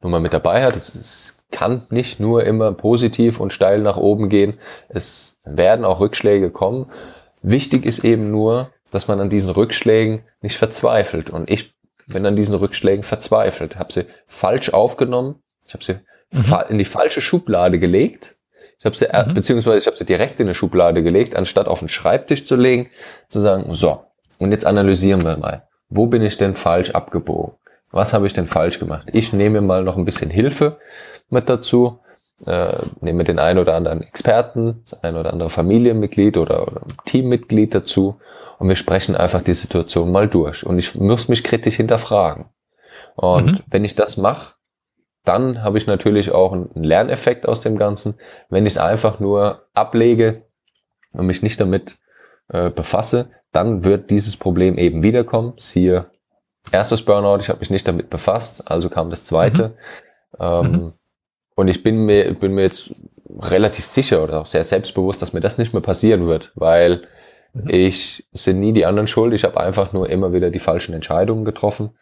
nun 0.00 0.10
mal 0.10 0.20
mit 0.20 0.32
dabei 0.32 0.64
hat. 0.64 0.76
Es, 0.76 0.94
es 0.94 1.38
kann 1.50 1.82
nicht 1.90 2.20
nur 2.20 2.44
immer 2.44 2.72
positiv 2.72 3.40
und 3.40 3.52
steil 3.52 3.80
nach 3.80 3.96
oben 3.96 4.28
gehen. 4.28 4.58
Es 4.88 5.38
werden 5.44 5.84
auch 5.84 6.00
Rückschläge 6.00 6.50
kommen. 6.50 6.90
Wichtig 7.42 7.84
ist 7.86 8.04
eben 8.04 8.30
nur, 8.30 8.70
dass 8.90 9.08
man 9.08 9.20
an 9.20 9.30
diesen 9.30 9.50
Rückschlägen 9.50 10.22
nicht 10.40 10.56
verzweifelt. 10.56 11.30
Und 11.30 11.50
ich 11.50 11.74
bin 12.06 12.26
an 12.26 12.36
diesen 12.36 12.54
Rückschlägen 12.54 13.02
verzweifelt. 13.02 13.78
Habe 13.78 13.92
sie 13.92 14.06
falsch 14.26 14.70
aufgenommen. 14.70 15.42
Ich 15.66 15.74
habe 15.74 15.84
sie 15.84 15.94
mhm. 16.32 16.54
in 16.70 16.78
die 16.78 16.84
falsche 16.84 17.20
Schublade 17.20 17.78
gelegt 17.78 18.36
ich 18.84 18.86
habe 18.86 18.96
sie, 18.96 19.30
mhm. 19.30 19.34
beziehungsweise 19.34 19.78
ich 19.78 19.86
habe 19.86 19.96
sie 19.96 20.04
direkt 20.04 20.40
in 20.40 20.46
eine 20.46 20.54
Schublade 20.54 21.02
gelegt, 21.02 21.36
anstatt 21.36 21.68
auf 21.68 21.78
den 21.78 21.88
Schreibtisch 21.88 22.44
zu 22.44 22.54
legen, 22.54 22.90
zu 23.28 23.40
sagen, 23.40 23.72
so, 23.72 24.04
und 24.38 24.52
jetzt 24.52 24.66
analysieren 24.66 25.24
wir 25.24 25.38
mal. 25.38 25.66
Wo 25.88 26.06
bin 26.06 26.20
ich 26.20 26.36
denn 26.36 26.54
falsch 26.54 26.90
abgebogen? 26.90 27.54
Was 27.90 28.12
habe 28.12 28.26
ich 28.26 28.34
denn 28.34 28.46
falsch 28.46 28.78
gemacht? 28.78 29.08
Ich 29.12 29.32
nehme 29.32 29.62
mal 29.62 29.84
noch 29.84 29.96
ein 29.96 30.04
bisschen 30.04 30.28
Hilfe 30.28 30.78
mit 31.30 31.48
dazu, 31.48 32.00
äh, 32.44 32.76
nehme 33.00 33.24
den 33.24 33.38
ein 33.38 33.56
oder 33.58 33.74
anderen 33.74 34.02
Experten, 34.02 34.82
das 34.84 35.02
ein 35.02 35.16
oder 35.16 35.32
andere 35.32 35.48
Familienmitglied 35.48 36.36
oder, 36.36 36.66
oder 36.66 36.82
Teammitglied 37.06 37.74
dazu 37.74 38.20
und 38.58 38.68
wir 38.68 38.76
sprechen 38.76 39.16
einfach 39.16 39.40
die 39.40 39.54
Situation 39.54 40.12
mal 40.12 40.28
durch. 40.28 40.66
Und 40.66 40.78
ich 40.78 40.94
muss 40.94 41.28
mich 41.28 41.42
kritisch 41.42 41.76
hinterfragen. 41.76 42.46
Und 43.14 43.46
mhm. 43.46 43.60
wenn 43.68 43.84
ich 43.84 43.94
das 43.94 44.18
mache, 44.18 44.53
dann 45.24 45.62
habe 45.62 45.78
ich 45.78 45.86
natürlich 45.86 46.32
auch 46.32 46.52
einen 46.52 46.70
Lerneffekt 46.74 47.48
aus 47.48 47.60
dem 47.60 47.78
Ganzen. 47.78 48.14
Wenn 48.50 48.66
ich 48.66 48.74
es 48.74 48.78
einfach 48.78 49.20
nur 49.20 49.66
ablege 49.72 50.42
und 51.12 51.26
mich 51.26 51.42
nicht 51.42 51.60
damit 51.60 51.98
äh, 52.48 52.70
befasse, 52.70 53.30
dann 53.52 53.84
wird 53.84 54.10
dieses 54.10 54.36
Problem 54.36 54.76
eben 54.76 55.02
wiederkommen. 55.02 55.54
Siehe 55.56 56.06
erstes 56.70 57.02
Burnout, 57.02 57.38
ich 57.40 57.48
habe 57.48 57.60
mich 57.60 57.70
nicht 57.70 57.86
damit 57.86 58.10
befasst, 58.10 58.70
also 58.70 58.88
kam 58.88 59.10
das 59.10 59.24
zweite. 59.24 59.68
Mhm. 59.68 59.74
Ähm, 60.40 60.70
mhm. 60.70 60.92
Und 61.56 61.68
ich 61.68 61.82
bin 61.82 62.04
mir, 62.04 62.34
bin 62.34 62.54
mir 62.54 62.62
jetzt 62.62 63.02
relativ 63.38 63.86
sicher 63.86 64.22
oder 64.22 64.40
auch 64.40 64.46
sehr 64.46 64.64
selbstbewusst, 64.64 65.22
dass 65.22 65.32
mir 65.32 65.40
das 65.40 65.58
nicht 65.58 65.72
mehr 65.72 65.82
passieren 65.82 66.26
wird, 66.26 66.52
weil 66.54 67.02
mhm. 67.52 67.68
ich 67.68 68.26
sind 68.32 68.60
nie 68.60 68.72
die 68.72 68.86
anderen 68.86 69.06
schuld. 69.06 69.34
Ich 69.34 69.44
habe 69.44 69.60
einfach 69.60 69.92
nur 69.92 70.10
immer 70.10 70.32
wieder 70.32 70.50
die 70.50 70.60
falschen 70.60 70.94
Entscheidungen 70.94 71.44
getroffen, 71.44 71.96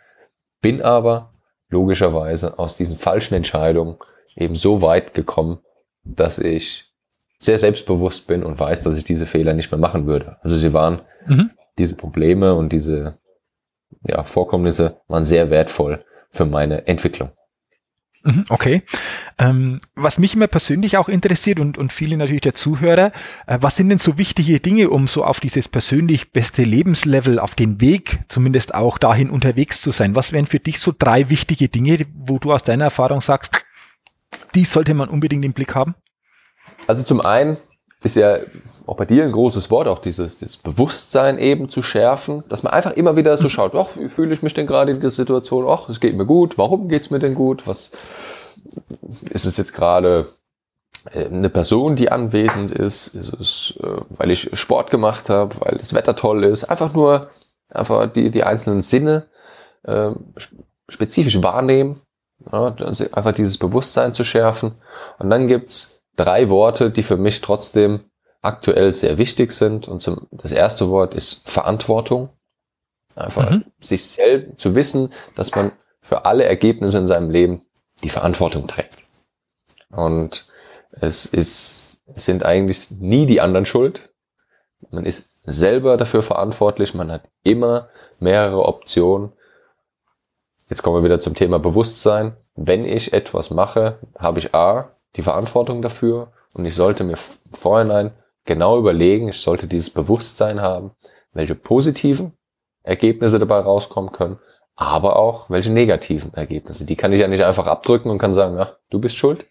bin 0.61 0.83
aber 0.83 1.32
logischerweise 1.73 2.59
aus 2.59 2.77
diesen 2.77 2.97
falschen 2.97 3.35
Entscheidungen 3.35 3.97
eben 4.37 4.55
so 4.55 4.83
weit 4.83 5.15
gekommen, 5.15 5.59
dass 6.05 6.39
ich 6.39 6.85
sehr 7.39 7.59
selbstbewusst 7.59 8.29
bin 8.29 8.45
und 8.45 8.61
weiß, 8.61 8.83
dass 8.83 8.97
ich 8.97 9.05
diese 9.05 9.27
Fehler 9.27 9.55
nicht 9.55 9.73
mehr 9.73 9.81
machen 9.81 10.07
würde. 10.07 10.37
Also 10.43 10.57
sie 10.57 10.73
waren, 10.73 11.01
mhm. 11.27 11.51
diese 11.79 11.97
Probleme 11.97 12.55
und 12.55 12.73
diese 12.73 13.19
ja, 14.07 14.23
Vorkommnisse 14.23 15.01
waren 15.09 15.25
sehr 15.25 15.51
wertvoll 15.51 16.05
für 16.31 16.45
meine 16.45 16.87
Entwicklung. 16.87 17.31
Mhm, 18.25 18.45
okay. 18.51 18.83
Ähm, 19.39 19.81
was 19.97 20.19
mich 20.19 20.35
immer 20.35 20.47
persönlich 20.47 20.97
auch 20.97 21.09
interessiert 21.09 21.59
und, 21.59 21.77
und 21.77 21.93
viele 21.93 22.17
natürlich 22.17 22.43
der 22.43 22.55
Zuhörer, 22.55 23.13
äh, 23.47 23.59
was 23.61 23.77
sind 23.77 23.89
denn 23.89 23.99
so 23.99 24.17
wichtige 24.17 24.61
Dinge, 24.61 24.91
um 24.91 25.09
so 25.09 25.25
auf 25.25 25.41
dieses 25.41 25.69
persönlich 25.69 26.33
beste 26.33 26.63
Lebenslevel, 26.63 27.39
auf 27.39 27.55
den 27.55 27.81
Weg 27.81 28.21
zumindest 28.29 28.75
auch 28.75 28.99
dahin 28.99 29.29
unterwegs 29.31 29.81
zu 29.81 29.91
sein? 29.91 30.15
Was 30.15 30.33
wären 30.33 30.47
für 30.47 30.61
dich 30.61 30.79
so 30.79 30.95
drei 30.97 31.31
wichtige 31.31 31.69
Dinge, 31.69 32.07
wo 32.15 32.39
du 32.39 32.53
aus 32.53 32.63
deiner 32.63 32.85
Erfahrung 32.85 33.21
sagst, 33.21 33.65
die 34.55 34.65
sollte 34.65 34.95
man 34.95 35.09
unbedingt 35.09 35.45
im 35.45 35.53
Blick 35.53 35.75
haben? 35.75 35.95
Also 36.87 37.03
zum 37.03 37.21
einen 37.21 37.57
ist 38.05 38.17
ja 38.17 38.39
auch 38.87 38.97
bei 38.97 39.05
dir 39.05 39.25
ein 39.25 39.33
großes 39.33 39.71
Wort, 39.71 39.89
auch 39.89 40.01
dieses, 40.01 40.37
dieses 40.37 40.57
Bewusstsein 40.57 41.39
eben 41.39 41.69
zu 41.69 41.83
schärfen, 41.83 42.43
dass 42.49 42.63
man 42.63 42.73
einfach 42.73 42.93
immer 42.93 43.17
wieder 43.17 43.37
so 43.37 43.49
schaut, 43.49 43.75
ach, 43.75 43.89
wie 43.97 44.09
fühle 44.09 44.33
ich 44.33 44.43
mich 44.43 44.55
denn 44.55 44.67
gerade 44.67 44.93
in 44.93 44.99
dieser 45.01 45.11
Situation? 45.11 45.67
Ach, 45.69 45.89
es 45.89 46.01
geht 46.01 46.17
mir 46.17 46.27
gut. 46.27 46.59
Warum 46.59 46.89
geht's 46.89 47.11
mir 47.11 47.19
denn 47.19 47.35
gut? 47.35 47.67
Was 47.67 47.93
ist 49.31 49.47
es 49.47 49.57
jetzt 49.57 49.73
gerade 49.73 50.27
äh, 51.13 51.27
eine 51.27 51.49
Person, 51.49 51.97
die 51.97 52.11
anwesend 52.11 52.71
ist? 52.71 53.09
Ist 53.09 53.35
es, 53.35 53.75
äh, 53.83 54.01
weil 54.11 54.31
ich 54.31 54.51
Sport 54.59 54.91
gemacht 54.91 55.31
habe, 55.31 55.55
weil 55.61 55.79
das 55.79 55.95
Wetter 55.95 56.17
toll 56.17 56.45
ist? 56.45 56.65
Einfach 56.65 56.93
nur 56.95 57.29
einfach 57.69 58.13
die, 58.13 58.31
die 58.31 58.45
einzelnen 58.45 58.83
Sinne 58.83 59.27
äh, 59.85 60.11
spezifisch 60.89 61.43
wahrnehmen, 61.43 62.01
ja, 62.51 62.75
einfach 63.13 63.33
dieses 63.33 63.59
Bewusstsein 63.59 64.15
zu 64.15 64.25
schärfen. 64.25 64.73
Und 65.19 65.31
dann 65.31 65.47
gibt's 65.47 66.02
drei 66.17 66.49
Worte, 66.49 66.91
die 66.91 67.03
für 67.03 67.17
mich 67.17 67.41
trotzdem 67.41 68.01
aktuell 68.41 68.95
sehr 68.95 69.19
wichtig 69.19 69.53
sind. 69.53 69.89
Und 69.89 70.03
zum, 70.03 70.27
das 70.31 70.53
erste 70.53 70.91
Wort 70.91 71.15
ist 71.15 71.49
Verantwortung. 71.49 72.29
Einfach 73.15 73.51
mhm. 73.51 73.65
sich 73.81 74.05
selbst 74.05 74.61
zu 74.61 74.75
wissen, 74.75 75.13
dass 75.35 75.55
man 75.55 75.73
für 76.01 76.25
alle 76.25 76.45
Ergebnisse 76.45 76.99
in 76.99 77.07
seinem 77.07 77.31
Leben 77.31 77.63
die 78.03 78.09
Verantwortung 78.09 78.67
trägt. 78.67 79.05
Und 79.91 80.49
es 80.91 81.27
ist, 81.27 81.99
es 82.15 82.25
sind 82.25 82.45
eigentlich 82.45 82.91
nie 82.91 83.27
die 83.27 83.41
anderen 83.41 83.67
schuld. 83.67 84.11
Man 84.91 85.05
ist 85.05 85.27
selber 85.45 85.97
dafür 85.97 86.23
verantwortlich. 86.23 86.95
Man 86.95 87.11
hat 87.11 87.29
immer 87.43 87.89
mehrere 88.19 88.65
Optionen. 88.65 89.33
Jetzt 90.69 90.83
kommen 90.83 90.97
wir 90.97 91.05
wieder 91.05 91.21
zum 91.21 91.35
Thema 91.35 91.59
Bewusstsein. 91.59 92.37
Wenn 92.55 92.85
ich 92.85 93.13
etwas 93.13 93.51
mache, 93.51 93.99
habe 94.19 94.39
ich 94.39 94.55
A, 94.55 94.91
die 95.17 95.23
Verantwortung 95.23 95.83
dafür 95.83 96.33
und 96.55 96.65
ich 96.65 96.75
sollte 96.75 97.05
mir 97.05 97.17
vorhinein 97.53 98.13
genau 98.45 98.79
überlegen, 98.79 99.29
ich 99.29 99.41
sollte 99.41 99.67
dieses 99.67 99.91
Bewusstsein 99.91 100.61
haben, 100.61 100.93
welche 101.33 101.55
positiven 101.55 102.33
Ergebnisse 102.83 103.39
dabei 103.39 103.61
rauskommen 103.61 104.13
können, 104.13 104.39
aber 104.75 105.17
auch 105.17 105.49
welche 105.51 105.71
negativen 105.71 106.35
Ergebnisse. 106.35 106.85
Die 106.85 106.97
kann 106.97 107.13
ich 107.13 107.21
ja 107.21 107.29
nicht 107.29 107.45
einfach 107.45 107.67
abdrücken 107.67 108.11
und 108.11 108.19
kann 108.19 108.35
sagen, 108.35 108.57
ja, 108.57 108.77
du 108.91 108.99
bist 108.99 109.17
schuld, 109.17 109.47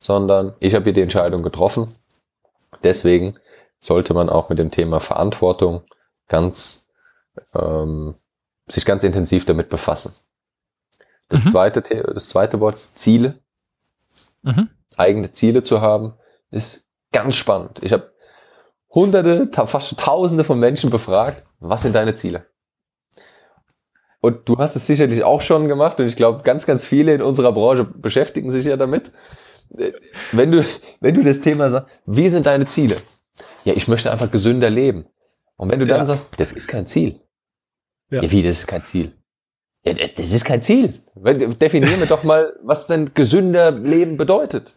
sondern 0.00 0.54
ich 0.58 0.74
habe 0.74 0.84
hier 0.84 0.92
die 0.92 1.02
Entscheidung 1.02 1.42
getroffen. 1.42 1.94
Deswegen 2.82 3.38
sollte 3.80 4.14
man 4.14 4.28
auch 4.28 4.48
mit 4.48 4.58
dem 4.58 4.70
Thema 4.70 5.00
Verantwortung 5.00 5.82
ganz 6.26 6.88
ähm, 7.54 8.16
sich 8.66 8.84
ganz 8.84 9.04
intensiv 9.04 9.44
damit 9.44 9.68
befassen. 9.68 10.14
Das 11.28 11.44
mhm. 11.44 11.48
zweite, 11.50 11.82
das 11.82 12.28
zweite 12.28 12.60
Wort 12.60 12.74
ist 12.74 12.98
Ziele. 12.98 13.38
Mhm 14.42 14.70
eigene 14.98 15.32
Ziele 15.32 15.62
zu 15.62 15.80
haben, 15.80 16.14
ist 16.50 16.84
ganz 17.12 17.36
spannend. 17.36 17.80
Ich 17.82 17.92
habe 17.92 18.12
hunderte, 18.90 19.48
fast 19.66 19.98
tausende 19.98 20.44
von 20.44 20.58
Menschen 20.58 20.90
befragt, 20.90 21.44
was 21.60 21.82
sind 21.82 21.94
deine 21.94 22.14
Ziele? 22.14 22.46
Und 24.20 24.48
du 24.48 24.58
hast 24.58 24.74
es 24.74 24.86
sicherlich 24.86 25.22
auch 25.22 25.42
schon 25.42 25.68
gemacht 25.68 26.00
und 26.00 26.06
ich 26.06 26.16
glaube, 26.16 26.42
ganz, 26.42 26.66
ganz 26.66 26.84
viele 26.84 27.14
in 27.14 27.22
unserer 27.22 27.52
Branche 27.52 27.84
beschäftigen 27.84 28.50
sich 28.50 28.66
ja 28.66 28.76
damit. 28.76 29.12
wenn 30.32 30.50
du, 30.50 30.64
wenn 31.00 31.14
du 31.14 31.22
das 31.22 31.40
Thema 31.40 31.70
sagst, 31.70 31.88
wie 32.06 32.28
sind 32.28 32.46
deine 32.46 32.66
Ziele? 32.66 32.96
Ja, 33.64 33.74
ich 33.74 33.86
möchte 33.86 34.10
einfach 34.10 34.30
gesünder 34.30 34.70
leben. 34.70 35.06
Und 35.56 35.70
wenn 35.70 35.78
du 35.78 35.86
dann 35.86 35.98
ja. 35.98 36.06
sagst, 36.06 36.28
das 36.36 36.52
ist 36.52 36.66
kein 36.66 36.86
Ziel. 36.86 37.20
Ja. 38.10 38.22
ja, 38.22 38.30
wie, 38.30 38.42
das 38.42 38.60
ist 38.60 38.66
kein 38.66 38.82
Ziel? 38.82 39.12
Ja, 39.84 39.92
das 39.92 40.32
ist 40.32 40.44
kein 40.44 40.62
Ziel. 40.62 40.94
Definieren 41.14 42.00
wir 42.00 42.06
doch 42.06 42.24
mal, 42.24 42.56
was 42.62 42.86
denn 42.86 43.12
gesünder 43.14 43.70
Leben 43.70 44.16
bedeutet. 44.16 44.74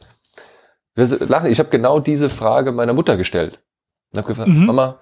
Ich 0.96 1.60
habe 1.60 1.70
genau 1.70 2.00
diese 2.00 2.30
Frage 2.30 2.72
meiner 2.72 2.94
Mutter 2.94 3.18
gestellt. 3.18 3.62
Ich 4.12 4.18
habe 4.18 4.28
gefragt, 4.28 4.50
mhm. 4.50 4.66
Mama, 4.66 5.00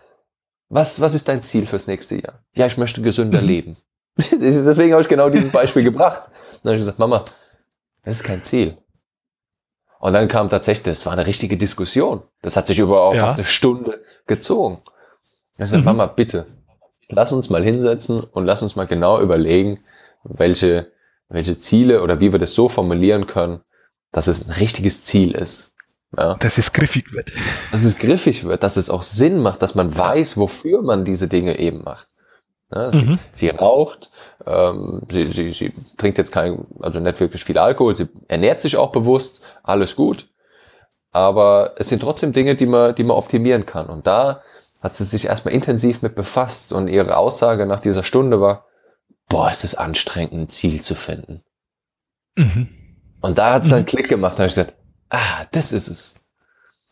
was, 0.69 1.01
was 1.01 1.15
ist 1.15 1.27
dein 1.27 1.43
Ziel 1.43 1.65
fürs 1.65 1.87
nächste 1.87 2.15
Jahr? 2.15 2.43
Ja, 2.53 2.67
ich 2.67 2.77
möchte 2.77 3.01
gesünder 3.01 3.41
mhm. 3.41 3.47
leben. 3.47 3.77
Deswegen 4.31 4.93
habe 4.93 5.01
ich 5.01 5.07
genau 5.07 5.29
dieses 5.29 5.51
Beispiel 5.51 5.83
gebracht. 5.91 6.23
Dann 6.63 6.71
habe 6.71 6.75
ich 6.75 6.81
gesagt, 6.81 6.99
Mama, 6.99 7.25
das 8.03 8.17
ist 8.17 8.23
kein 8.23 8.43
Ziel. 8.43 8.77
Und 9.99 10.13
dann 10.13 10.27
kam 10.27 10.49
tatsächlich, 10.49 10.83
das 10.83 11.05
war 11.05 11.13
eine 11.13 11.27
richtige 11.27 11.57
Diskussion. 11.57 12.21
Das 12.41 12.55
hat 12.55 12.67
sich 12.67 12.79
über 12.79 13.01
auch 13.01 13.15
ja. 13.15 13.21
fast 13.21 13.37
eine 13.37 13.45
Stunde 13.45 14.01
gezogen. 14.27 14.81
Ich 15.57 15.65
sagte, 15.65 15.79
mhm. 15.79 15.85
Mama, 15.85 16.05
bitte, 16.05 16.45
lass 17.09 17.33
uns 17.33 17.49
mal 17.49 17.63
hinsetzen 17.63 18.23
und 18.23 18.45
lass 18.45 18.61
uns 18.61 18.75
mal 18.75 18.87
genau 18.87 19.19
überlegen, 19.19 19.79
welche, 20.23 20.91
welche 21.27 21.59
Ziele 21.59 22.01
oder 22.01 22.21
wie 22.21 22.31
wir 22.31 22.39
das 22.39 22.55
so 22.55 22.69
formulieren 22.69 23.27
können, 23.27 23.61
dass 24.11 24.27
es 24.27 24.47
ein 24.47 24.51
richtiges 24.51 25.03
Ziel 25.03 25.31
ist. 25.31 25.75
Ja. 26.17 26.35
Dass 26.35 26.57
es 26.57 26.73
griffig 26.73 27.13
wird. 27.13 27.31
Dass 27.71 27.83
es 27.83 27.97
griffig 27.97 28.43
wird, 28.43 28.63
dass 28.63 28.77
es 28.77 28.89
auch 28.89 29.03
Sinn 29.03 29.39
macht, 29.39 29.61
dass 29.61 29.75
man 29.75 29.95
weiß, 29.95 30.37
wofür 30.37 30.81
man 30.81 31.05
diese 31.05 31.27
Dinge 31.27 31.59
eben 31.59 31.83
macht. 31.83 32.07
Ja, 32.71 32.91
sie, 32.91 33.05
mhm. 33.05 33.19
sie, 33.31 33.49
raucht, 33.49 34.11
ähm, 34.45 35.01
sie, 35.09 35.23
sie, 35.23 35.49
sie 35.51 35.73
trinkt 35.97 36.19
jetzt 36.19 36.31
kein, 36.31 36.67
also 36.79 36.99
nicht 36.99 37.19
wirklich 37.19 37.43
viel 37.43 37.57
Alkohol, 37.57 37.95
sie 37.95 38.07
ernährt 38.27 38.61
sich 38.61 38.77
auch 38.77 38.91
bewusst, 38.91 39.41
alles 39.63 39.95
gut. 39.95 40.27
Aber 41.11 41.73
es 41.77 41.89
sind 41.89 42.01
trotzdem 42.01 42.31
Dinge, 42.31 42.55
die 42.55 42.67
man, 42.67 42.93
die 42.93 43.03
man 43.03 43.17
optimieren 43.17 43.65
kann. 43.65 43.87
Und 43.87 44.05
da 44.05 44.43
hat 44.81 44.95
sie 44.95 45.03
sich 45.03 45.25
erstmal 45.25 45.55
intensiv 45.55 46.03
mit 46.03 46.13
befasst 46.13 46.71
und 46.71 46.87
ihre 46.87 47.17
Aussage 47.17 47.65
nach 47.65 47.79
dieser 47.79 48.03
Stunde 48.03 48.39
war, 48.39 48.65
boah, 49.27 49.49
es 49.49 49.63
ist 49.63 49.75
anstrengend, 49.75 50.33
ein 50.33 50.49
Ziel 50.49 50.81
zu 50.81 50.93
finden. 50.93 51.43
Mhm. 52.35 52.69
Und 53.21 53.37
da 53.37 53.53
hat 53.53 53.63
es 53.63 53.69
mhm. 53.69 53.77
einen 53.77 53.85
Klick 53.87 54.09
gemacht, 54.09 54.33
da 54.33 54.43
habe 54.43 54.47
ich 54.47 54.55
gesagt, 54.55 54.73
ah, 55.09 55.45
das 55.51 55.71
ist 55.71 55.87
es. 55.87 56.15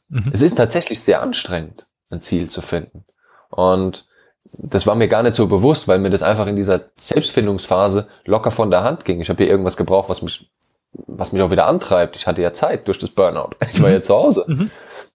Mhm. 0.09 0.31
Es 0.33 0.41
ist 0.41 0.55
tatsächlich 0.55 1.01
sehr 1.01 1.21
anstrengend, 1.21 1.87
ein 2.09 2.21
Ziel 2.21 2.49
zu 2.49 2.61
finden. 2.61 3.03
Und 3.49 4.05
das 4.53 4.87
war 4.87 4.95
mir 4.95 5.07
gar 5.07 5.23
nicht 5.23 5.35
so 5.35 5.47
bewusst, 5.47 5.87
weil 5.87 5.99
mir 5.99 6.09
das 6.09 6.23
einfach 6.23 6.47
in 6.47 6.55
dieser 6.55 6.81
Selbstfindungsphase 6.95 8.07
locker 8.25 8.51
von 8.51 8.71
der 8.71 8.83
Hand 8.83 9.05
ging. 9.05 9.19
Ich 9.21 9.29
habe 9.29 9.43
hier 9.43 9.51
irgendwas 9.51 9.77
gebraucht, 9.77 10.09
was 10.09 10.21
mich, 10.21 10.49
was 10.93 11.31
mich 11.31 11.41
auch 11.41 11.51
wieder 11.51 11.67
antreibt. 11.67 12.15
Ich 12.15 12.27
hatte 12.27 12.41
ja 12.41 12.53
Zeit 12.53 12.87
durch 12.87 12.99
das 12.99 13.09
Burnout. 13.09 13.51
Ich 13.71 13.81
war 13.81 13.89
ja 13.89 14.01
zu 14.01 14.15
Hause. 14.15 14.45
Mhm. 14.47 14.71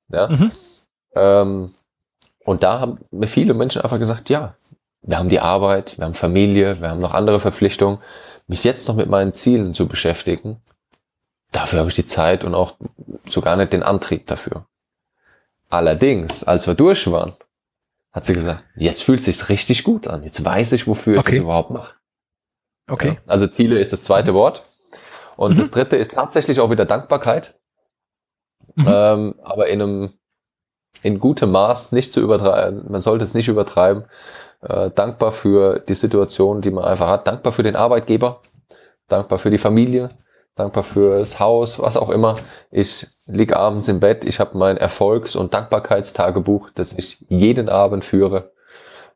Ja. 0.09 0.29
Mhm. 0.29 0.51
Ähm, 1.15 1.75
und 2.45 2.63
da 2.63 2.81
haben 2.81 2.99
mir 3.11 3.29
viele 3.29 3.55
Menschen 3.55 3.83
einfach 3.83 3.99
gesagt, 3.99 4.29
ja, 4.29 4.57
wir 5.03 5.19
haben 5.19 5.29
die 5.29 5.41
Arbeit, 5.41 5.99
wir 5.99 6.05
haben 6.05 6.15
Familie, 6.15 6.81
wir 6.81 6.91
haben 6.91 7.01
noch 7.01 7.15
andere 7.15 7.41
Verpflichtungen. 7.41 7.99
Mich 8.47 8.65
jetzt 8.65 8.89
noch 8.89 8.97
mit 8.97 9.09
meinen 9.09 9.35
Zielen 9.35 9.75
zu 9.75 9.87
beschäftigen, 9.87 10.61
dafür 11.53 11.81
habe 11.81 11.89
ich 11.91 11.95
die 11.95 12.07
Zeit 12.07 12.43
und 12.45 12.55
auch 12.55 12.75
sogar 13.29 13.57
nicht 13.57 13.73
den 13.73 13.83
Antrieb 13.83 14.27
dafür. 14.27 14.67
Allerdings, 15.69 16.45
als 16.45 16.67
wir 16.67 16.75
durch 16.75 17.11
waren, 17.11 17.35
hat 18.13 18.27
sie 18.27 18.35
gesagt, 18.35 18.65
jetzt 18.77 19.03
fühlt 19.03 19.23
sich's 19.23 19.49
richtig 19.49 19.85
gut 19.85 20.09
an. 20.09 20.23
Jetzt 20.25 20.45
weiß 20.45 20.73
ich, 20.73 20.87
wofür 20.87 21.19
okay. 21.19 21.31
ich 21.31 21.37
das 21.37 21.45
überhaupt 21.45 21.71
mache. 21.71 21.95
Okay. 22.91 23.09
Ja, 23.09 23.17
also 23.27 23.47
Ziele 23.47 23.79
ist 23.79 23.93
das 23.93 24.03
zweite 24.03 24.33
mhm. 24.33 24.37
Wort. 24.37 24.65
Und 25.37 25.53
mhm. 25.53 25.57
das 25.57 25.71
dritte 25.71 25.97
ist 25.97 26.13
tatsächlich 26.13 26.61
auch 26.61 26.71
wieder 26.71 26.85
Dankbarkeit. 26.85 27.59
Mhm. 28.75 28.85
Ähm, 28.87 29.35
aber 29.43 29.69
in 29.69 29.81
einem, 29.81 30.13
in 31.03 31.19
gutem 31.19 31.53
Maß 31.53 31.93
nicht 31.93 32.13
zu 32.13 32.21
übertreiben. 32.21 32.85
Man 32.91 33.01
sollte 33.01 33.25
es 33.25 33.33
nicht 33.33 33.49
übertreiben. 33.49 34.05
Äh, 34.61 34.91
dankbar 34.91 35.33
für 35.33 35.79
die 35.79 35.95
Situation, 35.95 36.61
die 36.61 36.71
man 36.71 36.85
einfach 36.85 37.09
hat. 37.09 37.27
Dankbar 37.27 37.53
für 37.53 37.63
den 37.63 37.77
Arbeitgeber. 37.77 38.41
Dankbar 39.09 39.39
für 39.39 39.51
die 39.51 39.59
Familie 39.59 40.11
dankbar 40.55 40.85
fürs 40.85 41.39
Haus, 41.39 41.79
was 41.79 41.97
auch 41.97 42.11
immer. 42.11 42.37
Ich 42.71 43.07
liege 43.27 43.57
abends 43.57 43.89
im 43.89 44.01
Bett, 44.01 44.25
ich 44.25 44.41
habe 44.41 44.59
mein 44.59 44.77
Erfolgs- 44.77 45.37
und 45.37 45.55
Dankbarkeitstagebuch, 45.55 46.71
das 46.75 46.93
ich 46.93 47.19
jeden 47.29 47.69
Abend 47.69 48.05
führe 48.05 48.53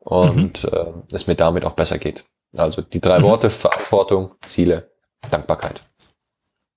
und 0.01 0.64
mhm. 0.64 0.70
äh, 0.72 0.87
es 1.12 1.26
mir 1.26 1.34
damit 1.34 1.64
auch 1.64 1.72
besser 1.72 1.99
geht. 1.99 2.24
Also 2.57 2.82
die 2.82 3.01
drei 3.01 3.18
mhm. 3.18 3.24
Worte 3.24 3.51
Verantwortung, 3.51 4.34
Ziele, 4.45 4.91
Dankbarkeit. 5.30 5.82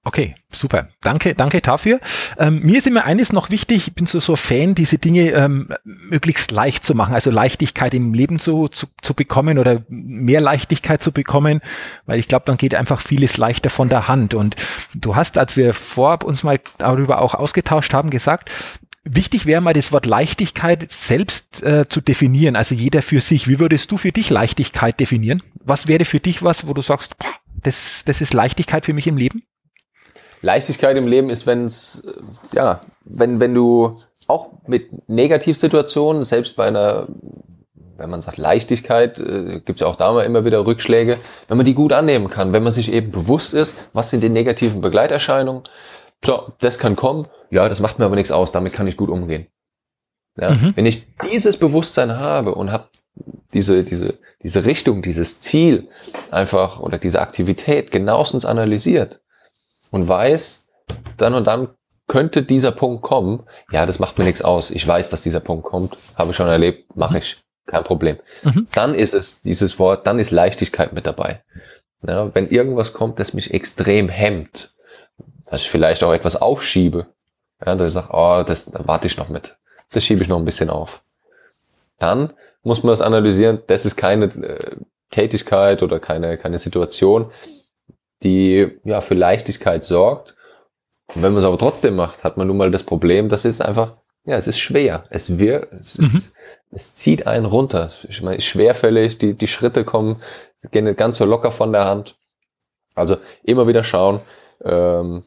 Okay, 0.09 0.33
super. 0.51 0.89
Danke, 1.01 1.35
danke 1.35 1.61
dafür. 1.61 1.99
Ähm, 2.39 2.61
mir 2.63 2.79
ist 2.79 2.87
immer 2.87 3.05
eines 3.05 3.31
noch 3.31 3.51
wichtig, 3.51 3.89
ich 3.89 3.93
bin 3.93 4.07
so, 4.07 4.19
so 4.19 4.35
Fan, 4.35 4.73
diese 4.73 4.97
Dinge 4.97 5.29
ähm, 5.33 5.69
möglichst 5.83 6.49
leicht 6.49 6.83
zu 6.83 6.95
machen, 6.95 7.13
also 7.13 7.29
Leichtigkeit 7.29 7.93
im 7.93 8.15
Leben 8.15 8.39
zu, 8.39 8.69
zu, 8.69 8.87
zu 9.03 9.13
bekommen 9.13 9.59
oder 9.59 9.83
mehr 9.87 10.41
Leichtigkeit 10.41 11.03
zu 11.03 11.11
bekommen, 11.11 11.61
weil 12.07 12.17
ich 12.17 12.27
glaube, 12.27 12.45
dann 12.47 12.57
geht 12.57 12.73
einfach 12.73 13.01
vieles 13.01 13.37
leichter 13.37 13.69
von 13.69 13.87
der 13.87 14.07
Hand. 14.07 14.33
Und 14.33 14.55
du 14.95 15.15
hast, 15.15 15.37
als 15.37 15.55
wir 15.57 15.75
vorab 15.75 16.23
uns 16.23 16.41
mal 16.41 16.59
darüber 16.79 17.21
auch 17.21 17.35
ausgetauscht 17.35 17.93
haben, 17.93 18.09
gesagt, 18.09 18.49
Wichtig 19.05 19.45
wäre 19.45 19.61
mal 19.61 19.73
das 19.73 19.91
Wort 19.91 20.05
Leichtigkeit 20.05 20.91
selbst 20.91 21.63
äh, 21.63 21.87
zu 21.87 22.01
definieren, 22.01 22.57
also 22.57 22.75
jeder 22.75 23.01
für 23.01 23.21
sich. 23.21 23.47
Wie 23.47 23.57
würdest 23.57 23.89
du 23.91 23.97
für 23.97 24.11
dich 24.11 24.29
Leichtigkeit 24.29 24.99
definieren? 24.99 25.41
Was 25.63 25.87
wäre 25.87 26.03
für 26.03 26.19
dich 26.19 26.43
was, 26.43 26.67
wo 26.67 26.73
du 26.73 26.81
sagst, 26.81 27.15
das, 27.63 28.03
das 28.05 28.21
ist 28.21 28.33
Leichtigkeit 28.33 28.85
für 28.85 28.93
mich 28.93 29.07
im 29.07 29.17
Leben? 29.17 29.43
Leichtigkeit 30.41 30.97
im 30.97 31.07
Leben 31.07 31.29
ist, 31.29 31.45
wenn 31.47 31.65
es, 31.65 32.03
ja, 32.53 32.81
wenn, 33.03 33.39
wenn 33.39 33.53
du 33.53 33.99
auch 34.27 34.49
mit 34.67 35.09
Negativsituationen, 35.09 36.23
selbst 36.23 36.55
bei 36.55 36.67
einer, 36.67 37.07
wenn 37.97 38.09
man 38.09 38.21
sagt 38.21 38.37
Leichtigkeit, 38.37 39.19
äh, 39.19 39.61
gibt 39.65 39.79
es 39.79 39.79
ja 39.81 39.87
auch 39.87 39.95
da 39.95 40.13
mal 40.13 40.23
immer 40.23 40.45
wieder 40.45 40.65
Rückschläge, 40.65 41.17
wenn 41.47 41.57
man 41.57 41.65
die 41.65 41.73
gut 41.73 41.91
annehmen 41.91 42.29
kann, 42.29 42.53
wenn 42.53 42.63
man 42.63 42.71
sich 42.71 42.91
eben 42.91 43.11
bewusst 43.11 43.53
ist, 43.53 43.75
was 43.93 44.09
sind 44.09 44.21
die 44.21 44.29
negativen 44.29 44.81
Begleiterscheinungen, 44.81 45.63
so, 46.23 46.53
das 46.59 46.77
kann 46.77 46.95
kommen, 46.95 47.27
ja, 47.49 47.67
das 47.69 47.79
macht 47.79 47.99
mir 47.99 48.05
aber 48.05 48.15
nichts 48.15 48.31
aus, 48.31 48.51
damit 48.51 48.73
kann 48.73 48.87
ich 48.87 48.97
gut 48.97 49.09
umgehen. 49.09 49.47
Ja, 50.37 50.51
mhm. 50.51 50.73
Wenn 50.75 50.85
ich 50.85 51.07
dieses 51.29 51.57
Bewusstsein 51.57 52.17
habe 52.17 52.55
und 52.55 52.71
habe 52.71 52.87
diese, 53.53 53.83
diese, 53.83 54.19
diese 54.43 54.65
Richtung, 54.65 55.01
dieses 55.01 55.41
Ziel 55.41 55.89
einfach 56.31 56.79
oder 56.79 56.97
diese 56.97 57.21
Aktivität 57.21 57.91
genauestens 57.91 58.45
analysiert, 58.45 59.21
und 59.91 60.07
weiß, 60.07 60.65
dann 61.17 61.33
und 61.33 61.47
dann 61.47 61.69
könnte 62.07 62.43
dieser 62.43 62.71
Punkt 62.71 63.03
kommen. 63.03 63.43
Ja, 63.71 63.85
das 63.85 63.99
macht 63.99 64.17
mir 64.17 64.25
nichts 64.25 64.41
aus. 64.41 64.71
Ich 64.71 64.85
weiß, 64.85 65.09
dass 65.09 65.21
dieser 65.21 65.39
Punkt 65.39 65.65
kommt. 65.65 65.95
Habe 66.15 66.31
ich 66.31 66.37
schon 66.37 66.47
erlebt, 66.47 66.95
mache 66.95 67.19
ich. 67.19 67.37
Kein 67.65 67.83
Problem. 67.83 68.17
Mhm. 68.43 68.65
Dann 68.73 68.95
ist 68.95 69.13
es 69.13 69.41
dieses 69.41 69.77
Wort, 69.77 70.07
dann 70.07 70.17
ist 70.17 70.31
Leichtigkeit 70.31 70.91
mit 70.91 71.05
dabei. 71.05 71.43
Ja, 72.05 72.33
wenn 72.33 72.49
irgendwas 72.49 72.93
kommt, 72.93 73.19
das 73.19 73.33
mich 73.33 73.53
extrem 73.53 74.09
hemmt, 74.09 74.73
dass 75.45 75.61
ich 75.61 75.69
vielleicht 75.69 76.03
auch 76.03 76.13
etwas 76.13 76.35
aufschiebe, 76.35 77.05
ja, 77.63 77.75
dass 77.75 77.89
ich 77.89 77.93
sage, 77.93 78.09
oh, 78.11 78.43
das 78.43 78.65
da 78.65 78.87
warte 78.87 79.07
ich 79.07 79.17
noch 79.17 79.29
mit. 79.29 79.57
Das 79.91 80.03
schiebe 80.03 80.23
ich 80.23 80.29
noch 80.29 80.39
ein 80.39 80.45
bisschen 80.45 80.71
auf. 80.71 81.03
Dann 81.99 82.33
muss 82.63 82.83
man 82.83 82.93
es 82.93 83.01
analysieren, 83.01 83.59
das 83.67 83.85
ist 83.85 83.97
keine 83.97 84.25
äh, 84.25 84.77
Tätigkeit 85.11 85.83
oder 85.83 85.99
keine, 85.99 86.37
keine 86.37 86.57
Situation, 86.57 87.31
die 88.23 88.79
ja 88.83 89.01
für 89.01 89.15
Leichtigkeit 89.15 89.85
sorgt. 89.85 90.35
Und 91.07 91.23
wenn 91.23 91.31
man 91.31 91.39
es 91.39 91.45
aber 91.45 91.57
trotzdem 91.57 91.95
macht, 91.95 92.23
hat 92.23 92.37
man 92.37 92.47
nun 92.47 92.57
mal 92.57 92.71
das 92.71 92.83
Problem, 92.83 93.29
das 93.29 93.45
ist 93.45 93.61
einfach, 93.61 93.95
ja, 94.25 94.37
es 94.37 94.47
ist 94.47 94.59
schwer. 94.59 95.05
Es 95.09 95.39
wird, 95.39 95.71
es, 95.73 95.97
mhm. 95.97 96.11
ist, 96.13 96.33
es 96.71 96.95
zieht 96.95 97.25
einen 97.25 97.45
runter. 97.45 97.89
Ich 98.07 98.21
meine, 98.21 98.37
ist 98.37 98.45
schwerfällig, 98.45 99.17
die, 99.17 99.33
die 99.33 99.47
Schritte 99.47 99.83
kommen, 99.83 100.21
gehen 100.71 100.85
nicht 100.85 100.97
ganz 100.97 101.17
so 101.17 101.25
locker 101.25 101.51
von 101.51 101.71
der 101.71 101.85
Hand. 101.85 102.15
Also 102.93 103.17
immer 103.43 103.67
wieder 103.67 103.83
schauen, 103.83 104.19
ähm, 104.63 105.23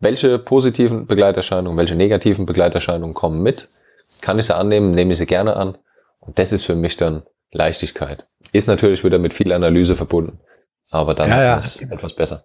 welche 0.00 0.38
positiven 0.38 1.06
Begleiterscheinungen, 1.06 1.78
welche 1.78 1.94
negativen 1.94 2.46
Begleiterscheinungen 2.46 3.14
kommen 3.14 3.42
mit. 3.42 3.68
Kann 4.20 4.38
ich 4.38 4.46
sie 4.46 4.56
annehmen, 4.56 4.92
nehme 4.92 5.12
ich 5.12 5.18
sie 5.18 5.26
gerne 5.26 5.56
an. 5.56 5.78
Und 6.18 6.38
das 6.38 6.52
ist 6.52 6.64
für 6.64 6.74
mich 6.74 6.96
dann 6.96 7.22
Leichtigkeit. 7.52 8.26
Ist 8.52 8.66
natürlich 8.66 9.04
wieder 9.04 9.18
mit 9.18 9.34
viel 9.34 9.52
Analyse 9.52 9.94
verbunden 9.94 10.40
aber 10.92 11.14
dann 11.14 11.28
ja, 11.28 11.42
ja. 11.42 11.56
ist 11.56 11.82
etwas 11.82 12.14
besser. 12.14 12.44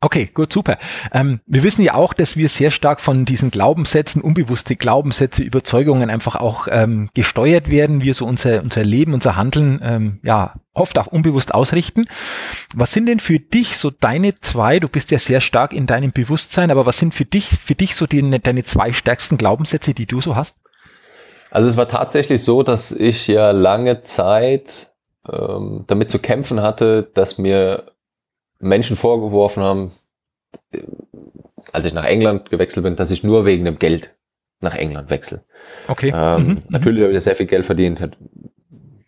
Okay, 0.00 0.30
gut, 0.32 0.52
super. 0.52 0.78
Ähm, 1.12 1.40
wir 1.44 1.64
wissen 1.64 1.82
ja 1.82 1.94
auch, 1.94 2.12
dass 2.12 2.36
wir 2.36 2.48
sehr 2.48 2.70
stark 2.70 3.00
von 3.00 3.24
diesen 3.24 3.50
Glaubenssätzen, 3.50 4.22
unbewusste 4.22 4.76
Glaubenssätze, 4.76 5.42
Überzeugungen 5.42 6.08
einfach 6.08 6.36
auch 6.36 6.68
ähm, 6.70 7.10
gesteuert 7.14 7.68
werden, 7.68 8.00
wir 8.00 8.14
so 8.14 8.24
unser, 8.24 8.62
unser 8.62 8.84
Leben, 8.84 9.12
unser 9.12 9.34
Handeln 9.34 9.80
ähm, 9.82 10.20
ja 10.22 10.54
oft 10.72 11.00
auch 11.00 11.08
unbewusst 11.08 11.52
ausrichten. 11.52 12.04
Was 12.76 12.92
sind 12.92 13.06
denn 13.06 13.18
für 13.18 13.40
dich 13.40 13.76
so 13.76 13.90
deine 13.90 14.36
zwei, 14.36 14.78
du 14.78 14.88
bist 14.88 15.10
ja 15.10 15.18
sehr 15.18 15.40
stark 15.40 15.72
in 15.72 15.86
deinem 15.86 16.12
Bewusstsein, 16.12 16.70
aber 16.70 16.86
was 16.86 16.98
sind 16.98 17.12
für 17.12 17.24
dich, 17.24 17.48
für 17.48 17.74
dich 17.74 17.96
so 17.96 18.06
die, 18.06 18.40
deine 18.40 18.62
zwei 18.62 18.92
stärksten 18.92 19.36
Glaubenssätze, 19.36 19.94
die 19.94 20.06
du 20.06 20.20
so 20.20 20.36
hast? 20.36 20.54
Also 21.50 21.68
es 21.68 21.76
war 21.76 21.88
tatsächlich 21.88 22.44
so, 22.44 22.62
dass 22.62 22.92
ich 22.92 23.26
ja 23.26 23.50
lange 23.50 24.02
Zeit 24.02 24.92
ähm, 25.32 25.84
damit 25.86 26.10
zu 26.10 26.18
kämpfen 26.18 26.62
hatte, 26.62 27.10
dass 27.14 27.38
mir 27.38 27.92
Menschen 28.60 28.96
vorgeworfen 28.96 29.62
haben, 29.62 29.92
als 31.72 31.86
ich 31.86 31.92
nach 31.92 32.04
England 32.04 32.50
gewechselt 32.50 32.84
bin, 32.84 32.96
dass 32.96 33.10
ich 33.10 33.22
nur 33.24 33.44
wegen 33.44 33.64
dem 33.64 33.78
Geld 33.78 34.14
nach 34.60 34.74
England 34.74 35.10
wechsle. 35.10 35.44
Okay. 35.86 36.12
Ähm, 36.14 36.46
Mhm. 36.48 36.56
Natürlich 36.68 37.02
habe 37.04 37.12
ich 37.12 37.22
sehr 37.22 37.36
viel 37.36 37.46
Geld 37.46 37.66
verdient. 37.66 38.00
Hat, 38.00 38.16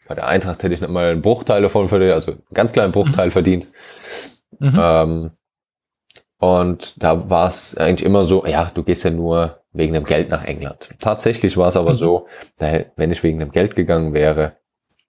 bei 0.06 0.14
der 0.14 0.26
Eintracht 0.26 0.62
hätte 0.62 0.74
ich 0.74 0.80
nicht 0.80 0.90
mal 0.90 1.10
einen 1.10 1.22
Bruchteil 1.22 1.62
davon 1.62 1.88
verdient, 1.88 2.12
also 2.12 2.32
einen 2.32 2.42
ganz 2.54 2.72
kleinen 2.72 2.92
Bruchteil 2.92 3.30
verdient. 3.30 3.66
Mhm. 4.58 4.78
Ähm, 4.78 5.30
und 6.38 7.02
da 7.02 7.28
war 7.28 7.48
es 7.48 7.76
eigentlich 7.76 8.04
immer 8.06 8.24
so, 8.24 8.46
ja, 8.46 8.70
du 8.72 8.82
gehst 8.82 9.04
ja 9.04 9.10
nur 9.10 9.60
wegen 9.72 9.92
dem 9.92 10.04
Geld 10.04 10.30
nach 10.30 10.44
England. 10.44 10.90
Tatsächlich 10.98 11.56
war 11.56 11.68
es 11.68 11.76
aber 11.76 11.92
Mhm. 11.92 11.96
so, 11.98 12.26
wenn 12.58 13.12
ich 13.12 13.22
wegen 13.22 13.38
dem 13.38 13.52
Geld 13.52 13.76
gegangen 13.76 14.14
wäre, 14.14 14.56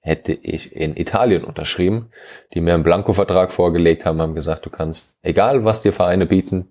hätte 0.02 0.34
ich 0.34 0.76
in 0.76 0.96
Italien 0.98 1.44
unterschrieben, 1.44 2.10
die 2.54 2.62
mir 2.62 2.74
einen 2.74 2.84
Blanko-Vertrag 2.84 3.52
vorgelegt 3.52 4.06
haben, 4.06 4.22
haben 4.22 4.36
gesagt, 4.36 4.66
du 4.66 4.70
kannst, 4.70 5.16
egal 5.22 5.64
was 5.64 5.82
dir 5.82 5.94
Vereine 5.94 6.26
bieten, 6.26 6.70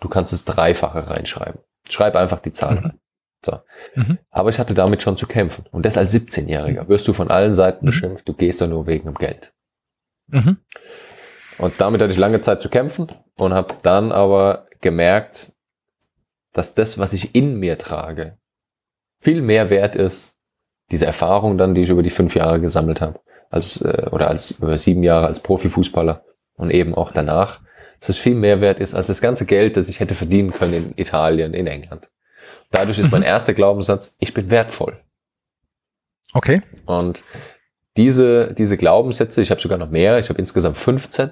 du 0.00 0.08
kannst 0.08 0.32
das 0.32 0.44
Dreifache 0.44 1.08
reinschreiben. 1.08 1.60
Schreib 1.88 2.16
einfach 2.16 2.40
die 2.40 2.52
Zahl 2.52 2.74
Mhm. 2.74 2.78
rein. 2.80 3.00
So. 3.44 3.58
Mhm. 3.94 4.18
Aber 4.30 4.50
ich 4.50 4.58
hatte 4.58 4.74
damit 4.74 5.02
schon 5.02 5.16
zu 5.16 5.26
kämpfen. 5.26 5.66
Und 5.70 5.86
das 5.86 5.96
als 5.96 6.12
17-Jähriger 6.12 6.88
wirst 6.88 7.06
du 7.06 7.12
von 7.12 7.30
allen 7.30 7.54
Seiten 7.54 7.84
Mhm. 7.84 7.90
beschimpft, 7.90 8.28
du 8.28 8.32
gehst 8.34 8.60
da 8.60 8.66
nur 8.66 8.86
wegen 8.86 9.04
dem 9.04 9.14
Geld. 9.14 9.52
Mhm. 10.28 10.56
Und 11.58 11.74
damit 11.80 12.00
hatte 12.00 12.12
ich 12.12 12.18
lange 12.18 12.40
Zeit 12.40 12.60
zu 12.60 12.68
kämpfen 12.68 13.06
und 13.36 13.54
habe 13.54 13.74
dann 13.82 14.10
aber 14.10 14.66
gemerkt, 14.80 15.52
dass 16.52 16.74
das, 16.74 16.98
was 16.98 17.12
ich 17.12 17.34
in 17.34 17.56
mir 17.58 17.78
trage, 17.78 18.38
viel 19.20 19.42
mehr 19.42 19.70
wert 19.70 19.94
ist, 19.94 20.33
diese 20.90 21.06
Erfahrung 21.06 21.58
dann, 21.58 21.74
die 21.74 21.82
ich 21.82 21.90
über 21.90 22.02
die 22.02 22.10
fünf 22.10 22.34
Jahre 22.34 22.60
gesammelt 22.60 23.00
habe, 23.00 23.20
als 23.50 23.80
äh, 23.80 24.08
oder 24.10 24.28
als 24.28 24.52
über 24.52 24.76
sieben 24.78 25.02
Jahre 25.02 25.26
als 25.26 25.40
Profifußballer 25.40 26.24
und 26.56 26.70
eben 26.70 26.94
auch 26.94 27.12
danach, 27.12 27.60
dass 28.00 28.10
es 28.10 28.18
viel 28.18 28.34
mehr 28.34 28.60
wert 28.60 28.80
ist 28.80 28.94
als 28.94 29.06
das 29.06 29.20
ganze 29.20 29.46
Geld, 29.46 29.76
das 29.76 29.88
ich 29.88 30.00
hätte 30.00 30.14
verdienen 30.14 30.52
können 30.52 30.74
in 30.74 30.92
Italien, 30.96 31.54
in 31.54 31.66
England. 31.66 32.10
Dadurch 32.70 32.98
ist 32.98 33.10
mein 33.12 33.22
erster 33.22 33.54
Glaubenssatz, 33.54 34.14
ich 34.18 34.34
bin 34.34 34.50
wertvoll. 34.50 34.98
Okay. 36.32 36.60
Und 36.86 37.22
diese, 37.96 38.52
diese 38.54 38.76
Glaubenssätze, 38.76 39.40
ich 39.40 39.50
habe 39.50 39.60
sogar 39.60 39.78
noch 39.78 39.90
mehr, 39.90 40.18
ich 40.18 40.28
habe 40.28 40.38
insgesamt 40.38 40.76
15, 40.76 41.30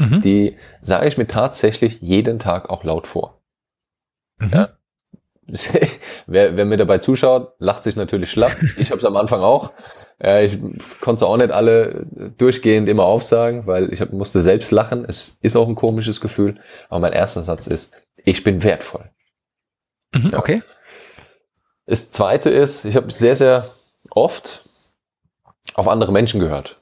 Mhm. 0.00 0.20
die 0.20 0.56
sage 0.82 1.08
ich 1.08 1.18
mir 1.18 1.26
tatsächlich 1.26 2.00
jeden 2.00 2.38
Tag 2.38 2.70
auch 2.70 2.84
laut 2.84 3.06
vor. 3.06 3.40
Mhm. 4.38 4.50
Ja. 4.50 4.77
wer, 6.26 6.56
wer 6.56 6.64
mir 6.64 6.76
dabei 6.76 6.98
zuschaut, 6.98 7.54
lacht 7.58 7.84
sich 7.84 7.96
natürlich 7.96 8.30
schlapp. 8.30 8.56
Ich 8.76 8.90
habe 8.90 8.98
es 8.98 9.04
am 9.04 9.16
Anfang 9.16 9.40
auch. 9.40 9.72
Äh, 10.22 10.44
ich 10.44 10.58
konnte 11.00 11.26
auch 11.26 11.36
nicht 11.36 11.50
alle 11.50 12.06
durchgehend 12.36 12.88
immer 12.88 13.04
aufsagen, 13.04 13.66
weil 13.66 13.92
ich 13.92 14.00
hab, 14.00 14.12
musste 14.12 14.40
selbst 14.42 14.70
lachen. 14.70 15.04
Es 15.06 15.36
ist 15.40 15.56
auch 15.56 15.68
ein 15.68 15.74
komisches 15.74 16.20
Gefühl. 16.20 16.56
Aber 16.88 17.00
mein 17.00 17.12
erster 17.12 17.42
Satz 17.42 17.66
ist, 17.66 17.94
ich 18.16 18.44
bin 18.44 18.62
wertvoll. 18.62 19.10
Mhm. 20.14 20.28
Ja. 20.30 20.38
Okay. 20.38 20.62
Das 21.86 22.10
zweite 22.10 22.50
ist, 22.50 22.84
ich 22.84 22.96
habe 22.96 23.10
sehr, 23.10 23.34
sehr 23.34 23.68
oft 24.10 24.62
auf 25.74 25.88
andere 25.88 26.12
Menschen 26.12 26.40
gehört. 26.40 26.76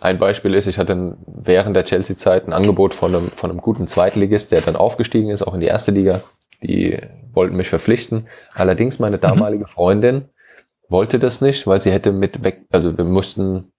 Ein 0.00 0.18
Beispiel 0.18 0.54
ist, 0.54 0.66
ich 0.66 0.78
hatte 0.78 1.16
während 1.26 1.74
der 1.74 1.84
Chelsea-Zeit 1.84 2.46
ein 2.46 2.52
Angebot 2.52 2.94
von 2.94 3.14
einem, 3.14 3.30
von 3.34 3.50
einem 3.50 3.60
guten 3.60 3.88
Zweitligist, 3.88 4.52
der 4.52 4.60
dann 4.60 4.76
aufgestiegen 4.76 5.30
ist, 5.30 5.42
auch 5.42 5.54
in 5.54 5.60
die 5.60 5.66
erste 5.66 5.90
Liga. 5.90 6.22
Die 6.62 6.98
wollten 7.32 7.56
mich 7.56 7.68
verpflichten. 7.68 8.28
Allerdings 8.54 8.98
meine 8.98 9.18
damalige 9.18 9.66
Freundin 9.66 10.28
wollte 10.88 11.18
das 11.18 11.40
nicht, 11.40 11.66
weil 11.66 11.80
sie 11.82 11.90
hätte 11.92 12.12
mit 12.12 12.44
weg, 12.44 12.62
also 12.70 12.96
wir 12.96 13.04
mussten 13.04 13.72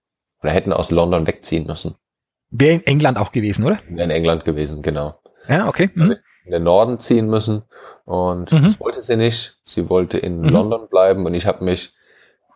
oder 0.44 0.52
hätten 0.52 0.74
aus 0.74 0.92
London 0.92 1.26
wegziehen 1.26 1.66
müssen. 1.66 1.96
Wäre 2.50 2.76
in 2.76 2.86
England 2.86 3.18
auch 3.18 3.32
gewesen, 3.32 3.64
oder? 3.66 3.80
Wäre 3.90 4.04
in 4.04 4.12
England 4.12 4.46
gewesen, 4.46 4.82
genau. 4.82 5.20
Ja, 5.48 5.68
okay. 5.68 5.90
Mhm. 5.94 6.16
in 6.46 6.52
den 6.54 6.64
Norden 6.64 6.98
ziehen 7.02 7.28
müssen 7.30 7.64
und 8.06 8.54
Mhm. 8.54 8.62
das 8.64 8.80
wollte 8.80 9.04
sie 9.04 9.18
nicht. 9.18 9.58
Sie 9.66 9.90
wollte 9.90 10.18
in 10.18 10.40
Mhm. 10.44 10.48
London 10.50 10.88
bleiben 10.88 11.26
und 11.26 11.34
ich 11.34 11.46
habe 11.46 11.62
mich 11.66 11.92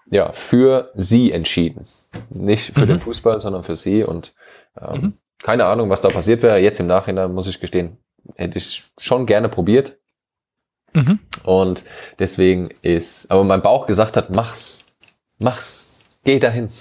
ja 0.10 0.32
für 0.32 0.92
sie 0.96 1.34
entschieden. 1.34 1.86
Nicht 2.30 2.74
für 2.74 2.82
Mhm. 2.84 2.88
den 2.88 3.00
Fußball, 3.02 3.42
sondern 3.42 3.64
für 3.66 3.76
sie 3.76 4.04
und 4.06 4.34
ähm, 4.80 5.02
Mhm. 5.02 5.14
keine 5.44 5.66
Ahnung, 5.66 5.90
was 5.90 6.00
da 6.00 6.08
passiert 6.08 6.42
wäre. 6.42 6.58
Jetzt 6.60 6.80
im 6.80 6.88
Nachhinein 6.88 7.34
muss 7.34 7.48
ich 7.48 7.60
gestehen, 7.60 7.98
hätte 8.36 8.58
ich 8.60 8.84
schon 8.98 9.26
gerne 9.26 9.50
probiert 9.50 9.98
Mhm. 10.94 11.20
und 11.44 11.84
deswegen 12.20 12.70
ist, 12.82 13.32
aber 13.32 13.44
mein 13.44 13.62
Bauch 13.62 13.88
gesagt 13.88 14.18
hat, 14.18 14.30
mach's, 14.30 14.86
mach's, 15.40 15.94
geh 16.24 16.40
dahin. 16.40 16.70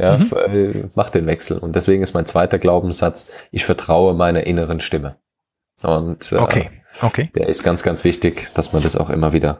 Ja, 0.00 0.16
Mhm. 0.16 0.30
äh, 0.36 0.84
mach 0.94 1.10
den 1.10 1.26
Wechsel. 1.26 1.58
Und 1.58 1.74
deswegen 1.74 2.04
ist 2.04 2.14
mein 2.14 2.24
zweiter 2.24 2.60
Glaubenssatz, 2.60 3.28
ich 3.50 3.64
vertraue 3.64 4.14
meiner 4.14 4.46
inneren 4.46 4.78
Stimme. 4.78 5.16
Und 5.82 6.30
äh, 6.30 6.36
Okay. 6.36 6.70
Okay. 7.02 7.28
der 7.34 7.48
ist 7.48 7.64
ganz, 7.64 7.82
ganz 7.82 8.04
wichtig, 8.04 8.46
dass 8.54 8.72
man 8.72 8.84
das 8.84 8.94
auch 8.96 9.10
immer 9.10 9.32
wieder 9.32 9.58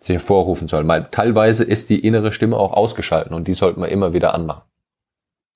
sich 0.00 0.14
hervorrufen 0.14 0.68
soll. 0.68 0.88
Weil 0.88 1.08
teilweise 1.10 1.64
ist 1.64 1.90
die 1.90 1.98
innere 2.02 2.32
Stimme 2.32 2.56
auch 2.56 2.72
ausgeschalten 2.72 3.34
und 3.34 3.46
die 3.46 3.52
sollte 3.52 3.78
man 3.78 3.90
immer 3.90 4.14
wieder 4.14 4.32
anmachen. 4.32 4.62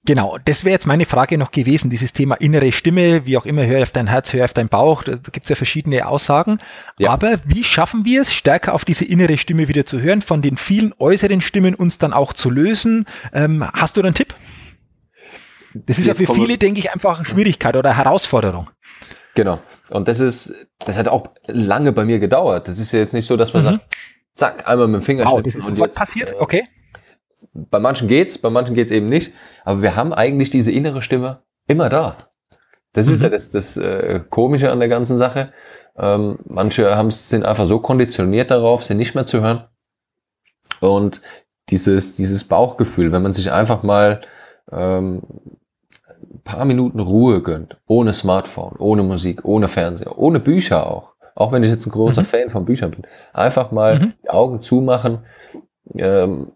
Genau, 0.05 0.39
das 0.45 0.65
wäre 0.65 0.73
jetzt 0.73 0.87
meine 0.87 1.07
Frage 1.07 1.37
noch 1.39 1.51
gewesen, 1.51 1.91
dieses 1.91 2.13
Thema 2.13 2.37
innere 2.37 2.71
Stimme, 2.73 3.27
wie 3.27 3.37
auch 3.37 3.45
immer, 3.45 3.67
hör 3.67 3.83
auf 3.83 3.91
dein 3.91 4.07
Herz, 4.07 4.33
hör 4.33 4.45
auf 4.45 4.55
dein 4.55 4.69
Bauch, 4.69 5.03
da 5.03 5.17
gibt 5.17 5.45
es 5.45 5.51
ja 5.51 5.57
verschiedene 5.57 6.07
Aussagen. 6.07 6.61
Ja. 6.99 7.11
Aber 7.11 7.39
wie 7.45 7.65
schaffen 7.65 8.05
wir 8.05 8.23
es, 8.23 8.33
stärker 8.33 8.75
auf 8.75 8.85
diese 8.85 9.05
innere 9.05 9.37
Stimme 9.37 9.69
wieder 9.69 9.85
zu 9.85 10.01
hören, 10.01 10.23
von 10.23 10.41
den 10.41 10.57
vielen 10.57 10.95
äußeren 10.99 11.41
Stimmen 11.41 11.75
uns 11.75 11.99
dann 11.99 12.13
auch 12.13 12.33
zu 12.33 12.49
lösen? 12.49 13.07
Ähm, 13.33 13.69
hast 13.75 13.97
du 13.97 14.03
da 14.03 14.07
einen 14.07 14.15
Tipp? 14.15 14.35
Das 15.75 15.99
ist 15.99 16.07
Jetzt 16.07 16.21
ja 16.21 16.27
für 16.27 16.33
viele, 16.35 16.59
denke 16.59 16.81
ich, 16.81 16.93
einfach 16.93 17.19
eine 17.19 17.27
Schwierigkeit 17.27 17.77
oder 17.77 17.95
Herausforderung. 17.97 18.71
Genau. 19.35 19.61
Und 19.91 20.09
das 20.09 20.21
ist, 20.21 20.55
das 20.79 20.97
hat 20.97 21.09
auch 21.09 21.29
lange 21.47 21.93
bei 21.93 22.05
mir 22.05 22.19
gedauert. 22.19 22.69
Das 22.69 22.79
ist 22.79 22.93
ja 22.93 23.01
jetzt 23.01 23.15
nicht 23.15 23.27
so, 23.27 23.37
dass 23.37 23.53
man 23.53 23.63
Mhm. 23.63 23.67
sagt, 23.67 23.81
zack, 24.35 24.69
einmal 24.69 24.89
mit 24.89 25.03
dem 25.03 25.05
Finger 25.05 25.25
Wow, 25.27 25.43
das 25.43 25.55
ist 25.55 25.65
und 25.67 25.77
jetzt, 25.77 25.99
passiert, 25.99 26.31
äh, 26.31 26.35
okay. 26.39 26.65
Bei 27.53 27.79
manchen 27.79 28.09
geht's, 28.09 28.39
bei 28.39 28.51
manchen 28.51 28.75
geht's 28.75 28.91
eben 28.91 29.09
nicht. 29.09 29.33
Aber 29.65 29.83
wir 29.83 29.97
haben 29.97 30.13
eigentlich 30.13 30.51
diese 30.51 30.71
innere 30.73 31.03
Stimme 31.03 31.41
immer 31.67 31.89
da. 31.89 32.17
Das 32.93 33.09
ist 33.09 33.19
Mhm. 33.19 33.25
ja 33.25 33.29
das, 33.31 33.51
das 33.51 33.77
äh, 33.77 34.21
Komische 34.29 34.71
an 34.71 34.79
der 34.81 34.89
ganzen 34.89 35.19
Sache. 35.19 35.53
Ähm, 35.97 36.39
manche 36.47 36.97
haben, 36.97 37.11
sind 37.11 37.45
einfach 37.45 37.67
so 37.67 37.81
konditioniert 37.81 38.51
darauf, 38.51 38.85
sie 38.85 38.95
nicht 38.95 39.15
mehr 39.15 39.27
zu 39.27 39.41
hören. 39.43 39.65
Und 40.81 41.21
dieses, 41.71 42.15
dieses 42.15 42.45
Bauchgefühl, 42.45 43.13
wenn 43.13 43.23
man 43.23 43.33
sich 43.33 43.53
einfach 43.53 43.83
mal 43.83 44.21
ähm, 44.73 45.23
ein 46.09 46.41
paar 46.45 46.65
Minuten 46.65 47.01
Ruhe 47.01 47.43
gönnt, 47.43 47.77
ohne 47.87 48.13
Smartphone, 48.13 48.77
ohne 48.79 49.03
Musik, 49.03 49.45
ohne 49.45 49.69
Fernseher, 49.69 50.19
ohne 50.19 50.41
Bücher 50.41 50.87
auch. 50.91 51.15
Auch 51.35 51.53
wenn 51.53 51.63
ich 51.63 51.71
jetzt 51.71 51.87
ein 51.87 51.91
großer 51.93 52.23
Mhm. 52.23 52.27
Fan 52.27 52.51
von 52.51 52.65
Büchern 52.65 52.91
bin. 52.91 53.03
Einfach 53.33 53.71
mal 53.71 53.99
Mhm. 53.99 54.13
die 54.25 54.31
Augen 54.31 54.63
zumachen. 54.63 55.21
Ähm, 55.95 56.53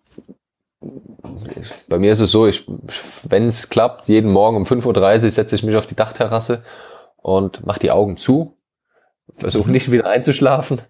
bei 1.88 1.98
mir 1.98 2.12
ist 2.12 2.20
es 2.20 2.30
so, 2.30 2.46
ich, 2.46 2.66
wenn 3.28 3.46
es 3.46 3.68
klappt, 3.68 4.08
jeden 4.08 4.32
Morgen 4.32 4.56
um 4.56 4.64
5.30 4.64 5.24
Uhr 5.24 5.30
setze 5.30 5.54
ich 5.54 5.62
mich 5.62 5.76
auf 5.76 5.86
die 5.86 5.96
Dachterrasse 5.96 6.62
und 7.16 7.64
mache 7.66 7.80
die 7.80 7.90
Augen 7.90 8.16
zu. 8.16 8.56
Versuche 9.34 9.66
Mhm. 9.68 9.72
nicht 9.72 9.90
wieder 9.90 10.06
einzuschlafen. 10.06 10.80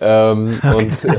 Ähm, 0.00 0.60
Und 0.74 1.04
äh, 1.04 1.18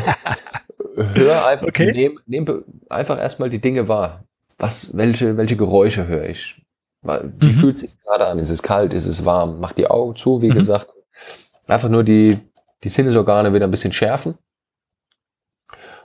hör 1.16 1.46
einfach, 1.46 1.68
Okay. 1.68 1.92
nehm, 1.92 2.20
nehm 2.26 2.64
einfach 2.90 3.20
erstmal 3.20 3.50
die 3.50 3.62
Dinge 3.62 3.88
wahr. 3.88 4.24
Was, 4.58 4.96
welche, 4.98 5.38
welche 5.38 5.56
Geräusche 5.58 6.08
höre 6.08 6.30
ich? 6.30 6.62
Wie 7.02 7.46
Mhm. 7.48 7.52
fühlt 7.52 7.76
es 7.76 7.82
sich 7.82 8.00
gerade 8.02 8.26
an? 8.28 8.40
Ist 8.40 8.50
es 8.50 8.64
kalt? 8.64 8.94
Ist 8.94 9.06
es 9.08 9.26
warm? 9.26 9.60
Mach 9.60 9.74
die 9.74 9.88
Augen 9.88 10.16
zu, 10.16 10.42
wie 10.42 10.50
Mhm. 10.50 10.56
gesagt. 10.56 10.88
Einfach 11.68 11.90
nur 11.90 12.04
die, 12.04 12.40
die 12.84 12.90
Sinnesorgane 12.90 13.54
wieder 13.54 13.66
ein 13.68 13.72
bisschen 13.72 13.94
schärfen. 13.94 14.38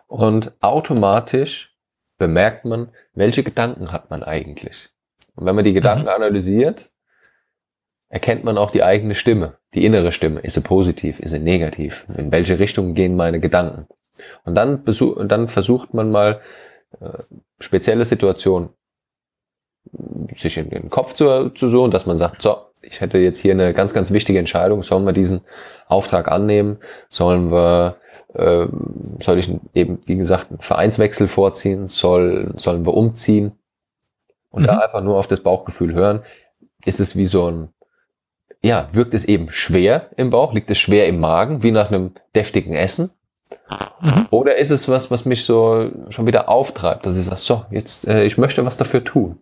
Und 0.07 0.53
automatisch 0.61 1.70
bemerkt 2.21 2.65
man, 2.65 2.91
welche 3.15 3.43
Gedanken 3.43 3.91
hat 3.91 4.11
man 4.11 4.23
eigentlich. 4.23 4.91
Und 5.35 5.47
wenn 5.47 5.57
man 5.57 5.65
die 5.65 5.73
Gedanken 5.73 6.07
analysiert, 6.07 6.91
erkennt 8.11 8.45
man 8.45 8.59
auch 8.59 8.71
die 8.71 8.85
eigene 8.85 9.15
Stimme, 9.15 9.57
die 9.75 9.85
innere 9.85 10.13
Stimme. 10.13 10.41
Ist 10.41 10.55
sie 10.55 10.61
positiv? 10.61 11.19
Ist 11.19 11.31
sie 11.31 11.39
negativ? 11.39 12.07
In 12.17 12.31
welche 12.31 12.59
Richtung 12.59 12.95
gehen 12.95 13.17
meine 13.17 13.41
Gedanken? 13.41 13.87
Und 14.45 14.55
dann, 14.55 14.85
besuch, 14.85 15.17
und 15.17 15.29
dann 15.33 15.49
versucht 15.49 15.95
man 15.95 16.11
mal 16.11 16.41
äh, 17.01 17.11
spezielle 17.59 18.05
Situationen 18.05 18.69
sich 20.37 20.59
in 20.59 20.69
den 20.69 20.91
Kopf 20.91 21.15
zu, 21.15 21.51
zu 21.51 21.69
suchen, 21.71 21.91
dass 21.91 22.05
man 22.05 22.19
sagt, 22.19 22.43
so, 22.43 22.59
ich 22.83 23.01
hätte 23.01 23.19
jetzt 23.19 23.39
hier 23.39 23.53
eine 23.53 23.73
ganz, 23.75 23.95
ganz 23.95 24.11
wichtige 24.11 24.39
Entscheidung. 24.39 24.83
Sollen 24.83 25.05
wir 25.05 25.13
diesen 25.13 25.41
Auftrag 25.87 26.31
annehmen? 26.31 26.79
Sollen 27.09 27.51
wir, 27.51 27.97
ähm, 28.35 29.19
soll 29.21 29.39
ich 29.39 29.53
eben, 29.75 30.01
wie 30.07 30.17
gesagt, 30.17 30.51
einen 30.51 30.61
Vereinswechsel 30.61 31.29
vorziehen? 31.29 31.89
Soll, 31.89 32.53
sollen 32.57 32.87
wir 32.87 32.95
umziehen? 32.95 33.53
Und 34.51 34.63
Mhm. 34.63 34.67
da 34.67 34.79
einfach 34.79 35.03
nur 35.03 35.17
auf 35.17 35.27
das 35.27 35.41
Bauchgefühl 35.41 35.95
hören, 35.95 36.23
ist 36.85 37.01
es 37.01 37.17
wie 37.17 37.27
so 37.27 37.51
ein, 37.51 37.69
ja, 38.63 38.89
wirkt 38.93 39.15
es 39.15 39.25
eben 39.25 39.51
schwer 39.51 40.11
im 40.17 40.31
Bauch? 40.31 40.53
Liegt 40.53 40.71
es 40.71 40.79
schwer 40.79 41.07
im 41.07 41.21
Magen, 41.21 41.63
wie 41.63 41.71
nach 41.71 41.91
einem 41.91 42.13
deftigen 42.35 42.75
Essen? 42.75 43.11
Mhm. 44.01 44.27
Oder 44.31 44.57
ist 44.57 44.71
es 44.71 44.89
was, 44.89 45.11
was 45.11 45.25
mich 45.25 45.45
so 45.45 45.91
schon 46.09 46.27
wieder 46.27 46.49
auftreibt, 46.49 47.05
dass 47.07 47.17
ich 47.17 47.25
sage, 47.25 47.41
so, 47.41 47.65
jetzt, 47.71 48.07
äh, 48.07 48.25
ich 48.25 48.39
möchte 48.39 48.65
was 48.65 48.77
dafür 48.77 49.05
tun. 49.05 49.41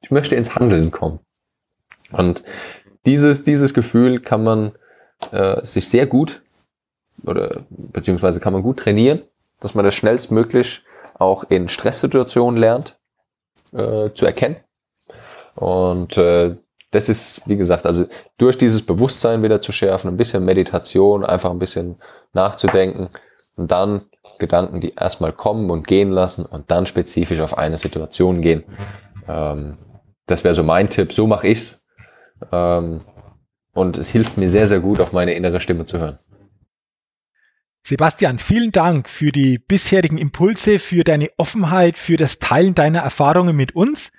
Ich 0.00 0.10
möchte 0.10 0.34
ins 0.34 0.54
Handeln 0.56 0.90
kommen. 0.90 1.20
Und 2.12 2.42
dieses, 3.06 3.44
dieses 3.44 3.74
Gefühl 3.74 4.20
kann 4.20 4.44
man 4.44 4.72
äh, 5.30 5.64
sich 5.64 5.88
sehr 5.88 6.06
gut 6.06 6.42
oder 7.24 7.62
beziehungsweise 7.70 8.40
kann 8.40 8.52
man 8.52 8.62
gut 8.62 8.78
trainieren, 8.78 9.22
dass 9.60 9.74
man 9.74 9.84
das 9.84 9.94
schnellstmöglich 9.94 10.82
auch 11.18 11.44
in 11.44 11.68
Stresssituationen 11.68 12.58
lernt 12.58 12.98
äh, 13.72 14.10
zu 14.14 14.26
erkennen. 14.26 14.56
Und 15.54 16.16
äh, 16.16 16.56
das 16.90 17.08
ist, 17.08 17.40
wie 17.46 17.56
gesagt, 17.56 17.86
also 17.86 18.06
durch 18.38 18.58
dieses 18.58 18.82
Bewusstsein 18.82 19.42
wieder 19.42 19.60
zu 19.60 19.72
schärfen, 19.72 20.08
ein 20.10 20.16
bisschen 20.16 20.44
Meditation, 20.44 21.24
einfach 21.24 21.50
ein 21.50 21.58
bisschen 21.58 21.96
nachzudenken 22.32 23.08
und 23.56 23.70
dann 23.70 24.02
Gedanken, 24.38 24.80
die 24.80 24.94
erstmal 24.94 25.32
kommen 25.32 25.70
und 25.70 25.86
gehen 25.86 26.10
lassen 26.10 26.44
und 26.44 26.70
dann 26.70 26.86
spezifisch 26.86 27.40
auf 27.40 27.56
eine 27.58 27.76
Situation 27.76 28.42
gehen. 28.42 28.64
Ähm, 29.28 29.78
das 30.26 30.44
wäre 30.44 30.54
so 30.54 30.62
mein 30.62 30.90
Tipp. 30.90 31.12
So 31.12 31.26
mache 31.26 31.48
ich's. 31.48 31.81
Ähm, 32.50 33.00
und 33.72 33.96
es 33.96 34.08
hilft 34.08 34.36
mir 34.36 34.48
sehr, 34.48 34.66
sehr 34.66 34.80
gut, 34.80 35.00
auf 35.00 35.12
meine 35.12 35.34
innere 35.34 35.60
Stimme 35.60 35.86
zu 35.86 35.98
hören. 35.98 36.18
Sebastian, 37.84 38.38
vielen 38.38 38.70
Dank 38.70 39.08
für 39.08 39.32
die 39.32 39.58
bisherigen 39.58 40.18
Impulse, 40.18 40.78
für 40.78 41.02
deine 41.02 41.30
Offenheit, 41.36 41.98
für 41.98 42.16
das 42.16 42.38
Teilen 42.38 42.74
deiner 42.74 43.00
Erfahrungen 43.00 43.56
mit 43.56 43.74
uns. 43.74 44.12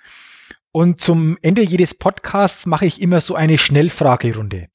Und 0.72 1.00
zum 1.00 1.38
Ende 1.42 1.62
jedes 1.62 1.94
Podcasts 1.94 2.66
mache 2.66 2.86
ich 2.86 3.02
immer 3.02 3.22
so 3.22 3.36
eine 3.36 3.58
Schnellfragerunde. 3.58 4.68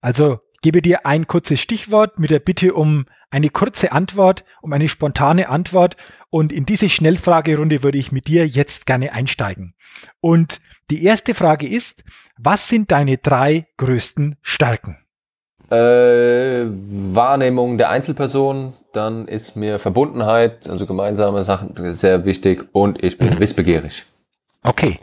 Also 0.00 0.40
gebe 0.62 0.80
dir 0.80 1.04
ein 1.04 1.26
kurzes 1.26 1.60
Stichwort 1.60 2.18
mit 2.18 2.30
der 2.30 2.38
Bitte 2.38 2.72
um 2.72 3.06
eine 3.30 3.50
kurze 3.50 3.92
Antwort, 3.92 4.44
um 4.62 4.72
eine 4.72 4.88
spontane 4.88 5.48
Antwort. 5.48 5.96
Und 6.30 6.52
in 6.52 6.64
diese 6.64 6.88
Schnellfragerunde 6.88 7.82
würde 7.82 7.98
ich 7.98 8.12
mit 8.12 8.28
dir 8.28 8.46
jetzt 8.46 8.86
gerne 8.86 9.12
einsteigen. 9.12 9.74
Und 10.20 10.60
die 10.90 11.04
erste 11.04 11.34
Frage 11.34 11.66
ist, 11.66 12.04
was 12.38 12.68
sind 12.68 12.90
deine 12.92 13.18
drei 13.18 13.66
größten 13.76 14.36
Stärken? 14.42 14.98
Äh, 15.70 16.66
Wahrnehmung 16.66 17.78
der 17.78 17.88
Einzelperson, 17.88 18.74
dann 18.92 19.26
ist 19.26 19.56
mir 19.56 19.78
Verbundenheit, 19.78 20.68
also 20.68 20.86
gemeinsame 20.86 21.44
Sachen 21.44 21.94
sehr 21.94 22.26
wichtig 22.26 22.68
und 22.72 23.02
ich 23.02 23.16
bin 23.16 23.38
wissbegierig. 23.38 24.04
Okay. 24.64 24.98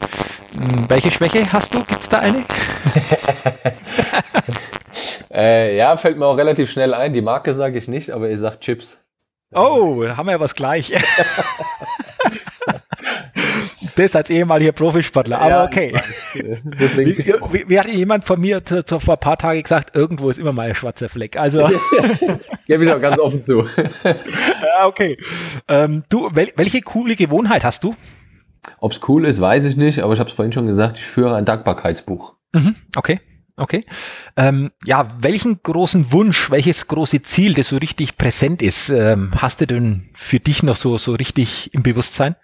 Hm, 0.52 0.88
welche 0.88 1.10
Schwäche 1.10 1.52
hast 1.52 1.74
du? 1.74 1.78
Gibt 1.78 2.00
es 2.00 2.08
da 2.08 2.20
eine? 2.20 2.44
äh, 5.40 5.76
ja, 5.76 5.96
fällt 5.96 6.18
mir 6.18 6.26
auch 6.26 6.36
relativ 6.36 6.70
schnell 6.70 6.92
ein. 6.94 7.12
Die 7.12 7.22
Marke 7.22 7.54
sage 7.54 7.78
ich 7.78 7.88
nicht, 7.88 8.10
aber 8.10 8.28
ich 8.28 8.38
sage 8.38 8.60
Chips. 8.60 9.04
Oh, 9.52 10.02
da 10.04 10.16
haben 10.16 10.26
wir 10.26 10.32
ja 10.32 10.40
was 10.40 10.54
gleich. 10.54 10.92
das 13.96 14.14
als 14.14 14.30
ehemaliger 14.30 14.72
Profisportler, 14.72 15.40
aber 15.40 15.48
ja, 15.50 15.64
okay. 15.64 15.92
Deswegen 16.78 17.18
wie, 17.18 17.26
wie, 17.26 17.68
wie, 17.68 17.78
hat 17.78 17.88
jemand 17.88 18.24
von 18.24 18.40
mir 18.40 18.64
zu, 18.64 18.84
zu, 18.84 19.00
vor 19.00 19.14
ein 19.14 19.20
paar 19.20 19.36
Tagen 19.38 19.62
gesagt, 19.62 19.96
irgendwo 19.96 20.30
ist 20.30 20.38
immer 20.38 20.52
mal 20.52 20.68
ein 20.68 20.74
schwarzer 20.74 21.08
Fleck. 21.08 21.36
Also 21.36 21.68
gebe 22.66 22.84
ich 22.84 22.92
auch 22.92 23.00
ganz 23.00 23.18
offen 23.18 23.42
zu. 23.42 23.66
ja, 24.04 24.86
okay. 24.86 25.16
Ähm, 25.68 26.04
du, 26.08 26.28
wel, 26.32 26.48
welche 26.56 26.80
coole 26.82 27.16
Gewohnheit 27.16 27.64
hast 27.64 27.82
du? 27.82 27.96
Ob 28.78 28.92
es 28.92 29.00
cool 29.08 29.24
ist, 29.24 29.40
weiß 29.40 29.64
ich 29.64 29.76
nicht, 29.76 30.00
aber 30.00 30.12
ich 30.12 30.20
habe 30.20 30.28
es 30.28 30.36
vorhin 30.36 30.52
schon 30.52 30.66
gesagt, 30.66 30.98
ich 30.98 31.04
führe 31.04 31.34
ein 31.34 31.44
Dankbarkeitsbuch. 31.44 32.34
Mhm, 32.52 32.76
okay. 32.96 33.20
Okay. 33.56 33.84
Ähm, 34.36 34.70
ja, 34.84 35.08
welchen 35.20 35.62
großen 35.62 36.12
Wunsch, 36.12 36.50
welches 36.50 36.86
große 36.86 37.22
Ziel, 37.22 37.54
das 37.54 37.68
so 37.68 37.76
richtig 37.76 38.16
präsent 38.16 38.62
ist, 38.62 38.88
ähm, 38.90 39.30
hast 39.36 39.60
du 39.60 39.66
denn 39.66 40.10
für 40.14 40.40
dich 40.40 40.62
noch 40.62 40.76
so, 40.76 40.98
so 40.98 41.14
richtig 41.14 41.72
im 41.74 41.82
Bewusstsein? 41.82 42.36